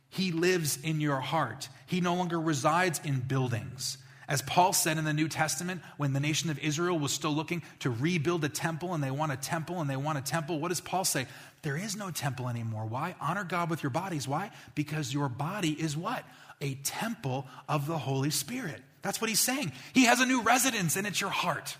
He 0.08 0.30
lives 0.30 0.78
in 0.82 1.00
your 1.00 1.20
heart. 1.20 1.68
He 1.86 2.00
no 2.00 2.14
longer 2.14 2.40
resides 2.40 3.00
in 3.04 3.20
buildings. 3.20 3.98
As 4.28 4.40
Paul 4.40 4.72
said 4.72 4.98
in 4.98 5.04
the 5.04 5.12
New 5.12 5.28
Testament, 5.28 5.82
when 5.96 6.12
the 6.12 6.20
nation 6.20 6.48
of 6.48 6.58
Israel 6.58 6.98
was 6.98 7.12
still 7.12 7.32
looking 7.32 7.62
to 7.80 7.90
rebuild 7.90 8.44
a 8.44 8.48
temple 8.48 8.94
and 8.94 9.02
they 9.02 9.10
want 9.10 9.32
a 9.32 9.36
temple 9.36 9.80
and 9.80 9.90
they 9.90 9.96
want 9.96 10.16
a 10.16 10.22
temple, 10.22 10.60
what 10.60 10.68
does 10.68 10.80
Paul 10.80 11.04
say? 11.04 11.26
There 11.62 11.76
is 11.76 11.96
no 11.96 12.10
temple 12.10 12.48
anymore. 12.48 12.86
Why? 12.86 13.14
Honor 13.20 13.44
God 13.44 13.68
with 13.68 13.82
your 13.82 13.90
bodies. 13.90 14.28
Why? 14.28 14.50
Because 14.74 15.12
your 15.12 15.28
body 15.28 15.72
is 15.72 15.96
what? 15.96 16.24
A 16.60 16.76
temple 16.76 17.46
of 17.68 17.86
the 17.86 17.98
Holy 17.98 18.30
Spirit. 18.30 18.80
That's 19.02 19.20
what 19.20 19.28
he's 19.28 19.40
saying. 19.40 19.72
He 19.92 20.04
has 20.04 20.20
a 20.20 20.26
new 20.26 20.42
residence 20.42 20.96
and 20.96 21.06
it's 21.06 21.20
your 21.20 21.30
heart. 21.30 21.76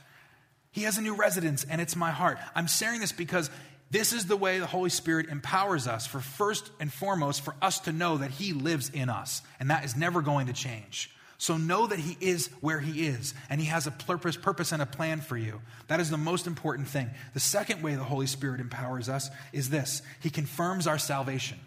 He 0.72 0.82
has 0.82 0.98
a 0.98 1.02
new 1.02 1.14
residence 1.14 1.64
and 1.64 1.80
it's 1.80 1.96
my 1.96 2.11
heart. 2.11 2.38
I'm 2.54 2.66
sharing 2.66 3.00
this 3.00 3.12
because 3.12 3.50
this 3.90 4.12
is 4.12 4.26
the 4.26 4.37
way 4.37 4.58
the 4.58 4.66
Holy 4.66 4.90
Spirit 4.90 5.28
empowers 5.28 5.87
us 5.87 6.06
for 6.06 6.20
first 6.20 6.70
and 6.80 6.92
foremost 6.92 7.42
for 7.42 7.54
us 7.61 7.80
to 7.80 7.92
know 7.92 8.18
that 8.18 8.30
he 8.30 8.52
lives 8.52 8.90
in 8.90 9.08
us 9.08 9.42
and 9.61 9.70
that 9.70 9.85
is 9.85 9.96
never 9.96 10.22
going 10.22 10.46
to 10.46 10.52
change. 10.52 11.11
So 11.42 11.56
know 11.56 11.88
that 11.88 11.98
He 11.98 12.16
is 12.20 12.50
where 12.61 12.78
He 12.78 13.04
is, 13.04 13.35
and 13.50 13.61
He 13.61 13.66
has 13.66 13.88
a 13.88 13.90
purpose, 13.90 14.37
purpose 14.37 14.70
and 14.70 14.80
a 14.80 14.87
plan 14.87 15.20
for 15.20 15.37
you. 15.37 15.61
That 15.88 15.98
is 15.98 16.08
the 16.08 16.16
most 16.16 16.46
important 16.46 16.87
thing. 16.87 17.11
The 17.35 17.40
second 17.40 17.82
way 17.82 17.96
the 17.96 18.04
Holy 18.04 18.28
Spirit 18.28 18.61
empowers 18.61 19.08
us 19.08 19.28
is 19.52 19.68
this 19.68 20.02
He 20.20 20.30
confirms 20.30 20.87
our 20.87 20.98
salvation. 20.98 21.58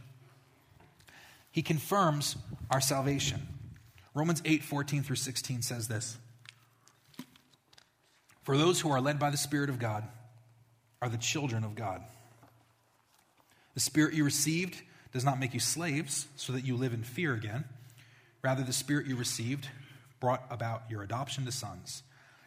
He 1.52 1.62
confirms 1.62 2.38
our 2.72 2.80
salvation. 2.80 3.46
Romans 4.16 4.42
8 4.46 4.64
14 4.64 5.04
through 5.04 5.18
16 5.18 5.62
says 5.62 5.88
this 5.88 6.18
For 8.44 8.58
those 8.58 8.80
who 8.80 8.90
are 8.90 9.02
led 9.02 9.20
by 9.20 9.30
the 9.30 9.38
Spirit 9.38 9.70
of 9.70 9.78
God 9.78 10.08
are 11.02 11.10
the 11.10 11.18
children 11.18 11.64
of 11.64 11.76
God. 11.76 12.02
The 13.76 13.82
Spirit 13.82 14.14
you 14.14 14.24
received 14.24 14.82
does 15.12 15.26
not 15.26 15.40
make 15.40 15.54
you 15.54 15.60
slaves 15.60 16.28
so 16.38 16.54
that 16.54 16.66
you 16.66 16.78
live 16.78 16.94
in 16.94 17.04
fear 17.04 17.34
again. 17.34 17.66
Rather, 18.42 18.64
the 18.64 18.74
Spirit 18.74 19.06
you 19.06 19.18
received 19.18 19.68
brought 20.22 20.44
about 20.50 20.84
your 20.90 21.04
adoption 21.04 21.46
to 21.46 21.52
sons. 21.52 22.02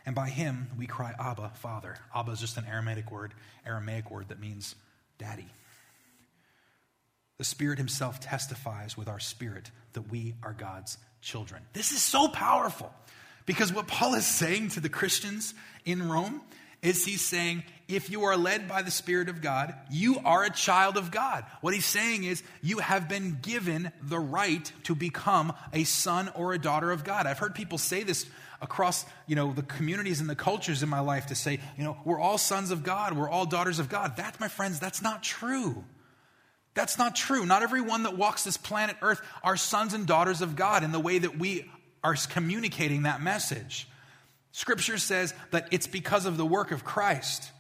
And 0.07 0.15
by 0.15 0.31
him 0.31 0.69
we 0.79 0.87
cry, 0.87 1.15
Abba, 1.19 1.53
Father. 1.57 1.97
Abba 2.15 2.33
is 2.33 2.41
just 2.41 2.57
an 2.57 2.65
Aramaic 2.67 3.11
word, 3.11 3.35
Aramaic 3.67 4.11
word 4.11 4.29
that 4.29 4.41
means 4.41 4.75
daddy. 5.19 5.49
The 7.37 7.45
Spirit 7.45 7.79
Himself 7.79 8.21
testifies 8.21 8.97
with 8.97 9.07
our 9.07 9.21
spirit 9.21 9.71
that 9.93 10.11
we 10.11 10.35
are 10.43 10.55
God's 10.55 10.97
children. 11.21 11.63
This 11.73 11.93
is 11.93 12.03
so 12.03 12.29
powerful 12.29 12.93
because 13.47 13.73
what 13.73 13.87
Paul 13.87 14.15
is 14.15 14.27
saying 14.27 14.71
to 14.71 14.81
the 14.81 14.89
Christians 14.89 15.55
in 15.85 16.09
Rome 16.09 16.41
is 16.83 17.05
he's 17.05 17.23
saying, 17.23 17.65
if 17.89 18.11
you 18.11 18.25
are 18.25 18.37
led 18.37 18.69
by 18.69 18.83
the 18.83 18.91
Spirit 18.91 19.29
of 19.29 19.41
God, 19.41 19.75
you 19.91 20.19
are 20.25 20.45
a 20.45 20.51
child 20.51 20.97
of 20.97 21.11
God. 21.11 21.45
What 21.61 21.75
he's 21.75 21.87
saying 21.87 22.25
is, 22.25 22.43
you 22.63 22.79
have 22.79 23.09
been 23.09 23.39
given 23.41 23.91
the 24.03 24.19
right 24.19 24.71
to 24.85 24.95
become 24.95 25.53
a 25.73 25.85
son 25.85 26.31
or 26.35 26.53
a 26.53 26.59
daughter 26.59 26.93
of 26.93 27.03
God. 27.03 27.27
I've 27.27 27.39
heard 27.39 27.55
people 27.55 27.79
say 27.79 28.03
this 28.03 28.27
across 28.61 29.07
you 29.27 29.37
know 29.37 29.53
the 29.53 29.63
communities 29.63 30.21
and 30.21 30.29
the 30.29 30.35
cultures 30.35 30.83
in 30.83 30.89
my 30.89 31.01
life 31.01 31.27
to 31.27 31.35
say 31.35 31.61
you 31.77 31.85
know 31.85 31.97
we're 32.05 32.19
all 32.19 32.39
sons 32.39 32.73
of 32.73 32.83
god 32.83 33.13
we're 33.17 33.31
all 33.31 33.47
daughters 33.47 33.79
of 33.79 33.89
god 33.89 34.17
that 34.17 34.41
my 34.41 34.49
friends 34.49 34.81
that's 34.81 35.01
not 35.01 35.23
true 35.23 35.85
that's 36.79 36.97
not 36.97 37.17
true. 37.17 37.45
Not 37.45 37.62
everyone 37.62 38.05
that 38.05 38.17
walks 38.17 38.45
this 38.45 38.57
planet 38.57 38.97
earth 39.03 39.21
are 39.43 39.57
sons 39.57 39.95
and 39.95 40.07
daughters 40.07 40.43
of 40.43 40.55
god 40.55 40.85
in 40.85 40.93
the 40.93 41.01
way 41.01 41.19
that 41.19 41.37
we 41.37 41.69
are 42.05 42.14
communicating 42.31 43.03
that 43.03 43.21
message. 43.21 43.88
Scripture 44.53 44.97
says 44.97 45.35
that 45.51 45.67
it's 45.73 45.88
because 45.88 46.25
of 46.25 46.37
the 46.37 46.47
work 46.47 46.71
of 46.71 46.85
Christ 46.85 47.51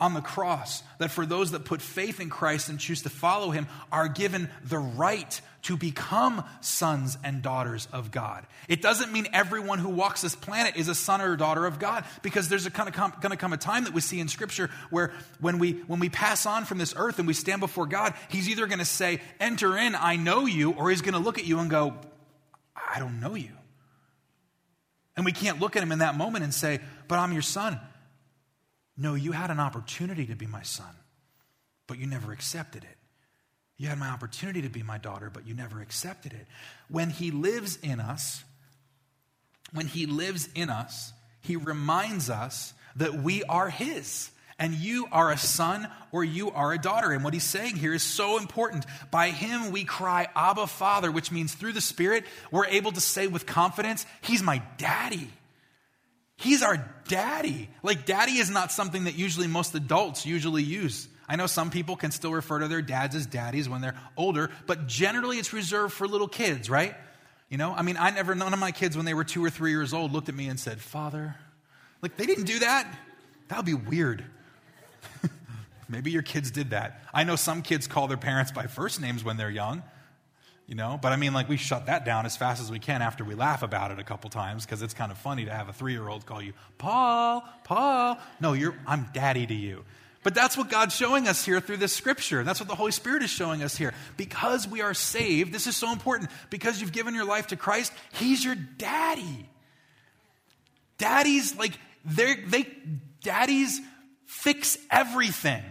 on 0.00 0.14
the 0.14 0.20
cross 0.20 0.82
that 0.98 1.10
for 1.10 1.26
those 1.26 1.50
that 1.50 1.64
put 1.64 1.82
faith 1.82 2.20
in 2.20 2.30
Christ 2.30 2.68
and 2.68 2.78
choose 2.78 3.02
to 3.02 3.10
follow 3.10 3.50
him 3.50 3.66
are 3.90 4.08
given 4.08 4.48
the 4.64 4.78
right 4.78 5.40
to 5.62 5.76
become 5.76 6.44
sons 6.60 7.18
and 7.24 7.42
daughters 7.42 7.88
of 7.92 8.12
God. 8.12 8.46
It 8.68 8.80
doesn't 8.80 9.12
mean 9.12 9.26
everyone 9.32 9.80
who 9.80 9.88
walks 9.88 10.22
this 10.22 10.36
planet 10.36 10.76
is 10.76 10.88
a 10.88 10.94
son 10.94 11.20
or 11.20 11.36
daughter 11.36 11.66
of 11.66 11.80
God 11.80 12.04
because 12.22 12.48
there's 12.48 12.64
a 12.64 12.70
kind 12.70 12.88
of 12.88 12.94
going 12.94 13.32
to 13.32 13.36
come 13.36 13.52
a 13.52 13.56
time 13.56 13.84
that 13.84 13.92
we 13.92 14.00
see 14.00 14.20
in 14.20 14.28
scripture 14.28 14.70
where 14.90 15.12
when 15.40 15.58
we 15.58 15.72
when 15.72 15.98
we 15.98 16.08
pass 16.08 16.46
on 16.46 16.64
from 16.64 16.78
this 16.78 16.94
earth 16.96 17.18
and 17.18 17.26
we 17.26 17.34
stand 17.34 17.60
before 17.60 17.86
God, 17.86 18.14
he's 18.28 18.48
either 18.48 18.66
going 18.66 18.78
to 18.78 18.84
say, 18.84 19.20
"Enter 19.40 19.76
in, 19.76 19.96
I 19.96 20.14
know 20.14 20.46
you," 20.46 20.70
or 20.70 20.90
he's 20.90 21.02
going 21.02 21.14
to 21.14 21.20
look 21.20 21.38
at 21.38 21.44
you 21.44 21.58
and 21.58 21.68
go, 21.68 21.94
"I 22.76 23.00
don't 23.00 23.18
know 23.18 23.34
you." 23.34 23.50
And 25.18 25.24
we 25.24 25.32
can't 25.32 25.58
look 25.58 25.74
at 25.74 25.82
him 25.82 25.90
in 25.90 25.98
that 25.98 26.16
moment 26.16 26.44
and 26.44 26.54
say, 26.54 26.78
But 27.08 27.18
I'm 27.18 27.32
your 27.32 27.42
son. 27.42 27.80
No, 28.98 29.14
you 29.14 29.30
had 29.32 29.50
an 29.50 29.60
opportunity 29.60 30.26
to 30.26 30.34
be 30.34 30.46
my 30.46 30.62
son, 30.62 30.94
but 31.86 31.98
you 31.98 32.06
never 32.06 32.32
accepted 32.32 32.82
it. 32.82 32.96
You 33.76 33.86
had 33.86 33.98
my 33.98 34.08
opportunity 34.08 34.60
to 34.62 34.68
be 34.68 34.82
my 34.82 34.98
daughter, 34.98 35.30
but 35.32 35.46
you 35.46 35.54
never 35.54 35.80
accepted 35.80 36.32
it. 36.32 36.48
When 36.88 37.10
he 37.10 37.30
lives 37.30 37.78
in 37.80 38.00
us, 38.00 38.42
when 39.72 39.86
he 39.86 40.06
lives 40.06 40.48
in 40.54 40.68
us, 40.68 41.12
he 41.42 41.54
reminds 41.54 42.28
us 42.28 42.74
that 42.96 43.14
we 43.14 43.44
are 43.44 43.70
his 43.70 44.30
and 44.58 44.74
you 44.74 45.06
are 45.12 45.30
a 45.30 45.38
son 45.38 45.88
or 46.10 46.24
you 46.24 46.50
are 46.50 46.72
a 46.72 46.78
daughter. 46.78 47.12
And 47.12 47.22
what 47.22 47.32
he's 47.32 47.44
saying 47.44 47.76
here 47.76 47.94
is 47.94 48.02
so 48.02 48.38
important. 48.38 48.84
By 49.12 49.30
him 49.30 49.70
we 49.70 49.84
cry, 49.84 50.26
Abba, 50.34 50.66
Father, 50.66 51.12
which 51.12 51.30
means 51.30 51.54
through 51.54 51.74
the 51.74 51.80
Spirit, 51.80 52.24
we're 52.50 52.66
able 52.66 52.90
to 52.92 53.00
say 53.00 53.28
with 53.28 53.46
confidence, 53.46 54.04
He's 54.20 54.42
my 54.42 54.62
daddy. 54.76 55.30
He's 56.38 56.62
our 56.62 56.88
daddy. 57.08 57.68
Like, 57.82 58.06
daddy 58.06 58.38
is 58.38 58.48
not 58.48 58.70
something 58.70 59.04
that 59.04 59.16
usually 59.16 59.48
most 59.48 59.74
adults 59.74 60.24
usually 60.24 60.62
use. 60.62 61.08
I 61.28 61.34
know 61.34 61.46
some 61.46 61.70
people 61.70 61.96
can 61.96 62.12
still 62.12 62.32
refer 62.32 62.60
to 62.60 62.68
their 62.68 62.80
dads 62.80 63.16
as 63.16 63.26
daddies 63.26 63.68
when 63.68 63.80
they're 63.80 63.98
older, 64.16 64.50
but 64.66 64.86
generally 64.86 65.38
it's 65.38 65.52
reserved 65.52 65.92
for 65.92 66.06
little 66.06 66.28
kids, 66.28 66.70
right? 66.70 66.94
You 67.48 67.58
know, 67.58 67.74
I 67.74 67.82
mean, 67.82 67.96
I 67.98 68.10
never, 68.10 68.36
none 68.36 68.52
of 68.52 68.60
my 68.60 68.70
kids 68.70 68.96
when 68.96 69.04
they 69.04 69.14
were 69.14 69.24
two 69.24 69.44
or 69.44 69.50
three 69.50 69.70
years 69.70 69.92
old 69.92 70.12
looked 70.12 70.28
at 70.28 70.34
me 70.34 70.48
and 70.48 70.60
said, 70.60 70.80
Father. 70.80 71.34
Like, 72.02 72.16
they 72.16 72.26
didn't 72.26 72.44
do 72.44 72.60
that. 72.60 72.86
That 73.48 73.56
would 73.56 73.66
be 73.66 73.74
weird. 73.74 74.24
Maybe 75.88 76.12
your 76.12 76.22
kids 76.22 76.52
did 76.52 76.70
that. 76.70 77.02
I 77.12 77.24
know 77.24 77.34
some 77.34 77.62
kids 77.62 77.88
call 77.88 78.06
their 78.06 78.16
parents 78.16 78.52
by 78.52 78.68
first 78.68 79.00
names 79.00 79.24
when 79.24 79.36
they're 79.36 79.50
young, 79.50 79.82
you 80.68 80.74
know, 80.74 80.98
but 81.00 81.12
I 81.12 81.16
mean, 81.16 81.32
like, 81.32 81.48
we 81.48 81.56
shut 81.56 81.86
that 81.86 82.04
down 82.04 82.26
as 82.26 82.36
fast 82.36 82.60
as 82.60 82.70
we 82.70 82.78
can 82.78 83.00
after 83.00 83.24
we 83.24 83.34
laugh 83.34 83.62
about 83.62 83.90
it 83.90 83.98
a 83.98 84.04
couple 84.04 84.28
times 84.28 84.66
because 84.66 84.82
it's 84.82 84.92
kind 84.92 85.10
of 85.10 85.16
funny 85.16 85.46
to 85.46 85.50
have 85.50 85.70
a 85.70 85.72
three 85.72 85.92
year 85.92 86.06
old 86.06 86.26
call 86.26 86.42
you 86.42 86.52
Paul, 86.76 87.42
Paul. 87.64 88.18
No, 88.38 88.52
you're, 88.52 88.74
I'm 88.86 89.08
daddy 89.14 89.46
to 89.46 89.54
you. 89.54 89.84
But 90.22 90.34
that's 90.34 90.58
what 90.58 90.68
God's 90.68 90.94
showing 90.94 91.26
us 91.26 91.42
here 91.42 91.58
through 91.58 91.78
this 91.78 91.94
scripture. 91.94 92.38
And 92.38 92.46
that's 92.46 92.60
what 92.60 92.68
the 92.68 92.74
Holy 92.74 92.92
Spirit 92.92 93.22
is 93.22 93.30
showing 93.30 93.62
us 93.62 93.78
here. 93.78 93.94
Because 94.18 94.68
we 94.68 94.82
are 94.82 94.92
saved, 94.92 95.54
this 95.54 95.66
is 95.66 95.74
so 95.74 95.90
important. 95.90 96.30
Because 96.50 96.82
you've 96.82 96.92
given 96.92 97.14
your 97.14 97.24
life 97.24 97.46
to 97.46 97.56
Christ, 97.56 97.90
He's 98.12 98.44
your 98.44 98.54
daddy. 98.54 99.48
Daddies, 100.98 101.56
like, 101.56 101.78
they're, 102.04 102.36
they, 102.46 102.66
daddies 103.22 103.80
fix 104.26 104.76
everything 104.90 105.62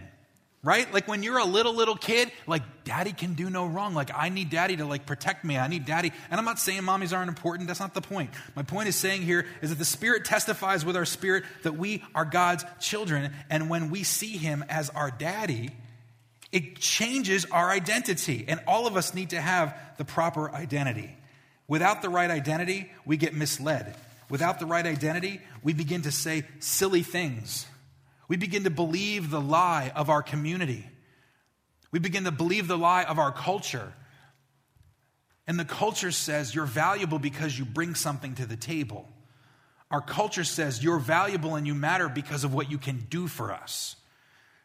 right? 0.62 0.92
Like 0.92 1.06
when 1.06 1.22
you're 1.22 1.38
a 1.38 1.44
little 1.44 1.74
little 1.74 1.96
kid 1.96 2.32
like 2.46 2.62
daddy 2.84 3.12
can 3.12 3.34
do 3.34 3.48
no 3.48 3.66
wrong. 3.66 3.94
Like 3.94 4.10
i 4.14 4.28
need 4.28 4.50
daddy 4.50 4.76
to 4.76 4.84
like 4.84 5.06
protect 5.06 5.44
me. 5.44 5.56
I 5.56 5.68
need 5.68 5.84
daddy. 5.84 6.12
And 6.30 6.38
i'm 6.38 6.44
not 6.44 6.58
saying 6.58 6.82
mommies 6.82 7.16
aren't 7.16 7.28
important. 7.28 7.68
That's 7.68 7.80
not 7.80 7.94
the 7.94 8.00
point. 8.00 8.30
My 8.56 8.62
point 8.62 8.88
is 8.88 8.96
saying 8.96 9.22
here 9.22 9.46
is 9.62 9.70
that 9.70 9.78
the 9.78 9.84
spirit 9.84 10.24
testifies 10.24 10.84
with 10.84 10.96
our 10.96 11.04
spirit 11.04 11.44
that 11.62 11.76
we 11.76 12.02
are 12.14 12.24
god's 12.24 12.64
children. 12.80 13.32
And 13.50 13.70
when 13.70 13.90
we 13.90 14.02
see 14.02 14.36
him 14.36 14.64
as 14.68 14.90
our 14.90 15.10
daddy 15.10 15.70
it 16.50 16.78
changes 16.78 17.44
our 17.46 17.68
identity. 17.68 18.46
And 18.48 18.60
all 18.66 18.86
of 18.86 18.96
us 18.96 19.12
need 19.12 19.30
to 19.30 19.40
have 19.40 19.78
the 19.98 20.04
proper 20.06 20.50
identity. 20.50 21.14
Without 21.66 22.00
the 22.00 22.08
right 22.08 22.30
identity 22.30 22.90
we 23.04 23.16
get 23.16 23.34
misled. 23.34 23.94
Without 24.30 24.58
the 24.58 24.66
right 24.66 24.86
identity 24.86 25.40
we 25.62 25.72
begin 25.72 26.02
to 26.02 26.10
say 26.10 26.44
silly 26.58 27.02
things 27.02 27.66
we 28.28 28.36
begin 28.36 28.64
to 28.64 28.70
believe 28.70 29.30
the 29.30 29.40
lie 29.40 29.90
of 29.96 30.10
our 30.10 30.22
community. 30.22 30.86
We 31.90 31.98
begin 31.98 32.24
to 32.24 32.30
believe 32.30 32.68
the 32.68 32.78
lie 32.78 33.04
of 33.04 33.18
our 33.18 33.32
culture. 33.32 33.94
And 35.46 35.58
the 35.58 35.64
culture 35.64 36.12
says 36.12 36.54
you're 36.54 36.66
valuable 36.66 37.18
because 37.18 37.58
you 37.58 37.64
bring 37.64 37.94
something 37.94 38.34
to 38.34 38.44
the 38.44 38.56
table. 38.56 39.08
Our 39.90 40.02
culture 40.02 40.44
says 40.44 40.84
you're 40.84 40.98
valuable 40.98 41.56
and 41.56 41.66
you 41.66 41.74
matter 41.74 42.10
because 42.10 42.44
of 42.44 42.52
what 42.52 42.70
you 42.70 42.76
can 42.76 43.06
do 43.08 43.26
for 43.26 43.50
us. 43.50 43.96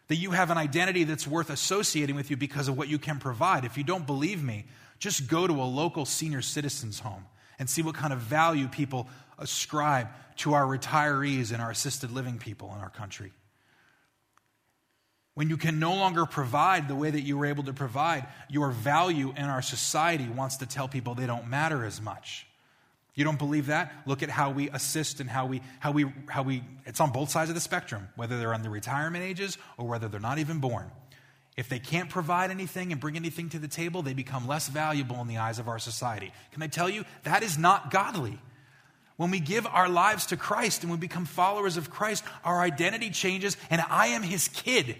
That 0.09 0.15
you 0.15 0.31
have 0.31 0.51
an 0.51 0.57
identity 0.57 1.05
that's 1.05 1.25
worth 1.25 1.49
associating 1.49 2.17
with 2.17 2.29
you 2.29 2.35
because 2.35 2.67
of 2.67 2.77
what 2.77 2.89
you 2.89 2.99
can 2.99 3.19
provide. 3.19 3.63
If 3.63 3.77
you 3.77 3.85
don't 3.85 4.05
believe 4.05 4.43
me, 4.43 4.65
just 4.99 5.27
go 5.27 5.47
to 5.47 5.53
a 5.53 5.63
local 5.63 6.05
senior 6.05 6.41
citizens 6.41 6.99
home 6.99 7.25
and 7.57 7.69
see 7.69 7.81
what 7.81 7.95
kind 7.95 8.11
of 8.11 8.19
value 8.19 8.67
people 8.67 9.07
ascribe 9.39 10.09
to 10.35 10.53
our 10.53 10.65
retirees 10.65 11.53
and 11.53 11.61
our 11.61 11.71
assisted 11.71 12.11
living 12.11 12.37
people 12.37 12.73
in 12.75 12.81
our 12.81 12.89
country. 12.89 13.31
When 15.35 15.49
you 15.49 15.57
can 15.57 15.79
no 15.79 15.95
longer 15.95 16.25
provide 16.25 16.87
the 16.87 16.95
way 16.95 17.09
that 17.09 17.21
you 17.21 17.37
were 17.37 17.47
able 17.47 17.63
to 17.63 17.73
provide, 17.73 18.27
your 18.49 18.69
value 18.69 19.33
in 19.35 19.45
our 19.45 19.63
society 19.63 20.27
wants 20.27 20.57
to 20.57 20.67
tell 20.67 20.87
people 20.87 21.15
they 21.15 21.25
don't 21.25 21.47
matter 21.47 21.83
as 21.85 21.99
much. 21.99 22.45
You 23.15 23.23
don't 23.23 23.37
believe 23.37 23.67
that? 23.67 23.93
Look 24.05 24.23
at 24.23 24.29
how 24.29 24.51
we 24.51 24.69
assist 24.69 25.19
and 25.19 25.29
how 25.29 25.45
we, 25.45 25.61
how 25.79 25.91
we, 25.91 26.05
how 26.27 26.43
we, 26.43 26.63
it's 26.85 26.99
on 26.99 27.11
both 27.11 27.29
sides 27.29 27.49
of 27.49 27.55
the 27.55 27.61
spectrum, 27.61 28.09
whether 28.15 28.39
they're 28.39 28.53
on 28.53 28.63
the 28.63 28.69
retirement 28.69 29.23
ages 29.23 29.57
or 29.77 29.87
whether 29.87 30.07
they're 30.07 30.19
not 30.19 30.39
even 30.39 30.59
born. 30.59 30.89
If 31.55 31.69
they 31.69 31.77
can't 31.77 32.09
provide 32.09 32.49
anything 32.49 32.91
and 32.91 32.99
bring 32.99 33.15
anything 33.15 33.49
to 33.49 33.59
the 33.59 33.67
table, 33.67 34.01
they 34.01 34.15
become 34.15 34.47
less 34.47 34.67
valuable 34.67 35.21
in 35.21 35.27
the 35.27 35.37
eyes 35.37 35.59
of 35.59 35.67
our 35.67 35.77
society. 35.77 36.31
Can 36.51 36.63
I 36.63 36.67
tell 36.67 36.89
you, 36.89 37.05
that 37.23 37.43
is 37.43 37.57
not 37.57 37.91
godly. 37.91 38.39
When 39.17 39.29
we 39.29 39.39
give 39.39 39.67
our 39.67 39.87
lives 39.87 40.27
to 40.27 40.37
Christ 40.37 40.81
and 40.81 40.91
we 40.91 40.97
become 40.97 41.25
followers 41.25 41.77
of 41.77 41.91
Christ, 41.91 42.23
our 42.43 42.61
identity 42.61 43.11
changes, 43.11 43.57
and 43.69 43.81
I 43.87 44.07
am 44.07 44.23
his 44.23 44.47
kid. 44.47 44.95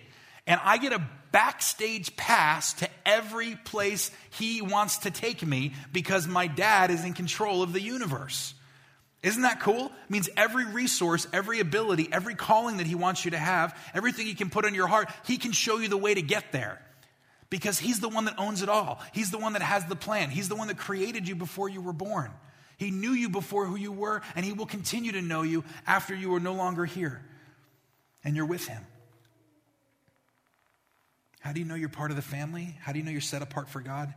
And 0.46 0.60
I 0.64 0.78
get 0.78 0.94
a 0.94 1.02
backstage 1.32 2.16
pass 2.16 2.74
to 2.74 2.90
every 3.06 3.56
place 3.56 4.12
he 4.32 4.62
wants 4.62 5.00
to 5.00 5.12
take 5.12 5.46
me 5.46 5.74
because 5.92 6.28
my 6.28 6.48
dad 6.48 6.92
is 6.92 7.04
in 7.04 7.14
control 7.14 7.64
of 7.64 7.74
the 7.74 7.82
universe. 7.82 8.54
Isn't 9.24 9.44
that 9.44 9.62
cool? 9.62 9.86
It 9.86 10.12
means 10.12 10.30
every 10.36 10.66
resource, 10.66 11.28
every 11.32 11.62
ability, 11.62 12.10
every 12.12 12.36
calling 12.36 12.78
that 12.78 12.88
he 12.88 12.96
wants 12.96 13.24
you 13.24 13.32
to 13.32 13.38
have, 13.38 13.76
everything 13.94 14.26
he 14.26 14.36
can 14.36 14.50
put 14.50 14.66
on 14.66 14.76
your 14.76 14.88
heart, 14.88 15.10
he 15.26 15.38
can 15.38 15.54
show 15.54 15.78
you 15.78 15.88
the 15.88 15.98
way 15.98 16.14
to 16.14 16.22
get 16.22 16.52
there. 16.52 16.82
Because 17.50 17.80
he's 17.80 18.02
the 18.02 18.10
one 18.10 18.26
that 18.26 18.38
owns 18.38 18.62
it 18.62 18.70
all. 18.70 19.00
He's 19.14 19.32
the 19.32 19.38
one 19.38 19.54
that 19.54 19.62
has 19.62 19.86
the 19.86 19.96
plan. 19.96 20.30
He's 20.30 20.50
the 20.50 20.56
one 20.56 20.68
that 20.68 20.78
created 20.78 21.28
you 21.28 21.36
before 21.36 21.70
you 21.70 21.82
were 21.82 21.94
born. 21.94 22.32
He 22.78 22.92
knew 22.92 23.12
you 23.12 23.30
before 23.30 23.66
who 23.66 23.76
you 23.76 23.92
were, 23.92 24.22
and 24.36 24.46
he 24.46 24.52
will 24.52 24.66
continue 24.66 25.14
to 25.14 25.22
know 25.22 25.44
you 25.44 25.64
after 25.88 26.14
you 26.14 26.34
are 26.36 26.40
no 26.40 26.54
longer 26.54 26.84
here 26.84 27.22
and 28.24 28.36
you're 28.36 28.46
with 28.46 28.68
him. 28.68 28.82
How 31.44 31.52
do 31.52 31.60
you 31.60 31.66
know 31.66 31.76
you're 31.76 31.90
part 31.90 32.10
of 32.10 32.16
the 32.16 32.22
family? 32.22 32.78
How 32.80 32.94
do 32.94 33.00
you 33.00 33.04
know 33.04 33.12
you're 33.12 33.20
set 33.20 33.42
apart 33.42 33.68
for 33.68 33.82
God? 33.82 34.14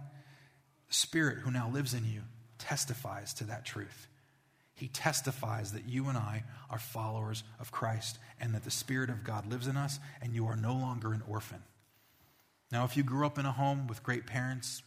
The 0.86 0.94
Spirit 0.94 1.38
who 1.38 1.50
now 1.50 1.68
lives 1.68 1.92
in 1.92 2.04
you 2.04 2.20
testifies 2.56 3.34
to 3.34 3.44
that 3.44 3.64
truth. 3.64 4.06
He 4.74 4.86
testifies 4.86 5.72
that 5.72 5.88
you 5.88 6.06
and 6.06 6.16
I 6.16 6.44
are 6.70 6.78
followers 6.78 7.42
of 7.58 7.72
Christ 7.72 8.18
and 8.40 8.54
that 8.54 8.62
the 8.62 8.70
Spirit 8.70 9.10
of 9.10 9.24
God 9.24 9.50
lives 9.50 9.66
in 9.66 9.76
us 9.76 9.98
and 10.22 10.34
you 10.34 10.46
are 10.46 10.54
no 10.54 10.72
longer 10.72 11.12
an 11.12 11.24
orphan. 11.28 11.64
Now, 12.70 12.84
if 12.84 12.96
you 12.96 13.02
grew 13.02 13.26
up 13.26 13.38
in 13.38 13.46
a 13.46 13.50
home 13.50 13.88
with 13.88 14.04
great 14.04 14.26
parents, 14.26 14.84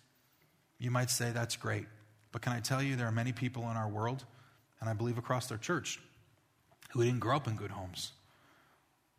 you 0.78 0.92
might 0.92 1.10
say 1.10 1.32
that's 1.34 1.58
great. 1.58 1.88
But 2.32 2.42
can 2.42 2.54
I 2.54 2.62
tell 2.62 2.82
you, 2.82 2.96
there 2.96 3.08
are 3.08 3.12
many 3.12 3.34
people 3.34 3.64
in 3.64 3.76
our 3.76 3.90
world, 3.90 4.24
and 4.80 4.90
I 4.90 4.94
believe 4.94 5.18
across 5.18 5.48
their 5.48 5.58
church, 5.58 6.00
who 6.92 7.04
didn't 7.04 7.20
grow 7.20 7.36
up 7.36 7.50
in 7.50 7.58
good 7.58 7.72
homes. 7.72 8.14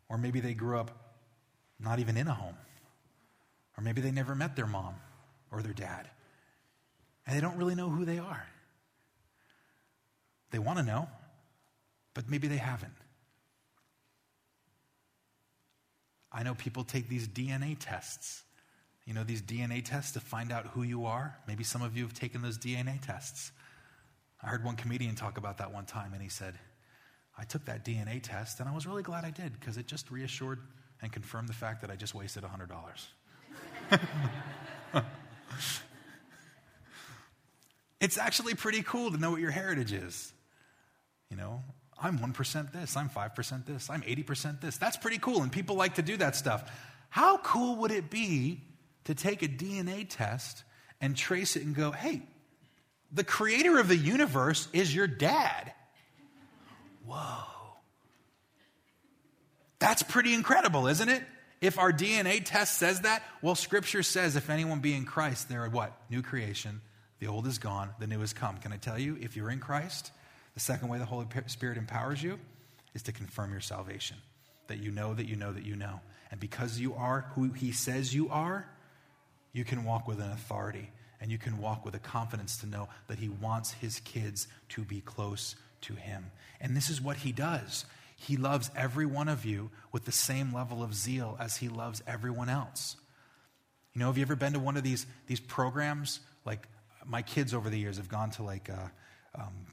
Or 0.09 0.17
maybe 0.17 0.39
they 0.39 0.55
grew 0.55 0.79
up 0.79 1.19
not 1.79 1.99
even 1.99 2.17
in 2.17 2.27
a 2.27 2.33
home. 2.33 2.55
Or 3.81 3.83
maybe 3.83 4.01
they 4.01 4.11
never 4.11 4.35
met 4.35 4.55
their 4.55 4.67
mom 4.67 4.93
or 5.51 5.63
their 5.63 5.73
dad. 5.73 6.07
And 7.25 7.35
they 7.35 7.41
don't 7.41 7.57
really 7.57 7.73
know 7.73 7.89
who 7.89 8.05
they 8.05 8.19
are. 8.19 8.45
They 10.51 10.59
want 10.59 10.77
to 10.77 10.83
know, 10.83 11.09
but 12.13 12.29
maybe 12.29 12.47
they 12.47 12.57
haven't. 12.57 12.93
I 16.31 16.43
know 16.43 16.53
people 16.53 16.83
take 16.83 17.09
these 17.09 17.27
DNA 17.27 17.75
tests. 17.79 18.43
You 19.05 19.15
know, 19.15 19.23
these 19.23 19.41
DNA 19.41 19.83
tests 19.83 20.11
to 20.11 20.19
find 20.19 20.51
out 20.51 20.67
who 20.67 20.83
you 20.83 21.05
are. 21.05 21.35
Maybe 21.47 21.63
some 21.63 21.81
of 21.81 21.97
you 21.97 22.03
have 22.03 22.13
taken 22.13 22.43
those 22.43 22.59
DNA 22.59 23.03
tests. 23.03 23.51
I 24.43 24.47
heard 24.47 24.63
one 24.63 24.75
comedian 24.75 25.15
talk 25.15 25.39
about 25.39 25.57
that 25.57 25.73
one 25.73 25.85
time, 25.85 26.13
and 26.13 26.21
he 26.21 26.29
said, 26.29 26.53
I 27.35 27.45
took 27.45 27.65
that 27.65 27.83
DNA 27.83 28.21
test, 28.21 28.59
and 28.59 28.69
I 28.69 28.75
was 28.75 28.85
really 28.85 29.03
glad 29.03 29.25
I 29.25 29.31
did 29.31 29.59
because 29.59 29.77
it 29.77 29.87
just 29.87 30.11
reassured 30.11 30.59
and 31.01 31.11
confirmed 31.11 31.49
the 31.49 31.53
fact 31.53 31.81
that 31.81 31.89
I 31.89 31.95
just 31.95 32.13
wasted 32.13 32.43
$100. 32.43 32.69
it's 37.99 38.17
actually 38.17 38.55
pretty 38.55 38.81
cool 38.83 39.11
to 39.11 39.17
know 39.17 39.31
what 39.31 39.41
your 39.41 39.51
heritage 39.51 39.93
is. 39.93 40.33
You 41.29 41.37
know, 41.37 41.61
I'm 42.01 42.17
1% 42.19 42.71
this, 42.71 42.97
I'm 42.97 43.09
5% 43.09 43.65
this, 43.65 43.89
I'm 43.89 44.01
80% 44.01 44.61
this. 44.61 44.77
That's 44.77 44.97
pretty 44.97 45.19
cool, 45.19 45.41
and 45.41 45.51
people 45.51 45.75
like 45.75 45.95
to 45.95 46.01
do 46.01 46.17
that 46.17 46.35
stuff. 46.35 46.69
How 47.09 47.37
cool 47.37 47.77
would 47.77 47.91
it 47.91 48.09
be 48.09 48.61
to 49.05 49.15
take 49.15 49.43
a 49.43 49.47
DNA 49.47 50.05
test 50.09 50.63
and 50.99 51.15
trace 51.15 51.55
it 51.55 51.63
and 51.63 51.75
go, 51.75 51.91
hey, 51.91 52.21
the 53.11 53.23
creator 53.23 53.79
of 53.79 53.87
the 53.87 53.97
universe 53.97 54.67
is 54.73 54.93
your 54.93 55.07
dad? 55.07 55.73
Whoa. 57.05 57.43
That's 59.79 60.03
pretty 60.03 60.33
incredible, 60.33 60.87
isn't 60.87 61.09
it? 61.09 61.23
If 61.61 61.77
our 61.77 61.93
DNA 61.93 62.41
test 62.43 62.77
says 62.77 63.01
that, 63.01 63.23
well, 63.41 63.55
Scripture 63.55 64.01
says 64.03 64.35
if 64.35 64.49
anyone 64.49 64.79
be 64.79 64.95
in 64.95 65.05
Christ, 65.05 65.47
they're 65.47 65.69
what? 65.69 65.95
New 66.09 66.23
creation. 66.23 66.81
The 67.19 67.27
old 67.27 67.45
is 67.45 67.59
gone, 67.59 67.91
the 67.99 68.07
new 68.07 68.19
has 68.21 68.33
come. 68.33 68.57
Can 68.57 68.73
I 68.73 68.77
tell 68.77 68.97
you, 68.97 69.15
if 69.21 69.37
you're 69.37 69.51
in 69.51 69.59
Christ, 69.59 70.11
the 70.55 70.59
second 70.59 70.89
way 70.89 70.97
the 70.97 71.05
Holy 71.05 71.27
Spirit 71.45 71.77
empowers 71.77 72.21
you 72.21 72.39
is 72.95 73.03
to 73.03 73.11
confirm 73.11 73.51
your 73.51 73.61
salvation. 73.61 74.17
That 74.67 74.79
you 74.79 74.91
know 74.91 75.13
that 75.13 75.27
you 75.27 75.35
know 75.35 75.51
that 75.51 75.63
you 75.63 75.75
know. 75.75 76.01
And 76.31 76.39
because 76.39 76.79
you 76.79 76.95
are 76.95 77.25
who 77.35 77.51
He 77.51 77.71
says 77.71 78.13
you 78.13 78.29
are, 78.29 78.67
you 79.53 79.63
can 79.63 79.83
walk 79.83 80.07
with 80.07 80.19
an 80.19 80.31
authority 80.31 80.89
and 81.19 81.31
you 81.31 81.37
can 81.37 81.59
walk 81.59 81.85
with 81.85 81.93
a 81.93 81.99
confidence 81.99 82.57
to 82.57 82.65
know 82.65 82.89
that 83.07 83.19
He 83.19 83.29
wants 83.29 83.71
His 83.73 83.99
kids 83.99 84.47
to 84.69 84.81
be 84.81 85.01
close 85.01 85.55
to 85.81 85.93
Him. 85.93 86.31
And 86.59 86.75
this 86.75 86.89
is 86.89 87.01
what 87.01 87.17
He 87.17 87.31
does. 87.31 87.85
He 88.27 88.37
loves 88.37 88.69
every 88.75 89.05
one 89.05 89.27
of 89.27 89.45
you 89.45 89.71
with 89.91 90.05
the 90.05 90.11
same 90.11 90.53
level 90.53 90.83
of 90.83 90.93
zeal 90.93 91.37
as 91.39 91.57
he 91.57 91.69
loves 91.69 92.03
everyone 92.05 92.49
else. 92.49 92.95
You 93.93 93.99
know, 93.99 94.07
have 94.07 94.17
you 94.17 94.21
ever 94.21 94.35
been 94.35 94.53
to 94.53 94.59
one 94.59 94.77
of 94.77 94.83
these, 94.83 95.05
these 95.27 95.39
programs? 95.39 96.19
Like, 96.45 96.67
my 97.05 97.23
kids 97.23 97.53
over 97.53 97.69
the 97.69 97.79
years 97.79 97.97
have 97.97 98.09
gone 98.09 98.29
to 98.31 98.43
like 98.43 98.69
uh, 98.69 99.41
um, 99.41 99.65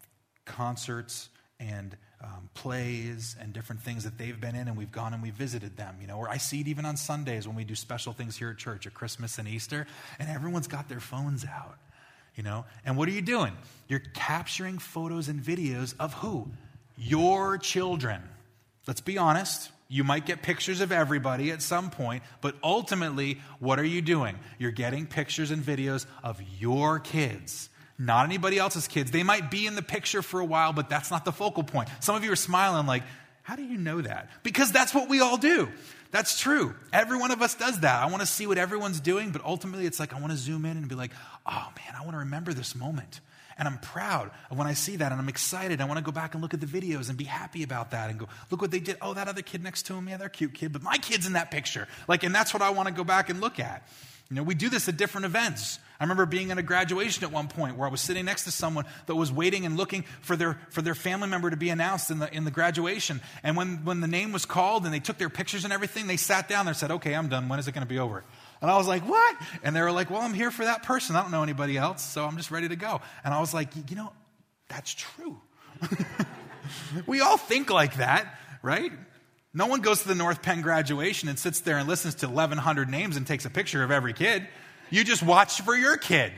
concerts 0.45 1.29
and 1.61 1.97
um, 2.23 2.49
plays 2.55 3.37
and 3.41 3.53
different 3.53 3.83
things 3.83 4.05
that 4.05 4.17
they've 4.17 4.41
been 4.41 4.55
in, 4.55 4.67
and 4.67 4.77
we've 4.77 4.93
gone 4.93 5.13
and 5.13 5.23
we 5.23 5.31
visited 5.31 5.77
them, 5.77 5.97
you 6.01 6.07
know, 6.07 6.17
or 6.17 6.29
I 6.29 6.39
see 6.39 6.61
it 6.61 6.69
even 6.69 6.85
on 6.85 6.97
Sundays 6.97 7.47
when 7.47 7.57
we 7.57 7.65
do 7.65 7.75
special 7.75 8.13
things 8.13 8.37
here 8.37 8.51
at 8.51 8.59
church 8.59 8.87
at 8.87 8.95
Christmas 8.95 9.39
and 9.39 9.47
Easter, 9.47 9.87
and 10.19 10.29
everyone's 10.31 10.69
got 10.69 10.89
their 10.89 11.01
phones 11.01 11.45
out, 11.45 11.79
you 12.35 12.43
know. 12.43 12.65
And 12.85 12.97
what 12.97 13.09
are 13.09 13.13
you 13.13 13.23
doing? 13.23 13.53
You're 13.89 14.03
capturing 14.15 14.79
photos 14.79 15.29
and 15.29 15.41
videos 15.41 15.95
of 16.01 16.15
who? 16.15 16.49
Your 16.97 17.59
children. 17.59 18.23
Let's 18.89 19.03
be 19.03 19.19
honest. 19.19 19.71
You 19.89 20.03
might 20.03 20.27
get 20.27 20.43
pictures 20.43 20.81
of 20.81 20.93
everybody 20.93 21.51
at 21.51 21.63
some 21.63 21.91
point, 21.91 22.23
but 22.41 22.55
ultimately, 22.63 23.41
what 23.59 23.79
are 23.79 23.85
you 23.85 24.03
doing? 24.03 24.39
You're 24.59 24.71
getting 24.71 25.07
pictures 25.07 25.51
and 25.51 25.63
videos 25.63 26.07
of 26.23 26.41
your 26.59 26.99
kids, 26.99 27.69
not 27.99 28.25
anybody 28.25 28.59
else's 28.59 28.89
kids. 28.89 29.11
They 29.11 29.23
might 29.23 29.51
be 29.51 29.67
in 29.67 29.75
the 29.75 29.83
picture 29.83 30.23
for 30.23 30.41
a 30.41 30.45
while, 30.45 30.73
but 30.73 30.89
that's 30.89 31.11
not 31.11 31.25
the 31.25 31.33
focal 31.33 31.63
point. 31.63 31.91
Some 32.01 32.17
of 32.17 32.25
you 32.25 32.33
are 32.33 32.37
smiling 32.37 32.87
like, 32.87 33.03
how 33.43 33.57
do 33.57 33.63
you 33.63 33.79
know 33.79 34.01
that? 34.01 34.31
Because 34.43 34.73
that's 34.73 34.95
what 34.95 35.09
we 35.09 35.21
all 35.21 35.37
do. 35.37 35.69
That's 36.11 36.39
true. 36.39 36.75
Every 36.93 37.19
one 37.19 37.31
of 37.31 37.43
us 37.43 37.55
does 37.55 37.81
that. 37.81 38.03
I 38.03 38.07
want 38.07 38.21
to 38.21 38.27
see 38.27 38.47
what 38.47 38.57
everyone's 38.57 39.01
doing, 39.01 39.31
but 39.31 39.45
ultimately, 39.45 39.85
it's 39.87 40.01
like 40.01 40.15
I 40.15 40.21
want 40.21 40.33
to 40.33 40.39
zoom 40.39 40.65
in 40.65 40.77
and 40.79 40.89
be 40.89 40.95
like, 40.95 41.13
oh 41.47 41.73
man, 41.77 41.95
I 41.95 42.01
want 42.01 42.13
to 42.13 42.19
remember 42.19 42.55
this 42.55 42.75
moment. 42.75 43.21
And 43.59 43.67
I'm 43.67 43.79
proud 43.79 44.31
of 44.51 44.57
when 44.57 44.69
I 44.69 44.75
see 44.75 44.97
that 44.97 45.11
and 45.11 45.21
I'm 45.21 45.29
excited. 45.29 45.81
I 45.81 45.85
want 45.85 45.99
to 45.99 46.05
go 46.05 46.13
back 46.13 46.35
and 46.35 46.43
look 46.43 46.55
at 46.55 46.61
the 46.61 46.67
videos 46.67 47.09
and 47.09 47.19
be 47.19 47.25
happy 47.25 47.65
about 47.65 47.91
that 47.91 48.09
and 48.09 48.19
go, 48.19 48.29
look 48.51 48.63
what 48.63 48.71
they 48.71 48.81
did. 48.81 48.97
Oh, 49.03 49.15
that 49.15 49.27
other 49.27 49.43
kid 49.43 49.63
next 49.63 49.83
to 49.87 49.95
him, 49.95 50.09
yeah, 50.09 50.17
they're 50.17 50.29
cute 50.29 50.55
kid, 50.55 50.73
but 50.73 50.83
my 50.83 50.97
kid's 50.99 51.27
in 51.27 51.33
that 51.33 51.51
picture. 51.51 51.89
Like, 52.07 52.23
and 52.23 52.35
that's 52.35 52.55
what 52.55 52.63
I 52.63 52.71
want 52.71 52.89
to 52.89 52.95
go 52.95 53.05
back 53.05 53.31
and 53.31 53.41
look 53.41 53.59
at. 53.59 53.87
You 54.31 54.37
know, 54.37 54.43
we 54.43 54.55
do 54.55 54.69
this 54.69 54.89
at 54.89 54.97
different 54.97 55.25
events. 55.25 55.79
I 55.99 56.05
remember 56.05 56.27
being 56.27 56.51
at 56.51 56.59
a 56.59 56.63
graduation 56.63 57.25
at 57.25 57.33
one 57.33 57.49
point 57.49 57.77
where 57.77 57.89
I 57.89 57.91
was 57.91 58.01
sitting 58.01 58.27
next 58.27 58.45
to 58.45 58.51
someone 58.51 58.85
that 59.07 59.15
was 59.15 59.33
waiting 59.33 59.67
and 59.67 59.77
looking 59.77 60.05
for 60.21 60.37
their, 60.37 60.61
for 60.69 60.83
their 60.83 60.95
family 60.95 61.29
member 61.29 61.51
to 61.51 61.57
be 61.57 61.71
announced 61.71 62.11
in 62.11 62.19
the, 62.19 62.33
in 62.33 62.45
the 62.45 62.51
graduation. 62.51 63.21
And 63.43 63.57
when, 63.57 63.85
when 63.85 64.01
the 64.01 64.07
name 64.07 64.31
was 64.31 64.45
called 64.45 64.85
and 64.85 64.95
they 64.95 65.01
took 65.01 65.19
their 65.19 65.31
pictures 65.31 65.65
and 65.65 65.73
everything, 65.73 66.07
they 66.07 66.19
sat 66.19 66.47
down 66.49 66.67
there 66.67 66.73
and 66.73 66.77
said, 66.77 66.91
okay, 66.93 67.15
I'm 67.15 67.29
done. 67.29 67.49
When 67.49 67.59
is 67.59 67.67
it 67.67 67.73
going 67.73 67.87
to 67.87 67.89
be 67.89 67.99
over? 67.99 68.23
And 68.61 68.71
I 68.71 68.77
was 68.77 68.89
like, 68.89 69.09
what? 69.09 69.37
And 69.63 69.75
they 69.75 69.81
were 69.81 69.93
like, 69.93 70.11
well, 70.11 70.21
I'm 70.21 70.35
here 70.35 70.51
for 70.51 70.65
that 70.65 70.83
person. 70.83 71.17
I 71.17 71.23
don't 71.23 71.31
know 71.31 71.43
anybody 71.43 71.77
else, 71.77 72.03
so 72.03 72.25
I'm 72.25 72.37
just 72.37 72.51
ready 72.51 72.69
to 72.69 72.77
go. 72.77 73.01
And 73.25 73.33
I 73.33 73.41
was 73.41 73.55
like, 73.55 73.69
you 73.89 73.97
know, 73.97 74.13
that's 74.69 74.95
true. 74.95 75.41
we 77.07 77.21
all 77.21 77.37
think 77.37 77.71
like 77.71 77.97
that, 77.97 78.39
right? 78.63 78.93
No 79.55 79.67
one 79.67 79.81
goes 79.81 80.03
to 80.03 80.09
the 80.09 80.15
North 80.15 80.43
Penn 80.43 80.61
graduation 80.61 81.29
and 81.29 81.39
sits 81.39 81.61
there 81.61 81.79
and 81.79 81.89
listens 81.89 82.17
to 82.17 82.27
1,100 82.27 82.89
names 82.89 83.17
and 83.17 83.27
takes 83.27 83.45
a 83.45 83.51
picture 83.51 83.83
of 83.83 83.91
every 83.91 84.13
kid. 84.13 84.47
You 84.91 85.05
just 85.05 85.23
watch 85.23 85.61
for 85.63 85.75
your 85.75 85.97
kid. 85.97 86.33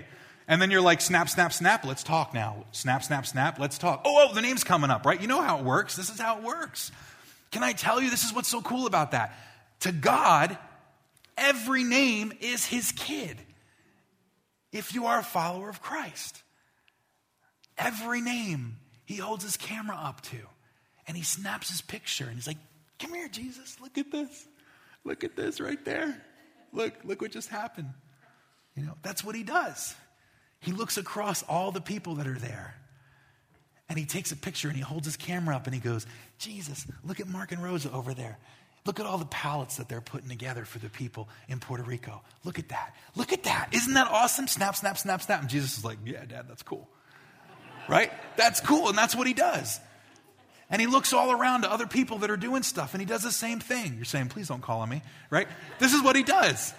And 0.46 0.60
then 0.60 0.70
you're 0.70 0.80
like, 0.80 1.00
snap, 1.00 1.28
snap, 1.28 1.52
snap, 1.52 1.84
let's 1.84 2.02
talk 2.02 2.34
now. 2.34 2.64
Snap, 2.72 3.04
snap, 3.04 3.26
snap, 3.26 3.58
let's 3.58 3.78
talk. 3.78 4.02
Oh, 4.04 4.28
oh, 4.28 4.34
the 4.34 4.42
name's 4.42 4.64
coming 4.64 4.90
up, 4.90 5.06
right? 5.06 5.20
You 5.20 5.28
know 5.28 5.40
how 5.40 5.58
it 5.58 5.64
works. 5.64 5.96
This 5.96 6.10
is 6.10 6.20
how 6.20 6.38
it 6.38 6.42
works. 6.42 6.90
Can 7.50 7.62
I 7.62 7.72
tell 7.72 8.00
you, 8.00 8.10
this 8.10 8.24
is 8.24 8.34
what's 8.34 8.48
so 8.48 8.60
cool 8.60 8.86
about 8.86 9.12
that? 9.12 9.36
To 9.80 9.92
God, 9.92 10.58
every 11.40 11.82
name 11.82 12.32
is 12.40 12.64
his 12.64 12.92
kid. 12.92 13.36
If 14.70 14.94
you 14.94 15.06
are 15.06 15.18
a 15.18 15.24
follower 15.24 15.68
of 15.68 15.82
Christ, 15.82 16.40
every 17.76 18.20
name 18.20 18.76
he 19.04 19.16
holds 19.16 19.42
his 19.42 19.56
camera 19.56 19.98
up 20.00 20.20
to 20.20 20.36
and 21.08 21.16
he 21.16 21.24
snaps 21.24 21.70
his 21.70 21.80
picture 21.80 22.26
and 22.26 22.34
he's 22.34 22.46
like, 22.46 22.58
Come 23.00 23.14
here, 23.14 23.28
Jesus, 23.28 23.78
look 23.80 23.96
at 23.96 24.12
this. 24.12 24.46
look 25.04 25.24
at 25.24 25.34
this 25.34 25.58
right 25.58 25.82
there. 25.86 26.22
Look, 26.72 26.94
look 27.02 27.22
what 27.22 27.32
just 27.32 27.48
happened. 27.48 27.88
You 28.76 28.84
know, 28.84 28.94
that's 29.02 29.24
what 29.24 29.34
he 29.34 29.42
does. 29.42 29.94
He 30.60 30.72
looks 30.72 30.98
across 30.98 31.42
all 31.42 31.72
the 31.72 31.80
people 31.80 32.16
that 32.16 32.26
are 32.26 32.38
there. 32.38 32.74
And 33.88 33.98
he 33.98 34.04
takes 34.04 34.30
a 34.30 34.36
picture 34.36 34.68
and 34.68 34.76
he 34.76 34.82
holds 34.82 35.06
his 35.06 35.16
camera 35.16 35.56
up 35.56 35.66
and 35.66 35.74
he 35.74 35.80
goes, 35.80 36.06
Jesus, 36.38 36.86
look 37.02 37.18
at 37.18 37.26
Mark 37.26 37.50
and 37.50 37.62
Rosa 37.62 37.90
over 37.90 38.14
there. 38.14 38.38
Look 38.86 38.98
at 38.98 39.06
all 39.06 39.18
the 39.18 39.26
pallets 39.26 39.76
that 39.76 39.88
they're 39.88 40.00
putting 40.00 40.28
together 40.28 40.64
for 40.64 40.78
the 40.78 40.88
people 40.88 41.28
in 41.48 41.60
Puerto 41.60 41.82
Rico. 41.82 42.22
Look 42.44 42.58
at 42.58 42.70
that. 42.70 42.94
Look 43.14 43.32
at 43.32 43.42
that. 43.42 43.68
Isn't 43.72 43.94
that 43.94 44.08
awesome? 44.08 44.48
Snap, 44.48 44.74
snap, 44.74 44.96
snap, 44.96 45.20
snap. 45.20 45.40
And 45.42 45.50
Jesus 45.50 45.78
is 45.78 45.84
like, 45.84 45.98
Yeah, 46.04 46.24
Dad, 46.24 46.46
that's 46.48 46.62
cool. 46.62 46.88
Right? 47.88 48.10
That's 48.36 48.60
cool. 48.60 48.88
And 48.88 48.96
that's 48.96 49.14
what 49.14 49.26
he 49.26 49.34
does. 49.34 49.80
And 50.70 50.80
he 50.80 50.86
looks 50.86 51.12
all 51.12 51.32
around 51.32 51.62
to 51.62 51.72
other 51.72 51.86
people 51.86 52.18
that 52.18 52.30
are 52.30 52.36
doing 52.36 52.62
stuff 52.62 52.94
and 52.94 53.00
he 53.00 53.06
does 53.06 53.22
the 53.22 53.32
same 53.32 53.60
thing. 53.60 53.96
You're 53.96 54.04
saying, 54.04 54.28
Please 54.28 54.48
don't 54.48 54.62
call 54.62 54.80
on 54.80 54.88
me. 54.88 55.02
Right? 55.28 55.48
This 55.78 55.92
is 55.92 56.02
what 56.02 56.16
he 56.16 56.22
does. 56.22 56.72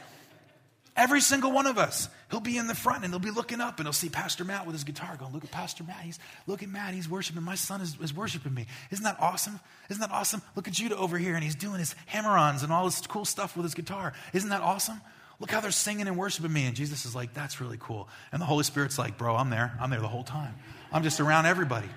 Every 1.02 1.20
single 1.20 1.52
one 1.52 1.66
of 1.66 1.80
us. 1.80 2.10
He'll 2.30 2.42
be 2.42 2.60
in 2.60 2.68
the 2.68 2.76
front 2.76 3.04
and 3.04 3.12
he'll 3.12 3.20
be 3.20 3.32
looking 3.32 3.60
up 3.60 3.80
and 3.80 3.88
he'll 3.88 3.92
see 3.92 4.08
Pastor 4.08 4.46
Matt 4.46 4.68
with 4.68 4.76
his 4.76 4.84
guitar 4.84 5.16
going, 5.18 5.34
Look 5.34 5.44
at 5.44 5.50
Pastor 5.50 5.84
Matt. 5.84 6.02
He's 6.04 6.20
look 6.46 6.62
at 6.62 6.70
Matt. 6.70 6.94
He's 6.94 7.10
worshiping. 7.10 7.42
My 7.42 7.56
son 7.56 7.82
is, 7.82 7.98
is 8.00 8.14
worshiping 8.14 8.54
me. 8.54 8.68
Isn't 8.92 9.04
that 9.04 9.18
awesome? 9.20 9.60
Isn't 9.90 10.00
that 10.00 10.12
awesome? 10.12 10.44
Look 10.56 10.68
at 10.68 10.76
Judah 10.76 10.96
over 10.96 11.18
here 11.18 11.34
and 11.34 11.44
he's 11.44 11.56
doing 11.56 11.80
his 11.80 11.96
hammer 12.06 12.38
ons 12.38 12.62
and 12.62 12.72
all 12.72 12.86
this 12.86 13.02
cool 13.08 13.26
stuff 13.26 13.58
with 13.58 13.64
his 13.64 13.74
guitar. 13.74 14.14
Isn't 14.32 14.52
that 14.52 14.62
awesome? 14.62 15.02
Look 15.40 15.50
how 15.50 15.60
they're 15.60 15.72
singing 15.72 16.08
and 16.08 16.18
worshiping 16.18 16.54
me. 16.54 16.68
And 16.68 16.76
Jesus 16.76 17.04
is 17.06 17.16
like, 17.16 17.34
That's 17.34 17.60
really 17.60 17.78
cool. 17.80 18.08
And 18.32 18.40
the 18.40 18.46
Holy 18.46 18.64
Spirit's 18.64 19.00
like, 19.00 19.18
Bro, 19.18 19.38
I'm 19.38 19.50
there. 19.50 19.76
I'm 19.82 19.90
there 19.90 20.02
the 20.02 20.08
whole 20.08 20.24
time. 20.24 20.54
I'm 20.94 21.02
just 21.02 21.20
around 21.20 21.48
everybody. 21.48 21.90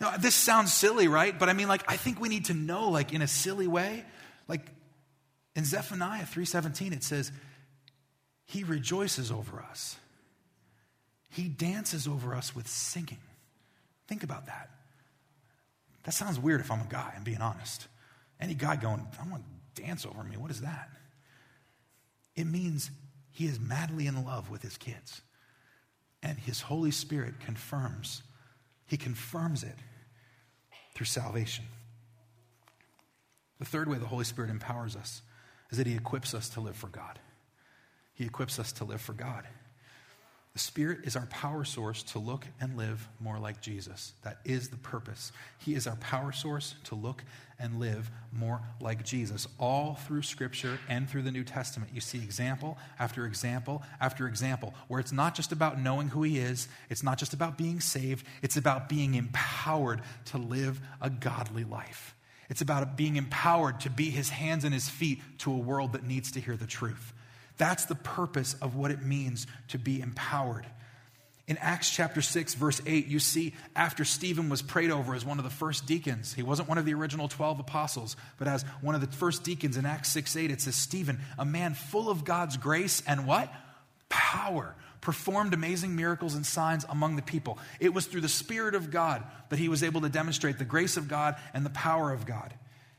Now, 0.00 0.16
this 0.16 0.34
sounds 0.34 0.74
silly, 0.74 1.06
right? 1.06 1.38
But 1.38 1.48
I 1.48 1.52
mean, 1.52 1.68
like, 1.68 1.84
I 1.86 1.96
think 1.96 2.20
we 2.20 2.28
need 2.28 2.46
to 2.46 2.54
know, 2.54 2.90
like, 2.90 3.12
in 3.12 3.22
a 3.22 3.28
silly 3.28 3.68
way, 3.68 4.04
like 4.48 4.66
in 5.54 5.64
Zephaniah 5.64 6.24
3:17, 6.24 6.92
it 6.92 7.04
says, 7.04 7.30
he 8.52 8.64
rejoices 8.64 9.32
over 9.32 9.60
us. 9.62 9.96
He 11.30 11.48
dances 11.48 12.06
over 12.06 12.34
us 12.34 12.54
with 12.54 12.68
singing. 12.68 13.16
Think 14.08 14.24
about 14.24 14.44
that. 14.44 14.68
That 16.02 16.12
sounds 16.12 16.38
weird 16.38 16.60
if 16.60 16.70
I'm 16.70 16.82
a 16.82 16.86
guy, 16.86 17.14
I'm 17.16 17.24
being 17.24 17.40
honest. 17.40 17.88
Any 18.38 18.52
guy 18.52 18.76
going, 18.76 19.06
I 19.18 19.26
want 19.30 19.42
to 19.74 19.82
dance 19.82 20.04
over 20.04 20.22
me, 20.22 20.36
what 20.36 20.50
is 20.50 20.60
that? 20.60 20.90
It 22.36 22.44
means 22.44 22.90
he 23.30 23.46
is 23.46 23.58
madly 23.58 24.06
in 24.06 24.22
love 24.22 24.50
with 24.50 24.60
his 24.60 24.76
kids. 24.76 25.22
And 26.22 26.38
his 26.38 26.60
Holy 26.60 26.90
Spirit 26.90 27.40
confirms, 27.40 28.22
he 28.84 28.98
confirms 28.98 29.62
it 29.62 29.78
through 30.94 31.06
salvation. 31.06 31.64
The 33.58 33.64
third 33.64 33.88
way 33.88 33.96
the 33.96 34.06
Holy 34.06 34.24
Spirit 34.24 34.50
empowers 34.50 34.94
us 34.94 35.22
is 35.70 35.78
that 35.78 35.86
he 35.86 35.94
equips 35.94 36.34
us 36.34 36.50
to 36.50 36.60
live 36.60 36.76
for 36.76 36.88
God. 36.88 37.18
He 38.14 38.24
equips 38.24 38.58
us 38.58 38.72
to 38.72 38.84
live 38.84 39.00
for 39.00 39.12
God. 39.12 39.46
The 40.52 40.58
Spirit 40.58 41.00
is 41.04 41.16
our 41.16 41.24
power 41.26 41.64
source 41.64 42.02
to 42.02 42.18
look 42.18 42.46
and 42.60 42.76
live 42.76 43.08
more 43.20 43.38
like 43.38 43.62
Jesus. 43.62 44.12
That 44.22 44.38
is 44.44 44.68
the 44.68 44.76
purpose. 44.76 45.32
He 45.58 45.74
is 45.74 45.86
our 45.86 45.96
power 45.96 46.30
source 46.30 46.74
to 46.84 46.94
look 46.94 47.24
and 47.58 47.80
live 47.80 48.10
more 48.32 48.60
like 48.78 49.02
Jesus. 49.02 49.48
All 49.58 49.94
through 49.94 50.22
Scripture 50.22 50.78
and 50.90 51.08
through 51.08 51.22
the 51.22 51.30
New 51.30 51.44
Testament, 51.44 51.90
you 51.94 52.02
see 52.02 52.18
example 52.18 52.76
after 52.98 53.24
example 53.24 53.82
after 53.98 54.28
example, 54.28 54.74
where 54.88 55.00
it's 55.00 55.12
not 55.12 55.34
just 55.34 55.52
about 55.52 55.80
knowing 55.80 56.08
who 56.08 56.22
He 56.22 56.38
is, 56.38 56.68
it's 56.90 57.02
not 57.02 57.16
just 57.16 57.32
about 57.32 57.56
being 57.56 57.80
saved, 57.80 58.26
it's 58.42 58.58
about 58.58 58.90
being 58.90 59.14
empowered 59.14 60.02
to 60.26 60.36
live 60.36 60.82
a 61.00 61.08
godly 61.08 61.64
life. 61.64 62.14
It's 62.50 62.60
about 62.60 62.94
being 62.98 63.16
empowered 63.16 63.80
to 63.80 63.90
be 63.90 64.10
His 64.10 64.28
hands 64.28 64.64
and 64.64 64.74
His 64.74 64.90
feet 64.90 65.22
to 65.38 65.50
a 65.50 65.56
world 65.56 65.94
that 65.94 66.04
needs 66.04 66.32
to 66.32 66.40
hear 66.40 66.58
the 66.58 66.66
truth. 66.66 67.14
That's 67.58 67.84
the 67.84 67.94
purpose 67.94 68.54
of 68.54 68.74
what 68.74 68.90
it 68.90 69.02
means 69.02 69.46
to 69.68 69.78
be 69.78 70.00
empowered. 70.00 70.66
In 71.48 71.58
Acts 71.58 71.90
chapter 71.90 72.22
6, 72.22 72.54
verse 72.54 72.80
8, 72.86 73.08
you 73.08 73.18
see 73.18 73.52
after 73.74 74.04
Stephen 74.04 74.48
was 74.48 74.62
prayed 74.62 74.90
over 74.90 75.14
as 75.14 75.24
one 75.24 75.38
of 75.38 75.44
the 75.44 75.50
first 75.50 75.86
deacons, 75.86 76.32
he 76.32 76.42
wasn't 76.42 76.68
one 76.68 76.78
of 76.78 76.84
the 76.84 76.94
original 76.94 77.26
12 77.26 77.58
apostles, 77.60 78.16
but 78.38 78.46
as 78.46 78.62
one 78.80 78.94
of 78.94 79.00
the 79.00 79.16
first 79.16 79.42
deacons 79.42 79.76
in 79.76 79.84
Acts 79.84 80.08
6 80.10 80.36
8, 80.36 80.50
it 80.52 80.60
says, 80.60 80.76
Stephen, 80.76 81.18
a 81.38 81.44
man 81.44 81.74
full 81.74 82.08
of 82.08 82.24
God's 82.24 82.56
grace 82.56 83.02
and 83.06 83.26
what? 83.26 83.52
Power, 84.08 84.76
performed 85.00 85.52
amazing 85.52 85.96
miracles 85.96 86.36
and 86.36 86.46
signs 86.46 86.86
among 86.88 87.16
the 87.16 87.22
people. 87.22 87.58
It 87.80 87.92
was 87.92 88.06
through 88.06 88.20
the 88.20 88.28
Spirit 88.28 88.76
of 88.76 88.92
God 88.92 89.24
that 89.48 89.58
he 89.58 89.68
was 89.68 89.82
able 89.82 90.02
to 90.02 90.08
demonstrate 90.08 90.58
the 90.58 90.64
grace 90.64 90.96
of 90.96 91.08
God 91.08 91.36
and 91.52 91.66
the 91.66 91.70
power 91.70 92.12
of 92.12 92.24
God. 92.24 92.54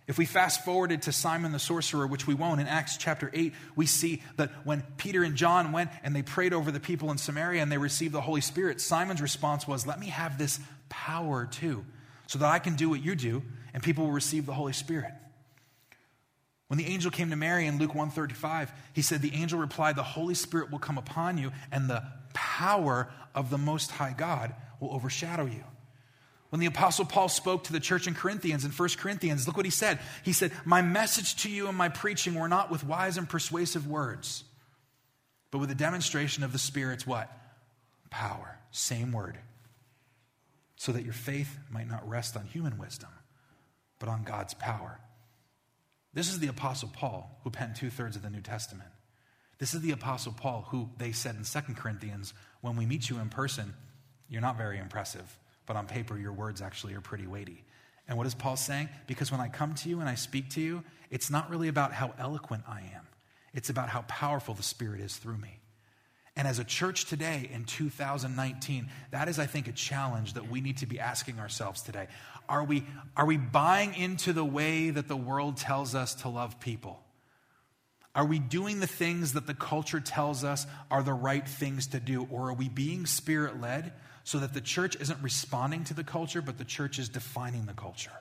If 0.06 0.18
we 0.18 0.26
fast 0.26 0.66
forwarded 0.66 1.04
to 1.04 1.14
Simon 1.14 1.54
the 1.54 1.60
sorcerer, 1.60 2.06
which 2.06 2.28
we 2.28 2.34
won't, 2.34 2.60
in 2.60 2.68
Acts 2.68 2.98
chapter 2.98 3.32
8, 3.34 3.54
we 3.76 3.86
see 3.86 4.22
that 4.36 4.52
when 4.66 4.84
Peter 4.98 5.24
and 5.24 5.36
John 5.36 5.72
went 5.72 5.92
and 6.04 6.14
they 6.14 6.22
prayed 6.22 6.54
over 6.54 6.72
the 6.72 6.80
people 6.82 7.10
in 7.12 7.18
Samaria 7.18 7.62
and 7.62 7.72
they 7.72 7.78
received 7.78 8.14
the 8.14 8.22
Holy 8.22 8.42
Spirit, 8.42 8.82
Simon's 8.82 9.22
response 9.22 9.66
was, 9.66 9.88
Let 9.88 10.00
me 10.00 10.08
have 10.08 10.38
this 10.38 10.60
power 10.90 11.46
too, 11.46 11.86
so 12.28 12.40
that 12.40 12.52
I 12.52 12.60
can 12.60 12.76
do 12.76 12.90
what 12.90 13.02
you 13.02 13.16
do 13.16 13.44
and 13.74 13.82
people 13.82 14.06
will 14.06 14.12
receive 14.12 14.46
the 14.46 14.54
Holy 14.54 14.74
Spirit. 14.74 15.12
When 16.68 16.78
the 16.78 16.88
angel 16.88 17.12
came 17.12 17.30
to 17.30 17.36
Mary 17.36 17.66
in 17.66 17.78
Luke 17.78 17.94
135, 17.94 18.72
he 18.94 19.02
said, 19.02 19.22
The 19.22 19.34
angel 19.36 19.60
replied, 19.60 19.96
The 19.96 20.04
Holy 20.04 20.34
Spirit 20.34 20.72
will 20.72 20.80
come 20.80 20.98
upon 20.98 21.38
you, 21.38 21.52
and 21.72 21.90
the 21.90 22.04
power 22.34 23.12
of 23.36 23.50
the 23.50 23.58
Most 23.58 23.92
High 23.92 24.16
God 24.18 24.54
will 24.80 24.92
overshadow 24.92 25.46
you. 25.46 25.64
When 26.54 26.60
the 26.60 26.68
Apostle 26.68 27.06
Paul 27.06 27.30
spoke 27.30 27.64
to 27.64 27.74
the 27.74 27.80
church 27.80 28.06
in 28.06 28.14
Corinthians, 28.14 28.64
in 28.64 28.70
1 28.70 28.90
Corinthians, 29.00 29.48
look 29.48 29.58
what 29.58 29.66
he 29.66 29.72
said. 29.72 29.98
He 30.22 30.34
said, 30.34 30.52
My 30.66 30.84
message 30.84 31.38
to 31.38 31.50
you 31.50 31.68
and 31.68 31.76
my 31.76 31.90
preaching 31.90 32.36
were 32.36 32.48
not 32.48 32.70
with 32.70 32.84
wise 32.84 33.18
and 33.18 33.28
persuasive 33.28 33.88
words, 33.88 34.44
but 35.50 35.58
with 35.58 35.72
a 35.72 35.76
demonstration 35.76 36.44
of 36.44 36.54
the 36.54 36.60
Spirit's 36.60 37.08
what? 37.08 37.36
Power. 38.12 38.60
Same 38.70 39.12
word. 39.12 39.40
So 40.76 40.92
that 40.92 41.04
your 41.04 41.16
faith 41.16 41.58
might 41.72 41.88
not 41.88 42.08
rest 42.08 42.38
on 42.38 42.46
human 42.46 42.78
wisdom, 42.78 43.10
but 43.98 44.08
on 44.08 44.24
God's 44.24 44.54
power. 44.54 45.00
This 46.14 46.30
is 46.30 46.38
the 46.38 46.50
Apostle 46.50 46.92
Paul 46.94 47.36
who 47.44 47.50
penned 47.50 47.78
two 47.78 47.90
thirds 47.90 48.16
of 48.16 48.22
the 48.22 48.30
New 48.30 48.42
Testament. 48.42 48.92
This 49.58 49.74
is 49.74 49.82
the 49.82 49.90
Apostle 49.90 50.34
Paul 50.34 50.68
who 50.70 50.92
they 51.00 51.14
said 51.14 51.36
in 51.36 51.46
2 51.46 51.74
Corinthians, 51.74 52.32
when 52.62 52.76
we 52.76 52.86
meet 52.86 53.10
you 53.10 53.18
in 53.18 53.30
person, 53.30 53.74
you're 54.30 54.40
not 54.40 54.56
very 54.56 54.78
impressive 54.78 55.40
but 55.66 55.76
on 55.76 55.88
paper, 55.88 56.18
your 56.18 56.34
words 56.34 56.62
actually 56.62 56.94
are 56.94 57.02
pretty 57.02 57.28
weighty. 57.28 57.64
And 58.08 58.18
what 58.18 58.28
is 58.28 58.36
Paul 58.36 58.58
saying? 58.58 58.90
Because 59.08 59.32
when 59.32 59.42
I 59.42 59.48
come 59.48 59.76
to 59.76 59.90
you 59.90 60.00
and 60.00 60.10
I 60.10 60.16
speak 60.16 60.50
to 60.52 60.62
you, 60.62 60.84
it's 61.10 61.30
not 61.30 61.50
really 61.50 61.68
about 61.68 61.94
how 61.94 62.14
eloquent 62.18 62.64
I 62.68 62.82
am, 62.96 63.08
it's 63.54 63.70
about 63.70 63.90
how 63.90 64.02
powerful 64.08 64.54
the 64.54 64.64
Spirit 64.64 65.02
is 65.02 65.16
through 65.16 65.38
me. 65.38 65.60
And 66.36 66.48
as 66.48 66.58
a 66.58 66.64
church 66.64 67.06
today 67.06 67.48
in 67.54 67.64
2019, 67.66 68.90
that 69.12 69.28
is, 69.28 69.38
I 69.38 69.46
think, 69.46 69.68
a 69.68 69.72
challenge 69.72 70.34
that 70.34 70.50
we 70.50 70.62
need 70.62 70.78
to 70.78 70.88
be 70.88 71.00
asking 71.00 71.40
ourselves 71.40 71.84
today. 71.84 72.08
Are 72.50 72.64
we, 72.64 72.86
are 73.16 73.26
we 73.26 73.38
buying 73.38 73.94
into 73.94 74.34
the 74.34 74.44
way 74.44 74.90
that 74.90 75.08
the 75.08 75.16
world 75.16 75.58
tells 75.58 75.94
us 75.94 76.16
to 76.16 76.30
love 76.30 76.60
people? 76.60 77.00
Are 78.16 78.26
we 78.26 78.40
doing 78.40 78.80
the 78.80 78.88
things 78.88 79.34
that 79.34 79.48
the 79.48 79.54
culture 79.54 80.00
tells 80.00 80.44
us 80.44 80.68
are 80.92 81.04
the 81.04 81.14
right 81.14 81.48
things 81.48 81.88
to 81.88 82.00
do? 82.00 82.28
Or 82.32 82.50
are 82.50 82.54
we 82.54 82.68
being 82.68 83.06
spirit 83.06 83.62
led 83.62 83.94
so 84.24 84.40
that 84.40 84.54
the 84.54 84.62
church 84.62 84.96
isn't 85.00 85.22
responding 85.22 85.84
to 85.86 85.94
the 85.94 86.04
culture, 86.04 86.42
but 86.42 86.58
the 86.58 86.66
church 86.66 87.00
is 87.00 87.10
defining 87.10 87.66
the 87.66 87.74
culture. 87.74 88.12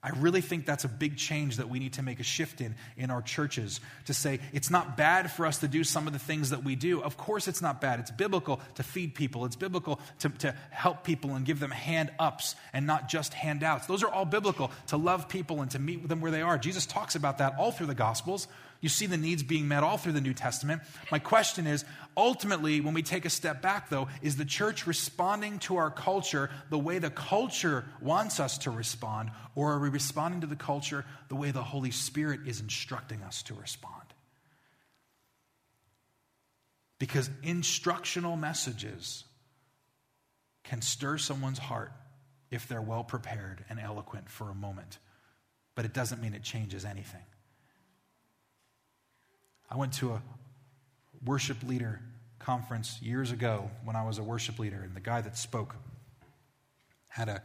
I 0.00 0.10
really 0.10 0.40
think 0.40 0.64
that's 0.64 0.84
a 0.84 0.88
big 0.88 1.16
change 1.16 1.56
that 1.56 1.68
we 1.68 1.80
need 1.80 1.94
to 1.94 2.02
make 2.02 2.20
a 2.20 2.24
shift 2.24 2.60
in 2.60 2.76
in 2.96 3.10
our 3.10 3.20
churches 3.20 3.80
to 4.04 4.14
say 4.14 4.38
it's 4.52 4.70
not 4.70 4.96
bad 4.96 5.28
for 5.28 5.44
us 5.44 5.58
to 5.58 5.68
do 5.68 5.82
some 5.82 6.06
of 6.06 6.12
the 6.12 6.20
things 6.20 6.50
that 6.50 6.62
we 6.62 6.76
do. 6.76 7.02
Of 7.02 7.16
course, 7.16 7.48
it's 7.48 7.60
not 7.60 7.80
bad. 7.80 7.98
It's 7.98 8.12
biblical 8.12 8.60
to 8.76 8.84
feed 8.84 9.16
people, 9.16 9.44
it's 9.44 9.56
biblical 9.56 9.98
to, 10.20 10.28
to 10.28 10.54
help 10.70 11.02
people 11.02 11.34
and 11.34 11.44
give 11.44 11.58
them 11.58 11.72
hand 11.72 12.12
ups 12.20 12.54
and 12.72 12.86
not 12.86 13.08
just 13.08 13.34
handouts. 13.34 13.86
Those 13.86 14.04
are 14.04 14.10
all 14.10 14.24
biblical 14.24 14.70
to 14.88 14.96
love 14.96 15.28
people 15.28 15.62
and 15.62 15.70
to 15.72 15.80
meet 15.80 16.00
with 16.00 16.10
them 16.10 16.20
where 16.20 16.30
they 16.30 16.42
are. 16.42 16.58
Jesus 16.58 16.86
talks 16.86 17.16
about 17.16 17.38
that 17.38 17.56
all 17.58 17.72
through 17.72 17.88
the 17.88 17.94
Gospels. 17.94 18.46
You 18.80 18.88
see 18.88 19.06
the 19.06 19.16
needs 19.16 19.42
being 19.42 19.66
met 19.66 19.82
all 19.82 19.98
through 19.98 20.12
the 20.12 20.20
New 20.20 20.34
Testament. 20.34 20.82
My 21.10 21.18
question 21.18 21.66
is 21.66 21.84
ultimately, 22.16 22.80
when 22.80 22.94
we 22.94 23.02
take 23.02 23.24
a 23.24 23.30
step 23.30 23.60
back, 23.60 23.88
though, 23.88 24.08
is 24.22 24.36
the 24.36 24.44
church 24.44 24.86
responding 24.86 25.58
to 25.60 25.76
our 25.78 25.90
culture 25.90 26.48
the 26.70 26.78
way 26.78 26.98
the 26.98 27.10
culture 27.10 27.84
wants 28.00 28.38
us 28.38 28.58
to 28.58 28.70
respond, 28.70 29.30
or 29.56 29.72
are 29.72 29.80
we 29.80 29.88
responding 29.88 30.42
to 30.42 30.46
the 30.46 30.56
culture 30.56 31.04
the 31.28 31.34
way 31.34 31.50
the 31.50 31.62
Holy 31.62 31.90
Spirit 31.90 32.40
is 32.46 32.60
instructing 32.60 33.22
us 33.22 33.42
to 33.44 33.54
respond? 33.54 33.94
Because 37.00 37.30
instructional 37.42 38.36
messages 38.36 39.24
can 40.62 40.82
stir 40.82 41.18
someone's 41.18 41.58
heart 41.58 41.92
if 42.50 42.68
they're 42.68 42.82
well 42.82 43.04
prepared 43.04 43.64
and 43.68 43.80
eloquent 43.80 44.28
for 44.28 44.50
a 44.50 44.54
moment, 44.54 44.98
but 45.74 45.84
it 45.84 45.92
doesn't 45.92 46.22
mean 46.22 46.34
it 46.34 46.42
changes 46.42 46.84
anything. 46.84 47.22
I 49.70 49.76
went 49.76 49.92
to 49.94 50.12
a 50.12 50.22
worship 51.24 51.62
leader 51.62 52.00
conference 52.38 52.98
years 53.02 53.32
ago 53.32 53.70
when 53.84 53.96
I 53.96 54.06
was 54.06 54.18
a 54.18 54.22
worship 54.22 54.58
leader, 54.58 54.80
and 54.82 54.94
the 54.94 55.00
guy 55.00 55.20
that 55.20 55.36
spoke 55.36 55.76
had 57.08 57.28
a, 57.28 57.42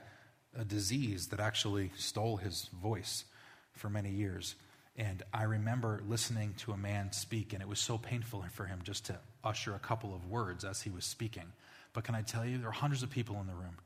a 0.57 0.63
disease 0.63 1.27
that 1.27 1.41
actually 1.41 1.91
stole 1.97 2.37
his 2.37 2.69
voice 2.81 3.25
for 3.73 3.89
many 3.89 4.09
years. 4.09 4.55
And 4.95 5.23
I 5.33 5.43
remember 5.43 6.01
listening 6.07 6.53
to 6.59 6.71
a 6.71 6.77
man 6.77 7.11
speak, 7.11 7.51
and 7.51 7.61
it 7.61 7.67
was 7.67 7.79
so 7.79 7.97
painful 7.97 8.45
for 8.53 8.65
him 8.65 8.79
just 8.83 9.07
to 9.07 9.19
usher 9.43 9.75
a 9.75 9.79
couple 9.79 10.15
of 10.15 10.29
words 10.29 10.63
as 10.63 10.81
he 10.81 10.89
was 10.89 11.03
speaking. 11.03 11.51
But 11.91 12.05
can 12.05 12.15
I 12.15 12.21
tell 12.21 12.45
you, 12.45 12.57
there 12.57 12.69
are 12.69 12.71
hundreds 12.71 13.03
of 13.03 13.09
people 13.09 13.37
in 13.41 13.47
the 13.47 13.53
room. 13.53 13.77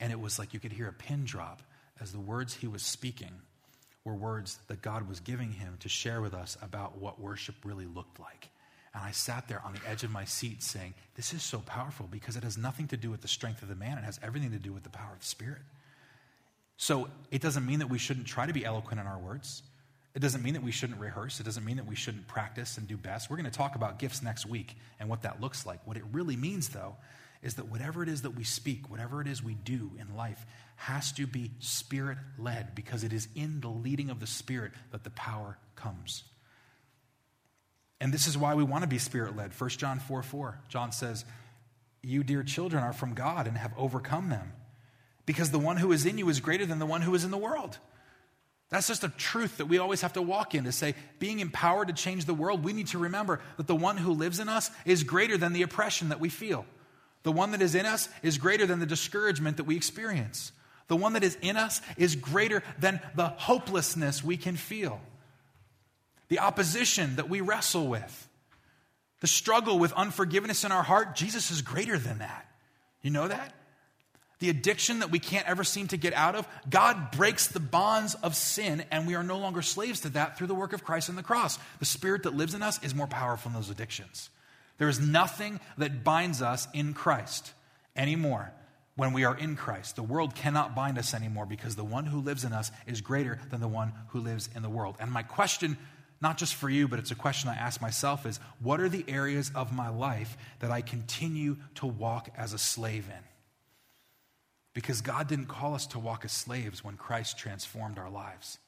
And 0.00 0.10
it 0.10 0.20
was 0.20 0.38
like 0.38 0.54
you 0.54 0.60
could 0.60 0.72
hear 0.72 0.88
a 0.88 0.92
pin 0.92 1.24
drop 1.24 1.62
as 2.00 2.12
the 2.12 2.18
words 2.18 2.54
he 2.54 2.66
was 2.66 2.82
speaking 2.82 3.42
were 4.06 4.14
words 4.14 4.58
that 4.68 4.80
God 4.80 5.08
was 5.08 5.18
giving 5.20 5.50
him 5.52 5.76
to 5.80 5.88
share 5.88 6.20
with 6.20 6.32
us 6.32 6.56
about 6.62 6.96
what 6.98 7.20
worship 7.20 7.56
really 7.64 7.86
looked 7.86 8.20
like. 8.20 8.48
And 8.94 9.02
I 9.04 9.10
sat 9.10 9.48
there 9.48 9.60
on 9.66 9.74
the 9.74 9.80
edge 9.86 10.04
of 10.04 10.10
my 10.10 10.24
seat 10.24 10.62
saying, 10.62 10.94
This 11.16 11.34
is 11.34 11.42
so 11.42 11.58
powerful 11.66 12.08
because 12.10 12.36
it 12.36 12.44
has 12.44 12.56
nothing 12.56 12.86
to 12.88 12.96
do 12.96 13.10
with 13.10 13.20
the 13.20 13.28
strength 13.28 13.60
of 13.62 13.68
the 13.68 13.74
man, 13.74 13.98
it 13.98 14.04
has 14.04 14.20
everything 14.22 14.52
to 14.52 14.58
do 14.58 14.72
with 14.72 14.84
the 14.84 14.90
power 14.90 15.12
of 15.12 15.20
the 15.20 15.26
Spirit. 15.26 15.60
So 16.76 17.08
it 17.30 17.42
doesn't 17.42 17.66
mean 17.66 17.80
that 17.80 17.90
we 17.90 17.98
shouldn't 17.98 18.26
try 18.26 18.46
to 18.46 18.52
be 18.52 18.64
eloquent 18.64 19.00
in 19.00 19.06
our 19.06 19.18
words. 19.18 19.62
It 20.14 20.20
doesn't 20.20 20.42
mean 20.42 20.54
that 20.54 20.62
we 20.62 20.70
shouldn't 20.70 20.98
rehearse. 20.98 21.40
It 21.40 21.42
doesn't 21.42 21.64
mean 21.64 21.76
that 21.76 21.86
we 21.86 21.94
shouldn't 21.94 22.26
practice 22.26 22.78
and 22.78 22.88
do 22.88 22.96
best. 22.96 23.28
We're 23.28 23.36
going 23.36 23.50
to 23.50 23.56
talk 23.56 23.74
about 23.74 23.98
gifts 23.98 24.22
next 24.22 24.46
week 24.46 24.74
and 24.98 25.10
what 25.10 25.22
that 25.22 25.42
looks 25.42 25.66
like. 25.66 25.86
What 25.86 25.98
it 25.98 26.04
really 26.12 26.36
means, 26.36 26.70
though, 26.70 26.96
is 27.42 27.54
that 27.54 27.66
whatever 27.66 28.02
it 28.02 28.08
is 28.08 28.22
that 28.22 28.30
we 28.30 28.44
speak, 28.44 28.90
whatever 28.90 29.20
it 29.20 29.26
is 29.26 29.42
we 29.42 29.54
do 29.54 29.92
in 29.98 30.16
life, 30.16 30.44
has 30.76 31.12
to 31.12 31.26
be 31.26 31.50
spirit 31.58 32.18
led 32.38 32.74
because 32.74 33.04
it 33.04 33.12
is 33.12 33.28
in 33.34 33.60
the 33.60 33.68
leading 33.68 34.10
of 34.10 34.20
the 34.20 34.26
Spirit 34.26 34.72
that 34.92 35.04
the 35.04 35.10
power 35.10 35.58
comes. 35.74 36.24
And 38.00 38.12
this 38.12 38.26
is 38.26 38.36
why 38.36 38.54
we 38.54 38.62
want 38.62 38.82
to 38.82 38.88
be 38.88 38.98
spirit 38.98 39.36
led. 39.36 39.58
1 39.58 39.70
John 39.70 39.98
4 39.98 40.22
4, 40.22 40.60
John 40.68 40.92
says, 40.92 41.24
You, 42.02 42.22
dear 42.22 42.42
children, 42.42 42.82
are 42.82 42.92
from 42.92 43.14
God 43.14 43.46
and 43.46 43.56
have 43.56 43.72
overcome 43.76 44.28
them 44.28 44.52
because 45.24 45.50
the 45.50 45.58
one 45.58 45.78
who 45.78 45.92
is 45.92 46.04
in 46.04 46.18
you 46.18 46.28
is 46.28 46.40
greater 46.40 46.66
than 46.66 46.78
the 46.78 46.86
one 46.86 47.02
who 47.02 47.14
is 47.14 47.24
in 47.24 47.30
the 47.30 47.38
world. 47.38 47.78
That's 48.68 48.88
just 48.88 49.04
a 49.04 49.08
truth 49.08 49.58
that 49.58 49.66
we 49.66 49.78
always 49.78 50.00
have 50.00 50.14
to 50.14 50.22
walk 50.22 50.54
in 50.54 50.64
to 50.64 50.72
say, 50.72 50.94
being 51.18 51.38
empowered 51.38 51.88
to 51.88 51.94
change 51.94 52.24
the 52.24 52.34
world, 52.34 52.64
we 52.64 52.72
need 52.72 52.88
to 52.88 52.98
remember 52.98 53.40
that 53.56 53.68
the 53.68 53.76
one 53.76 53.96
who 53.96 54.12
lives 54.12 54.40
in 54.40 54.48
us 54.48 54.70
is 54.84 55.04
greater 55.04 55.38
than 55.38 55.52
the 55.52 55.62
oppression 55.62 56.08
that 56.08 56.18
we 56.18 56.28
feel. 56.28 56.66
The 57.26 57.32
one 57.32 57.50
that 57.50 57.60
is 57.60 57.74
in 57.74 57.86
us 57.86 58.08
is 58.22 58.38
greater 58.38 58.66
than 58.66 58.78
the 58.78 58.86
discouragement 58.86 59.56
that 59.56 59.64
we 59.64 59.74
experience. 59.74 60.52
The 60.86 60.94
one 60.94 61.14
that 61.14 61.24
is 61.24 61.36
in 61.42 61.56
us 61.56 61.82
is 61.96 62.14
greater 62.14 62.62
than 62.78 63.00
the 63.16 63.26
hopelessness 63.26 64.22
we 64.22 64.36
can 64.36 64.54
feel. 64.54 65.00
The 66.28 66.38
opposition 66.38 67.16
that 67.16 67.28
we 67.28 67.40
wrestle 67.40 67.88
with. 67.88 68.28
The 69.22 69.26
struggle 69.26 69.80
with 69.80 69.92
unforgiveness 69.94 70.62
in 70.62 70.70
our 70.70 70.84
heart, 70.84 71.16
Jesus 71.16 71.50
is 71.50 71.62
greater 71.62 71.98
than 71.98 72.18
that. 72.18 72.46
You 73.02 73.10
know 73.10 73.26
that? 73.26 73.52
the 74.38 74.50
addiction 74.50 74.98
that 74.98 75.10
we 75.10 75.18
can't 75.18 75.48
ever 75.48 75.64
seem 75.64 75.88
to 75.88 75.96
get 75.96 76.12
out 76.12 76.34
of, 76.34 76.46
God 76.68 77.10
breaks 77.10 77.46
the 77.46 77.58
bonds 77.58 78.14
of 78.16 78.36
sin, 78.36 78.84
and 78.90 79.06
we 79.06 79.14
are 79.14 79.22
no 79.22 79.38
longer 79.38 79.62
slaves 79.62 80.00
to 80.00 80.10
that 80.10 80.36
through 80.36 80.48
the 80.48 80.54
work 80.54 80.74
of 80.74 80.84
Christ 80.84 81.08
on 81.08 81.16
the 81.16 81.22
cross. 81.22 81.58
The 81.78 81.86
spirit 81.86 82.24
that 82.24 82.36
lives 82.36 82.52
in 82.52 82.62
us 82.62 82.78
is 82.84 82.94
more 82.94 83.06
powerful 83.06 83.50
than 83.50 83.58
those 83.58 83.70
addictions. 83.70 84.28
There 84.78 84.88
is 84.88 85.00
nothing 85.00 85.60
that 85.78 86.04
binds 86.04 86.42
us 86.42 86.68
in 86.74 86.92
Christ 86.94 87.52
anymore 87.94 88.52
when 88.96 89.12
we 89.12 89.24
are 89.24 89.36
in 89.36 89.56
Christ. 89.56 89.96
The 89.96 90.02
world 90.02 90.34
cannot 90.34 90.74
bind 90.74 90.98
us 90.98 91.14
anymore 91.14 91.46
because 91.46 91.76
the 91.76 91.84
one 91.84 92.06
who 92.06 92.20
lives 92.20 92.44
in 92.44 92.52
us 92.52 92.70
is 92.86 93.00
greater 93.00 93.38
than 93.50 93.60
the 93.60 93.68
one 93.68 93.92
who 94.08 94.20
lives 94.20 94.48
in 94.54 94.62
the 94.62 94.70
world. 94.70 94.96
And 94.98 95.10
my 95.10 95.22
question, 95.22 95.76
not 96.20 96.38
just 96.38 96.54
for 96.54 96.68
you, 96.68 96.88
but 96.88 96.98
it's 96.98 97.10
a 97.10 97.16
question 97.16 97.50
I 97.50 97.54
ask 97.54 97.80
myself 97.80 98.26
is 98.26 98.40
what 98.60 98.80
are 98.80 98.88
the 98.88 99.04
areas 99.08 99.50
of 99.54 99.72
my 99.72 99.88
life 99.88 100.36
that 100.60 100.70
I 100.70 100.80
continue 100.80 101.56
to 101.76 101.86
walk 101.86 102.30
as 102.36 102.52
a 102.52 102.58
slave 102.58 103.06
in? 103.08 103.24
Because 104.74 105.00
God 105.00 105.26
didn't 105.28 105.46
call 105.46 105.74
us 105.74 105.86
to 105.88 105.98
walk 105.98 106.24
as 106.24 106.32
slaves 106.32 106.84
when 106.84 106.96
Christ 106.96 107.38
transformed 107.38 107.98
our 107.98 108.10
lives. 108.10 108.58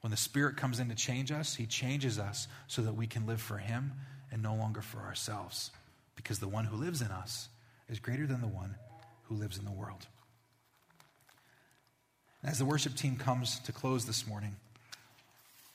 When 0.00 0.10
the 0.10 0.16
Spirit 0.16 0.56
comes 0.56 0.80
in 0.80 0.88
to 0.88 0.94
change 0.94 1.32
us, 1.32 1.56
He 1.56 1.66
changes 1.66 2.18
us 2.18 2.48
so 2.68 2.82
that 2.82 2.94
we 2.94 3.06
can 3.06 3.26
live 3.26 3.40
for 3.40 3.58
Him 3.58 3.92
and 4.32 4.42
no 4.42 4.54
longer 4.54 4.82
for 4.82 4.98
ourselves. 5.00 5.70
Because 6.16 6.38
the 6.38 6.48
one 6.48 6.64
who 6.64 6.76
lives 6.76 7.00
in 7.00 7.08
us 7.08 7.48
is 7.88 7.98
greater 7.98 8.26
than 8.26 8.40
the 8.40 8.48
one 8.48 8.74
who 9.24 9.34
lives 9.34 9.58
in 9.58 9.64
the 9.64 9.70
world. 9.70 10.06
As 12.42 12.58
the 12.58 12.64
worship 12.64 12.94
team 12.94 13.16
comes 13.16 13.58
to 13.60 13.72
close 13.72 14.04
this 14.04 14.26
morning, 14.26 14.56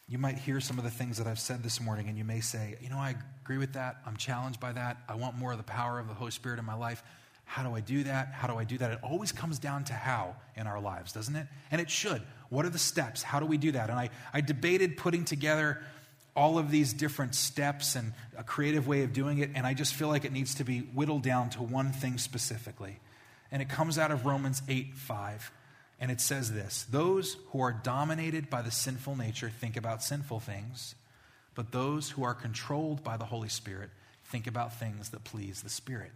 you 0.07 0.17
might 0.17 0.37
hear 0.37 0.59
some 0.59 0.77
of 0.77 0.83
the 0.83 0.91
things 0.91 1.17
that 1.17 1.27
I've 1.27 1.39
said 1.39 1.63
this 1.63 1.81
morning, 1.81 2.07
and 2.07 2.17
you 2.17 2.23
may 2.23 2.39
say, 2.39 2.77
You 2.81 2.89
know, 2.89 2.97
I 2.97 3.15
agree 3.43 3.57
with 3.57 3.73
that. 3.73 3.97
I'm 4.05 4.17
challenged 4.17 4.59
by 4.59 4.71
that. 4.73 4.97
I 5.07 5.15
want 5.15 5.37
more 5.37 5.51
of 5.53 5.57
the 5.57 5.63
power 5.63 5.99
of 5.99 6.07
the 6.07 6.13
Holy 6.13 6.31
Spirit 6.31 6.59
in 6.59 6.65
my 6.65 6.73
life. 6.73 7.03
How 7.45 7.63
do 7.63 7.75
I 7.75 7.81
do 7.81 8.03
that? 8.03 8.29
How 8.29 8.47
do 8.47 8.57
I 8.57 8.63
do 8.63 8.77
that? 8.77 8.91
It 8.91 8.99
always 9.03 9.31
comes 9.31 9.59
down 9.59 9.83
to 9.85 9.93
how 9.93 10.35
in 10.55 10.67
our 10.67 10.79
lives, 10.79 11.11
doesn't 11.11 11.35
it? 11.35 11.47
And 11.71 11.79
it 11.81 11.89
should. 11.89 12.21
What 12.49 12.65
are 12.65 12.69
the 12.69 12.79
steps? 12.79 13.23
How 13.23 13.39
do 13.39 13.45
we 13.45 13.57
do 13.57 13.71
that? 13.73 13.89
And 13.89 13.99
I, 13.99 14.09
I 14.33 14.41
debated 14.41 14.97
putting 14.97 15.25
together 15.25 15.81
all 16.35 16.57
of 16.57 16.71
these 16.71 16.93
different 16.93 17.35
steps 17.35 17.95
and 17.95 18.13
a 18.37 18.43
creative 18.43 18.87
way 18.87 19.03
of 19.03 19.13
doing 19.13 19.37
it, 19.37 19.51
and 19.55 19.67
I 19.67 19.73
just 19.73 19.93
feel 19.93 20.07
like 20.07 20.25
it 20.25 20.31
needs 20.31 20.55
to 20.55 20.63
be 20.63 20.79
whittled 20.79 21.23
down 21.23 21.49
to 21.51 21.63
one 21.63 21.91
thing 21.91 22.17
specifically. 22.17 22.99
And 23.51 23.61
it 23.61 23.69
comes 23.69 23.97
out 23.97 24.11
of 24.11 24.25
Romans 24.25 24.61
8 24.67 24.95
5. 24.95 25.51
And 25.99 26.11
it 26.11 26.19
says 26.19 26.51
this 26.51 26.85
Those 26.89 27.37
who 27.51 27.61
are 27.61 27.71
dominated 27.71 28.49
by 28.49 28.61
the 28.61 28.71
sinful 28.71 29.15
nature 29.15 29.49
think 29.49 29.77
about 29.77 30.03
sinful 30.03 30.39
things, 30.39 30.95
but 31.55 31.71
those 31.71 32.09
who 32.11 32.23
are 32.23 32.33
controlled 32.33 33.03
by 33.03 33.15
the 33.15 33.25
Holy 33.25 33.49
Spirit 33.49 33.89
think 34.25 34.47
about 34.47 34.77
things 34.77 35.09
that 35.09 35.23
please 35.23 35.61
the 35.61 35.69
Spirit. 35.69 36.11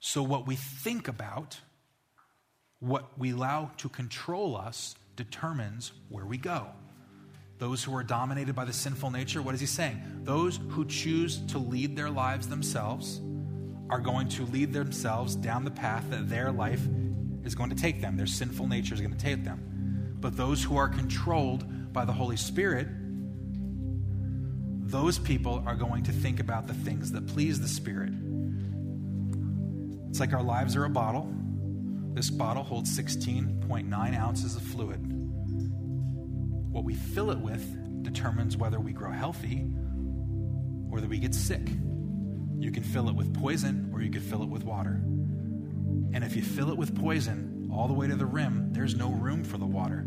So, 0.00 0.22
what 0.22 0.46
we 0.46 0.56
think 0.56 1.06
about, 1.06 1.60
what 2.80 3.16
we 3.18 3.32
allow 3.32 3.70
to 3.76 3.88
control 3.88 4.56
us, 4.56 4.96
determines 5.14 5.92
where 6.08 6.24
we 6.26 6.38
go. 6.38 6.68
Those 7.62 7.84
who 7.84 7.94
are 7.94 8.02
dominated 8.02 8.56
by 8.56 8.64
the 8.64 8.72
sinful 8.72 9.12
nature, 9.12 9.40
what 9.40 9.54
is 9.54 9.60
he 9.60 9.68
saying? 9.68 10.02
Those 10.24 10.58
who 10.70 10.84
choose 10.84 11.38
to 11.46 11.58
lead 11.58 11.94
their 11.94 12.10
lives 12.10 12.48
themselves 12.48 13.20
are 13.88 14.00
going 14.00 14.28
to 14.30 14.44
lead 14.46 14.72
themselves 14.72 15.36
down 15.36 15.64
the 15.64 15.70
path 15.70 16.10
that 16.10 16.28
their 16.28 16.50
life 16.50 16.84
is 17.44 17.54
going 17.54 17.70
to 17.70 17.76
take 17.76 18.00
them. 18.00 18.16
Their 18.16 18.26
sinful 18.26 18.66
nature 18.66 18.94
is 18.94 19.00
going 19.00 19.12
to 19.12 19.16
take 19.16 19.44
them. 19.44 20.16
But 20.18 20.36
those 20.36 20.64
who 20.64 20.76
are 20.76 20.88
controlled 20.88 21.92
by 21.92 22.04
the 22.04 22.12
Holy 22.12 22.36
Spirit, 22.36 22.88
those 24.90 25.20
people 25.20 25.62
are 25.64 25.76
going 25.76 26.02
to 26.02 26.10
think 26.10 26.40
about 26.40 26.66
the 26.66 26.74
things 26.74 27.12
that 27.12 27.28
please 27.28 27.60
the 27.60 27.68
Spirit. 27.68 28.12
It's 30.10 30.18
like 30.18 30.32
our 30.32 30.42
lives 30.42 30.74
are 30.74 30.84
a 30.84 30.90
bottle. 30.90 31.32
This 32.12 32.28
bottle 32.28 32.64
holds 32.64 32.90
16.9 32.98 34.18
ounces 34.18 34.56
of 34.56 34.62
fluid. 34.62 35.11
What 36.72 36.84
we 36.84 36.94
fill 36.94 37.30
it 37.30 37.38
with 37.38 38.02
determines 38.02 38.56
whether 38.56 38.80
we 38.80 38.92
grow 38.92 39.12
healthy 39.12 39.66
or 40.90 41.00
that 41.00 41.08
we 41.08 41.18
get 41.18 41.34
sick. 41.34 41.68
You 42.58 42.70
can 42.72 42.82
fill 42.82 43.10
it 43.10 43.14
with 43.14 43.34
poison 43.34 43.90
or 43.92 44.00
you 44.00 44.10
can 44.10 44.22
fill 44.22 44.42
it 44.42 44.48
with 44.48 44.64
water. 44.64 45.00
And 46.14 46.24
if 46.24 46.34
you 46.34 46.42
fill 46.42 46.70
it 46.70 46.76
with 46.78 46.98
poison 46.98 47.70
all 47.70 47.88
the 47.88 47.94
way 47.94 48.06
to 48.06 48.16
the 48.16 48.26
rim, 48.26 48.72
there's 48.72 48.94
no 48.94 49.10
room 49.10 49.44
for 49.44 49.58
the 49.58 49.66
water. 49.66 50.06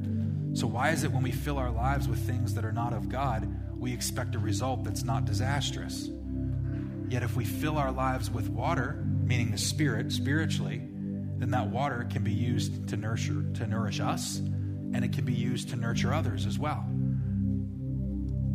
So, 0.54 0.66
why 0.66 0.90
is 0.90 1.04
it 1.04 1.12
when 1.12 1.22
we 1.22 1.32
fill 1.32 1.58
our 1.60 1.70
lives 1.70 2.08
with 2.08 2.20
things 2.20 2.54
that 2.54 2.66
are 2.66 2.72
not 2.72 2.94
of 2.94 3.10
God, 3.10 3.48
we 3.78 3.94
expect 3.94 4.36
a 4.36 4.40
result 4.40 4.84
that's 4.84 5.04
not 5.04 5.26
disastrous? 5.26 6.10
Yet, 7.10 7.24
if 7.24 7.36
we 7.36 7.46
fill 7.46 7.78
our 7.78 7.92
lives 7.92 8.32
with 8.32 8.50
water, 8.50 9.04
meaning 9.06 9.52
the 9.52 9.58
Spirit, 9.58 10.12
spiritually, 10.12 10.82
then 11.38 11.52
that 11.52 11.68
water 11.68 12.08
can 12.10 12.24
be 12.24 12.32
used 12.32 12.88
to 12.88 12.98
nurture, 12.98 13.44
to 13.56 13.68
nourish 13.68 14.00
us, 14.00 14.42
and 14.94 15.04
it 15.04 15.14
can 15.14 15.26
be 15.26 15.34
used 15.34 15.70
to 15.70 15.76
nurture 15.76 16.14
others 16.14 16.46
as 16.46 16.60
well. 16.60 16.86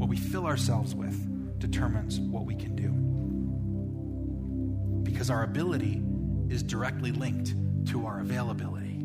What 0.00 0.08
we 0.08 0.16
fill 0.16 0.46
ourselves 0.46 0.94
with 0.94 1.58
determines 1.58 2.18
what 2.18 2.46
we 2.46 2.54
can 2.54 2.74
do. 2.74 2.90
Because 5.02 5.30
our 5.30 5.42
ability 5.42 6.02
is 6.48 6.62
directly 6.62 7.12
linked 7.12 7.54
to 7.90 8.06
our 8.06 8.20
availability. 8.20 8.98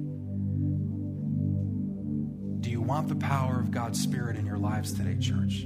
Do 2.61 2.71
you 2.71 2.81
want 2.81 3.09
the 3.09 3.15
power 3.15 3.59
of 3.59 3.71
God's 3.71 4.01
Spirit 4.01 4.37
in 4.37 4.45
your 4.45 4.57
lives 4.57 4.93
today, 4.93 5.17
church? 5.19 5.63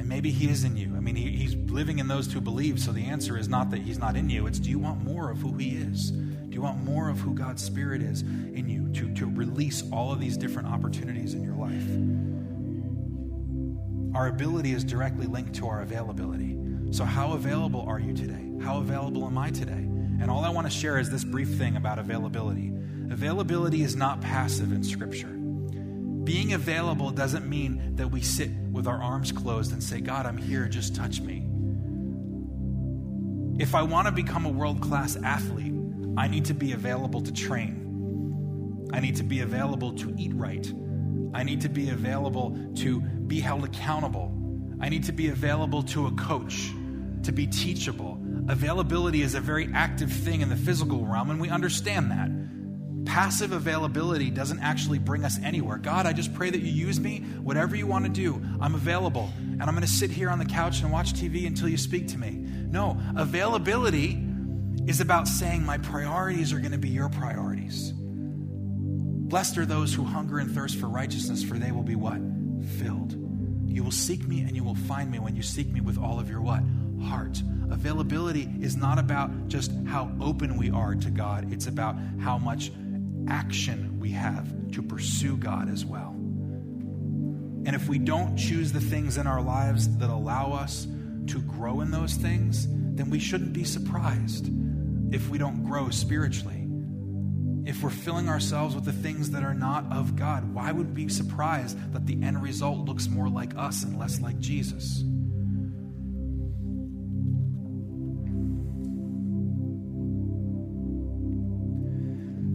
And 0.00 0.08
maybe 0.08 0.30
he 0.30 0.48
is 0.48 0.64
in 0.64 0.76
you. 0.76 0.96
I 0.96 1.00
mean, 1.00 1.14
he, 1.14 1.30
he's 1.30 1.54
living 1.54 1.98
in 1.98 2.08
those 2.08 2.32
who 2.32 2.40
believe. 2.40 2.80
So 2.80 2.90
the 2.90 3.04
answer 3.04 3.36
is 3.38 3.48
not 3.48 3.70
that 3.70 3.82
he's 3.82 3.98
not 3.98 4.16
in 4.16 4.30
you. 4.30 4.46
It's 4.46 4.58
do 4.58 4.70
you 4.70 4.78
want 4.78 5.04
more 5.04 5.30
of 5.30 5.38
who 5.38 5.56
he 5.58 5.76
is? 5.76 6.12
Do 6.50 6.56
you 6.56 6.62
want 6.62 6.82
more 6.82 7.08
of 7.08 7.20
who 7.20 7.32
God's 7.32 7.62
Spirit 7.62 8.02
is 8.02 8.22
in 8.22 8.68
you 8.68 8.88
to, 8.94 9.14
to 9.14 9.26
release 9.26 9.84
all 9.92 10.12
of 10.12 10.18
these 10.18 10.36
different 10.36 10.66
opportunities 10.66 11.32
in 11.32 11.44
your 11.44 11.54
life? 11.54 11.86
Our 14.16 14.26
ability 14.26 14.72
is 14.72 14.82
directly 14.82 15.28
linked 15.28 15.54
to 15.54 15.68
our 15.68 15.82
availability. 15.82 16.58
So, 16.90 17.04
how 17.04 17.34
available 17.34 17.82
are 17.82 18.00
you 18.00 18.12
today? 18.12 18.50
How 18.64 18.78
available 18.78 19.24
am 19.26 19.38
I 19.38 19.50
today? 19.50 19.72
And 19.72 20.28
all 20.28 20.44
I 20.44 20.50
want 20.50 20.66
to 20.66 20.72
share 20.72 20.98
is 20.98 21.08
this 21.08 21.22
brief 21.22 21.50
thing 21.50 21.76
about 21.76 22.00
availability. 22.00 22.72
Availability 23.10 23.84
is 23.84 23.94
not 23.94 24.20
passive 24.20 24.72
in 24.72 24.82
Scripture. 24.82 25.28
Being 25.28 26.52
available 26.52 27.12
doesn't 27.12 27.48
mean 27.48 27.94
that 27.94 28.08
we 28.08 28.22
sit 28.22 28.50
with 28.72 28.88
our 28.88 29.00
arms 29.00 29.30
closed 29.30 29.72
and 29.72 29.80
say, 29.80 30.00
God, 30.00 30.26
I'm 30.26 30.36
here, 30.36 30.66
just 30.66 30.96
touch 30.96 31.20
me. 31.20 31.46
If 33.62 33.76
I 33.76 33.82
want 33.82 34.08
to 34.08 34.12
become 34.12 34.46
a 34.46 34.50
world 34.50 34.80
class 34.80 35.14
athlete, 35.14 35.74
I 36.20 36.28
need 36.28 36.44
to 36.44 36.54
be 36.54 36.72
available 36.72 37.22
to 37.22 37.32
train. 37.32 38.90
I 38.92 39.00
need 39.00 39.16
to 39.16 39.22
be 39.22 39.40
available 39.40 39.94
to 39.94 40.14
eat 40.18 40.34
right. 40.34 40.70
I 41.32 41.44
need 41.44 41.62
to 41.62 41.70
be 41.70 41.88
available 41.88 42.58
to 42.74 43.00
be 43.00 43.40
held 43.40 43.64
accountable. 43.64 44.30
I 44.82 44.90
need 44.90 45.04
to 45.04 45.12
be 45.12 45.28
available 45.28 45.82
to 45.84 46.08
a 46.08 46.12
coach, 46.12 46.72
to 47.22 47.32
be 47.32 47.46
teachable. 47.46 48.20
Availability 48.50 49.22
is 49.22 49.34
a 49.34 49.40
very 49.40 49.70
active 49.72 50.12
thing 50.12 50.42
in 50.42 50.50
the 50.50 50.56
physical 50.56 51.06
realm, 51.06 51.30
and 51.30 51.40
we 51.40 51.48
understand 51.48 52.10
that. 52.10 52.28
Passive 53.06 53.52
availability 53.52 54.28
doesn't 54.28 54.60
actually 54.60 54.98
bring 54.98 55.24
us 55.24 55.38
anywhere. 55.42 55.78
God, 55.78 56.04
I 56.04 56.12
just 56.12 56.34
pray 56.34 56.50
that 56.50 56.60
you 56.60 56.70
use 56.70 57.00
me. 57.00 57.20
Whatever 57.40 57.76
you 57.76 57.86
want 57.86 58.04
to 58.04 58.10
do, 58.10 58.42
I'm 58.60 58.74
available. 58.74 59.30
And 59.38 59.62
I'm 59.62 59.70
going 59.70 59.80
to 59.80 59.88
sit 59.88 60.10
here 60.10 60.28
on 60.28 60.38
the 60.38 60.44
couch 60.44 60.82
and 60.82 60.92
watch 60.92 61.14
TV 61.14 61.46
until 61.46 61.70
you 61.70 61.78
speak 61.78 62.08
to 62.08 62.18
me. 62.18 62.32
No, 62.32 63.00
availability 63.16 64.26
is 64.90 65.00
about 65.00 65.28
saying, 65.28 65.64
My 65.64 65.78
priorities 65.78 66.52
are 66.52 66.58
going 66.58 66.72
to 66.72 66.78
be 66.78 66.88
your 66.88 67.08
priorities. 67.08 67.92
Blessed 67.94 69.56
are 69.58 69.64
those 69.64 69.94
who 69.94 70.02
hunger 70.02 70.40
and 70.40 70.50
thirst 70.50 70.78
for 70.78 70.88
righteousness, 70.88 71.44
for 71.44 71.54
they 71.54 71.70
will 71.70 71.84
be 71.84 71.94
what? 71.94 72.18
Filled. 72.80 73.14
You 73.70 73.84
will 73.84 73.92
seek 73.92 74.26
me 74.26 74.40
and 74.40 74.56
you 74.56 74.64
will 74.64 74.74
find 74.74 75.08
me 75.08 75.20
when 75.20 75.36
you 75.36 75.42
seek 75.42 75.68
me 75.68 75.80
with 75.80 75.96
all 75.96 76.18
of 76.18 76.28
your 76.28 76.40
what? 76.40 76.64
Heart. 77.04 77.40
Availability 77.70 78.50
is 78.60 78.76
not 78.76 78.98
about 78.98 79.46
just 79.46 79.70
how 79.86 80.10
open 80.20 80.58
we 80.58 80.70
are 80.72 80.96
to 80.96 81.10
God, 81.10 81.52
it's 81.52 81.68
about 81.68 81.94
how 82.18 82.36
much 82.36 82.72
action 83.28 84.00
we 84.00 84.10
have 84.10 84.72
to 84.72 84.82
pursue 84.82 85.36
God 85.36 85.70
as 85.70 85.84
well. 85.84 86.16
And 87.64 87.76
if 87.76 87.88
we 87.88 88.00
don't 88.00 88.36
choose 88.36 88.72
the 88.72 88.80
things 88.80 89.18
in 89.18 89.28
our 89.28 89.40
lives 89.40 89.96
that 89.98 90.10
allow 90.10 90.52
us 90.52 90.88
to 91.28 91.40
grow 91.42 91.80
in 91.80 91.92
those 91.92 92.14
things, 92.14 92.66
then 92.68 93.08
we 93.08 93.20
shouldn't 93.20 93.52
be 93.52 93.62
surprised 93.62 94.50
if 95.10 95.28
we 95.28 95.38
don't 95.38 95.64
grow 95.64 95.90
spiritually. 95.90 96.66
If 97.66 97.82
we're 97.82 97.90
filling 97.90 98.28
ourselves 98.28 98.74
with 98.74 98.84
the 98.84 98.92
things 98.92 99.30
that 99.30 99.42
are 99.42 99.54
not 99.54 99.84
of 99.92 100.16
God, 100.16 100.54
why 100.54 100.72
would 100.72 100.94
we 100.94 101.04
be 101.04 101.08
surprised 101.08 101.76
that 101.92 102.06
the 102.06 102.22
end 102.22 102.42
result 102.42 102.78
looks 102.78 103.08
more 103.08 103.28
like 103.28 103.56
us 103.56 103.82
and 103.82 103.98
less 103.98 104.20
like 104.20 104.38
Jesus? 104.38 105.04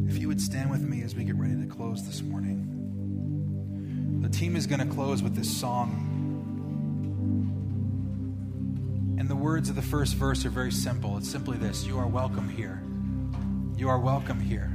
If 0.08 0.20
you 0.20 0.28
would 0.28 0.42
stand 0.42 0.72
with 0.72 0.82
me 0.82 1.04
as 1.04 1.16
we 1.16 1.24
get 1.24 1.36
ready 1.36 1.56
to 1.56 1.68
close 1.68 2.06
this 2.06 2.22
morning. 2.22 2.72
The 4.22 4.30
team 4.30 4.56
is 4.56 4.66
going 4.66 4.80
to 4.80 4.94
close 4.94 5.22
with 5.22 5.36
this 5.36 5.56
song. 5.56 6.05
And 9.26 9.32
the 9.32 9.36
words 9.36 9.72
of 9.72 9.76
the 9.76 9.82
first 9.82 10.14
verse 10.14 10.46
are 10.46 10.52
very 10.52 10.72
simple. 10.72 11.18
It's 11.18 11.28
simply 11.28 11.58
this 11.58 11.84
You 11.84 11.98
are 11.98 12.06
welcome 12.06 12.48
here. 12.48 12.80
You 13.76 13.90
are 13.90 13.98
welcome 13.98 14.40
here. 14.40 14.72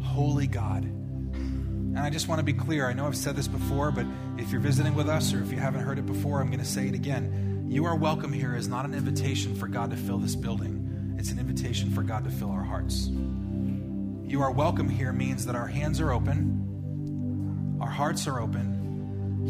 Holy 0.00 0.46
God. 0.46 0.84
And 0.84 1.98
I 1.98 2.08
just 2.08 2.28
want 2.28 2.38
to 2.38 2.44
be 2.44 2.52
clear. 2.52 2.88
I 2.88 2.92
know 2.92 3.08
I've 3.08 3.16
said 3.16 3.34
this 3.34 3.48
before, 3.48 3.90
but 3.90 4.06
if 4.38 4.52
you're 4.52 4.60
visiting 4.60 4.94
with 4.94 5.08
us 5.08 5.34
or 5.34 5.42
if 5.42 5.50
you 5.50 5.58
haven't 5.58 5.80
heard 5.80 5.98
it 5.98 6.06
before, 6.06 6.40
I'm 6.40 6.50
going 6.50 6.60
to 6.60 6.64
say 6.64 6.86
it 6.86 6.94
again. 6.94 7.66
You 7.68 7.84
are 7.84 7.96
welcome 7.96 8.32
here 8.32 8.54
is 8.54 8.68
not 8.68 8.84
an 8.84 8.94
invitation 8.94 9.56
for 9.56 9.66
God 9.66 9.90
to 9.90 9.96
fill 9.96 10.18
this 10.18 10.36
building, 10.36 11.16
it's 11.18 11.32
an 11.32 11.40
invitation 11.40 11.90
for 11.90 12.04
God 12.04 12.22
to 12.22 12.30
fill 12.30 12.52
our 12.52 12.62
hearts. 12.62 13.08
You 13.08 14.40
are 14.40 14.52
welcome 14.52 14.88
here 14.88 15.12
means 15.12 15.46
that 15.46 15.56
our 15.56 15.66
hands 15.66 16.00
are 16.00 16.12
open, 16.12 17.78
our 17.80 17.90
hearts 17.90 18.28
are 18.28 18.40
open. 18.40 18.79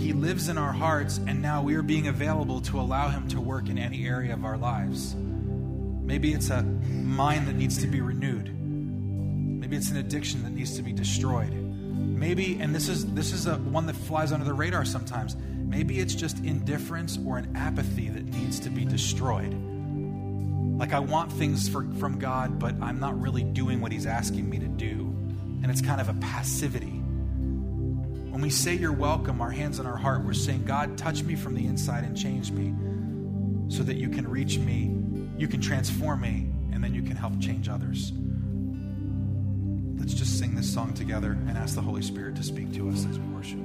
He 0.00 0.14
lives 0.14 0.48
in 0.48 0.56
our 0.56 0.72
hearts, 0.72 1.18
and 1.26 1.42
now 1.42 1.62
we 1.62 1.74
are 1.74 1.82
being 1.82 2.08
available 2.08 2.62
to 2.62 2.80
allow 2.80 3.10
Him 3.10 3.28
to 3.28 3.40
work 3.40 3.68
in 3.68 3.76
any 3.76 4.06
area 4.06 4.32
of 4.32 4.46
our 4.46 4.56
lives. 4.56 5.14
Maybe 5.14 6.32
it's 6.32 6.48
a 6.48 6.62
mind 6.62 7.46
that 7.48 7.54
needs 7.54 7.76
to 7.78 7.86
be 7.86 8.00
renewed. 8.00 8.50
Maybe 8.58 9.76
it's 9.76 9.90
an 9.90 9.98
addiction 9.98 10.42
that 10.44 10.52
needs 10.52 10.74
to 10.76 10.82
be 10.82 10.94
destroyed. 10.94 11.52
Maybe, 11.52 12.58
and 12.60 12.74
this 12.74 12.88
is 12.88 13.12
this 13.12 13.32
is 13.32 13.46
a 13.46 13.56
one 13.56 13.84
that 13.86 13.94
flies 13.94 14.32
under 14.32 14.46
the 14.46 14.54
radar 14.54 14.86
sometimes. 14.86 15.36
Maybe 15.36 16.00
it's 16.00 16.14
just 16.14 16.38
indifference 16.38 17.18
or 17.26 17.36
an 17.36 17.54
apathy 17.54 18.08
that 18.08 18.24
needs 18.24 18.58
to 18.60 18.70
be 18.70 18.86
destroyed. 18.86 19.52
Like 20.78 20.94
I 20.94 20.98
want 20.98 21.30
things 21.30 21.68
for, 21.68 21.86
from 21.98 22.18
God, 22.18 22.58
but 22.58 22.74
I'm 22.80 22.98
not 22.98 23.20
really 23.20 23.44
doing 23.44 23.82
what 23.82 23.92
He's 23.92 24.06
asking 24.06 24.48
me 24.48 24.58
to 24.60 24.66
do. 24.66 25.14
And 25.62 25.70
it's 25.70 25.82
kind 25.82 26.00
of 26.00 26.08
a 26.08 26.14
passivity. 26.14 26.99
When 28.40 28.46
we 28.46 28.50
say 28.52 28.72
you're 28.72 28.90
welcome, 28.90 29.42
our 29.42 29.50
hands 29.50 29.78
on 29.80 29.86
our 29.86 29.98
heart, 29.98 30.24
we're 30.24 30.32
saying, 30.32 30.64
God, 30.64 30.96
touch 30.96 31.22
me 31.22 31.34
from 31.36 31.54
the 31.54 31.66
inside 31.66 32.04
and 32.04 32.16
change 32.16 32.50
me 32.50 32.72
so 33.68 33.82
that 33.82 33.96
you 33.96 34.08
can 34.08 34.26
reach 34.26 34.56
me, 34.56 34.96
you 35.36 35.46
can 35.46 35.60
transform 35.60 36.22
me, 36.22 36.48
and 36.72 36.82
then 36.82 36.94
you 36.94 37.02
can 37.02 37.16
help 37.16 37.38
change 37.38 37.68
others. 37.68 38.14
Let's 39.98 40.14
just 40.14 40.38
sing 40.38 40.54
this 40.54 40.72
song 40.72 40.94
together 40.94 41.32
and 41.32 41.58
ask 41.58 41.74
the 41.74 41.82
Holy 41.82 42.00
Spirit 42.00 42.34
to 42.36 42.42
speak 42.42 42.72
to 42.76 42.88
us 42.88 43.04
as 43.04 43.18
we 43.18 43.26
worship. 43.26 43.58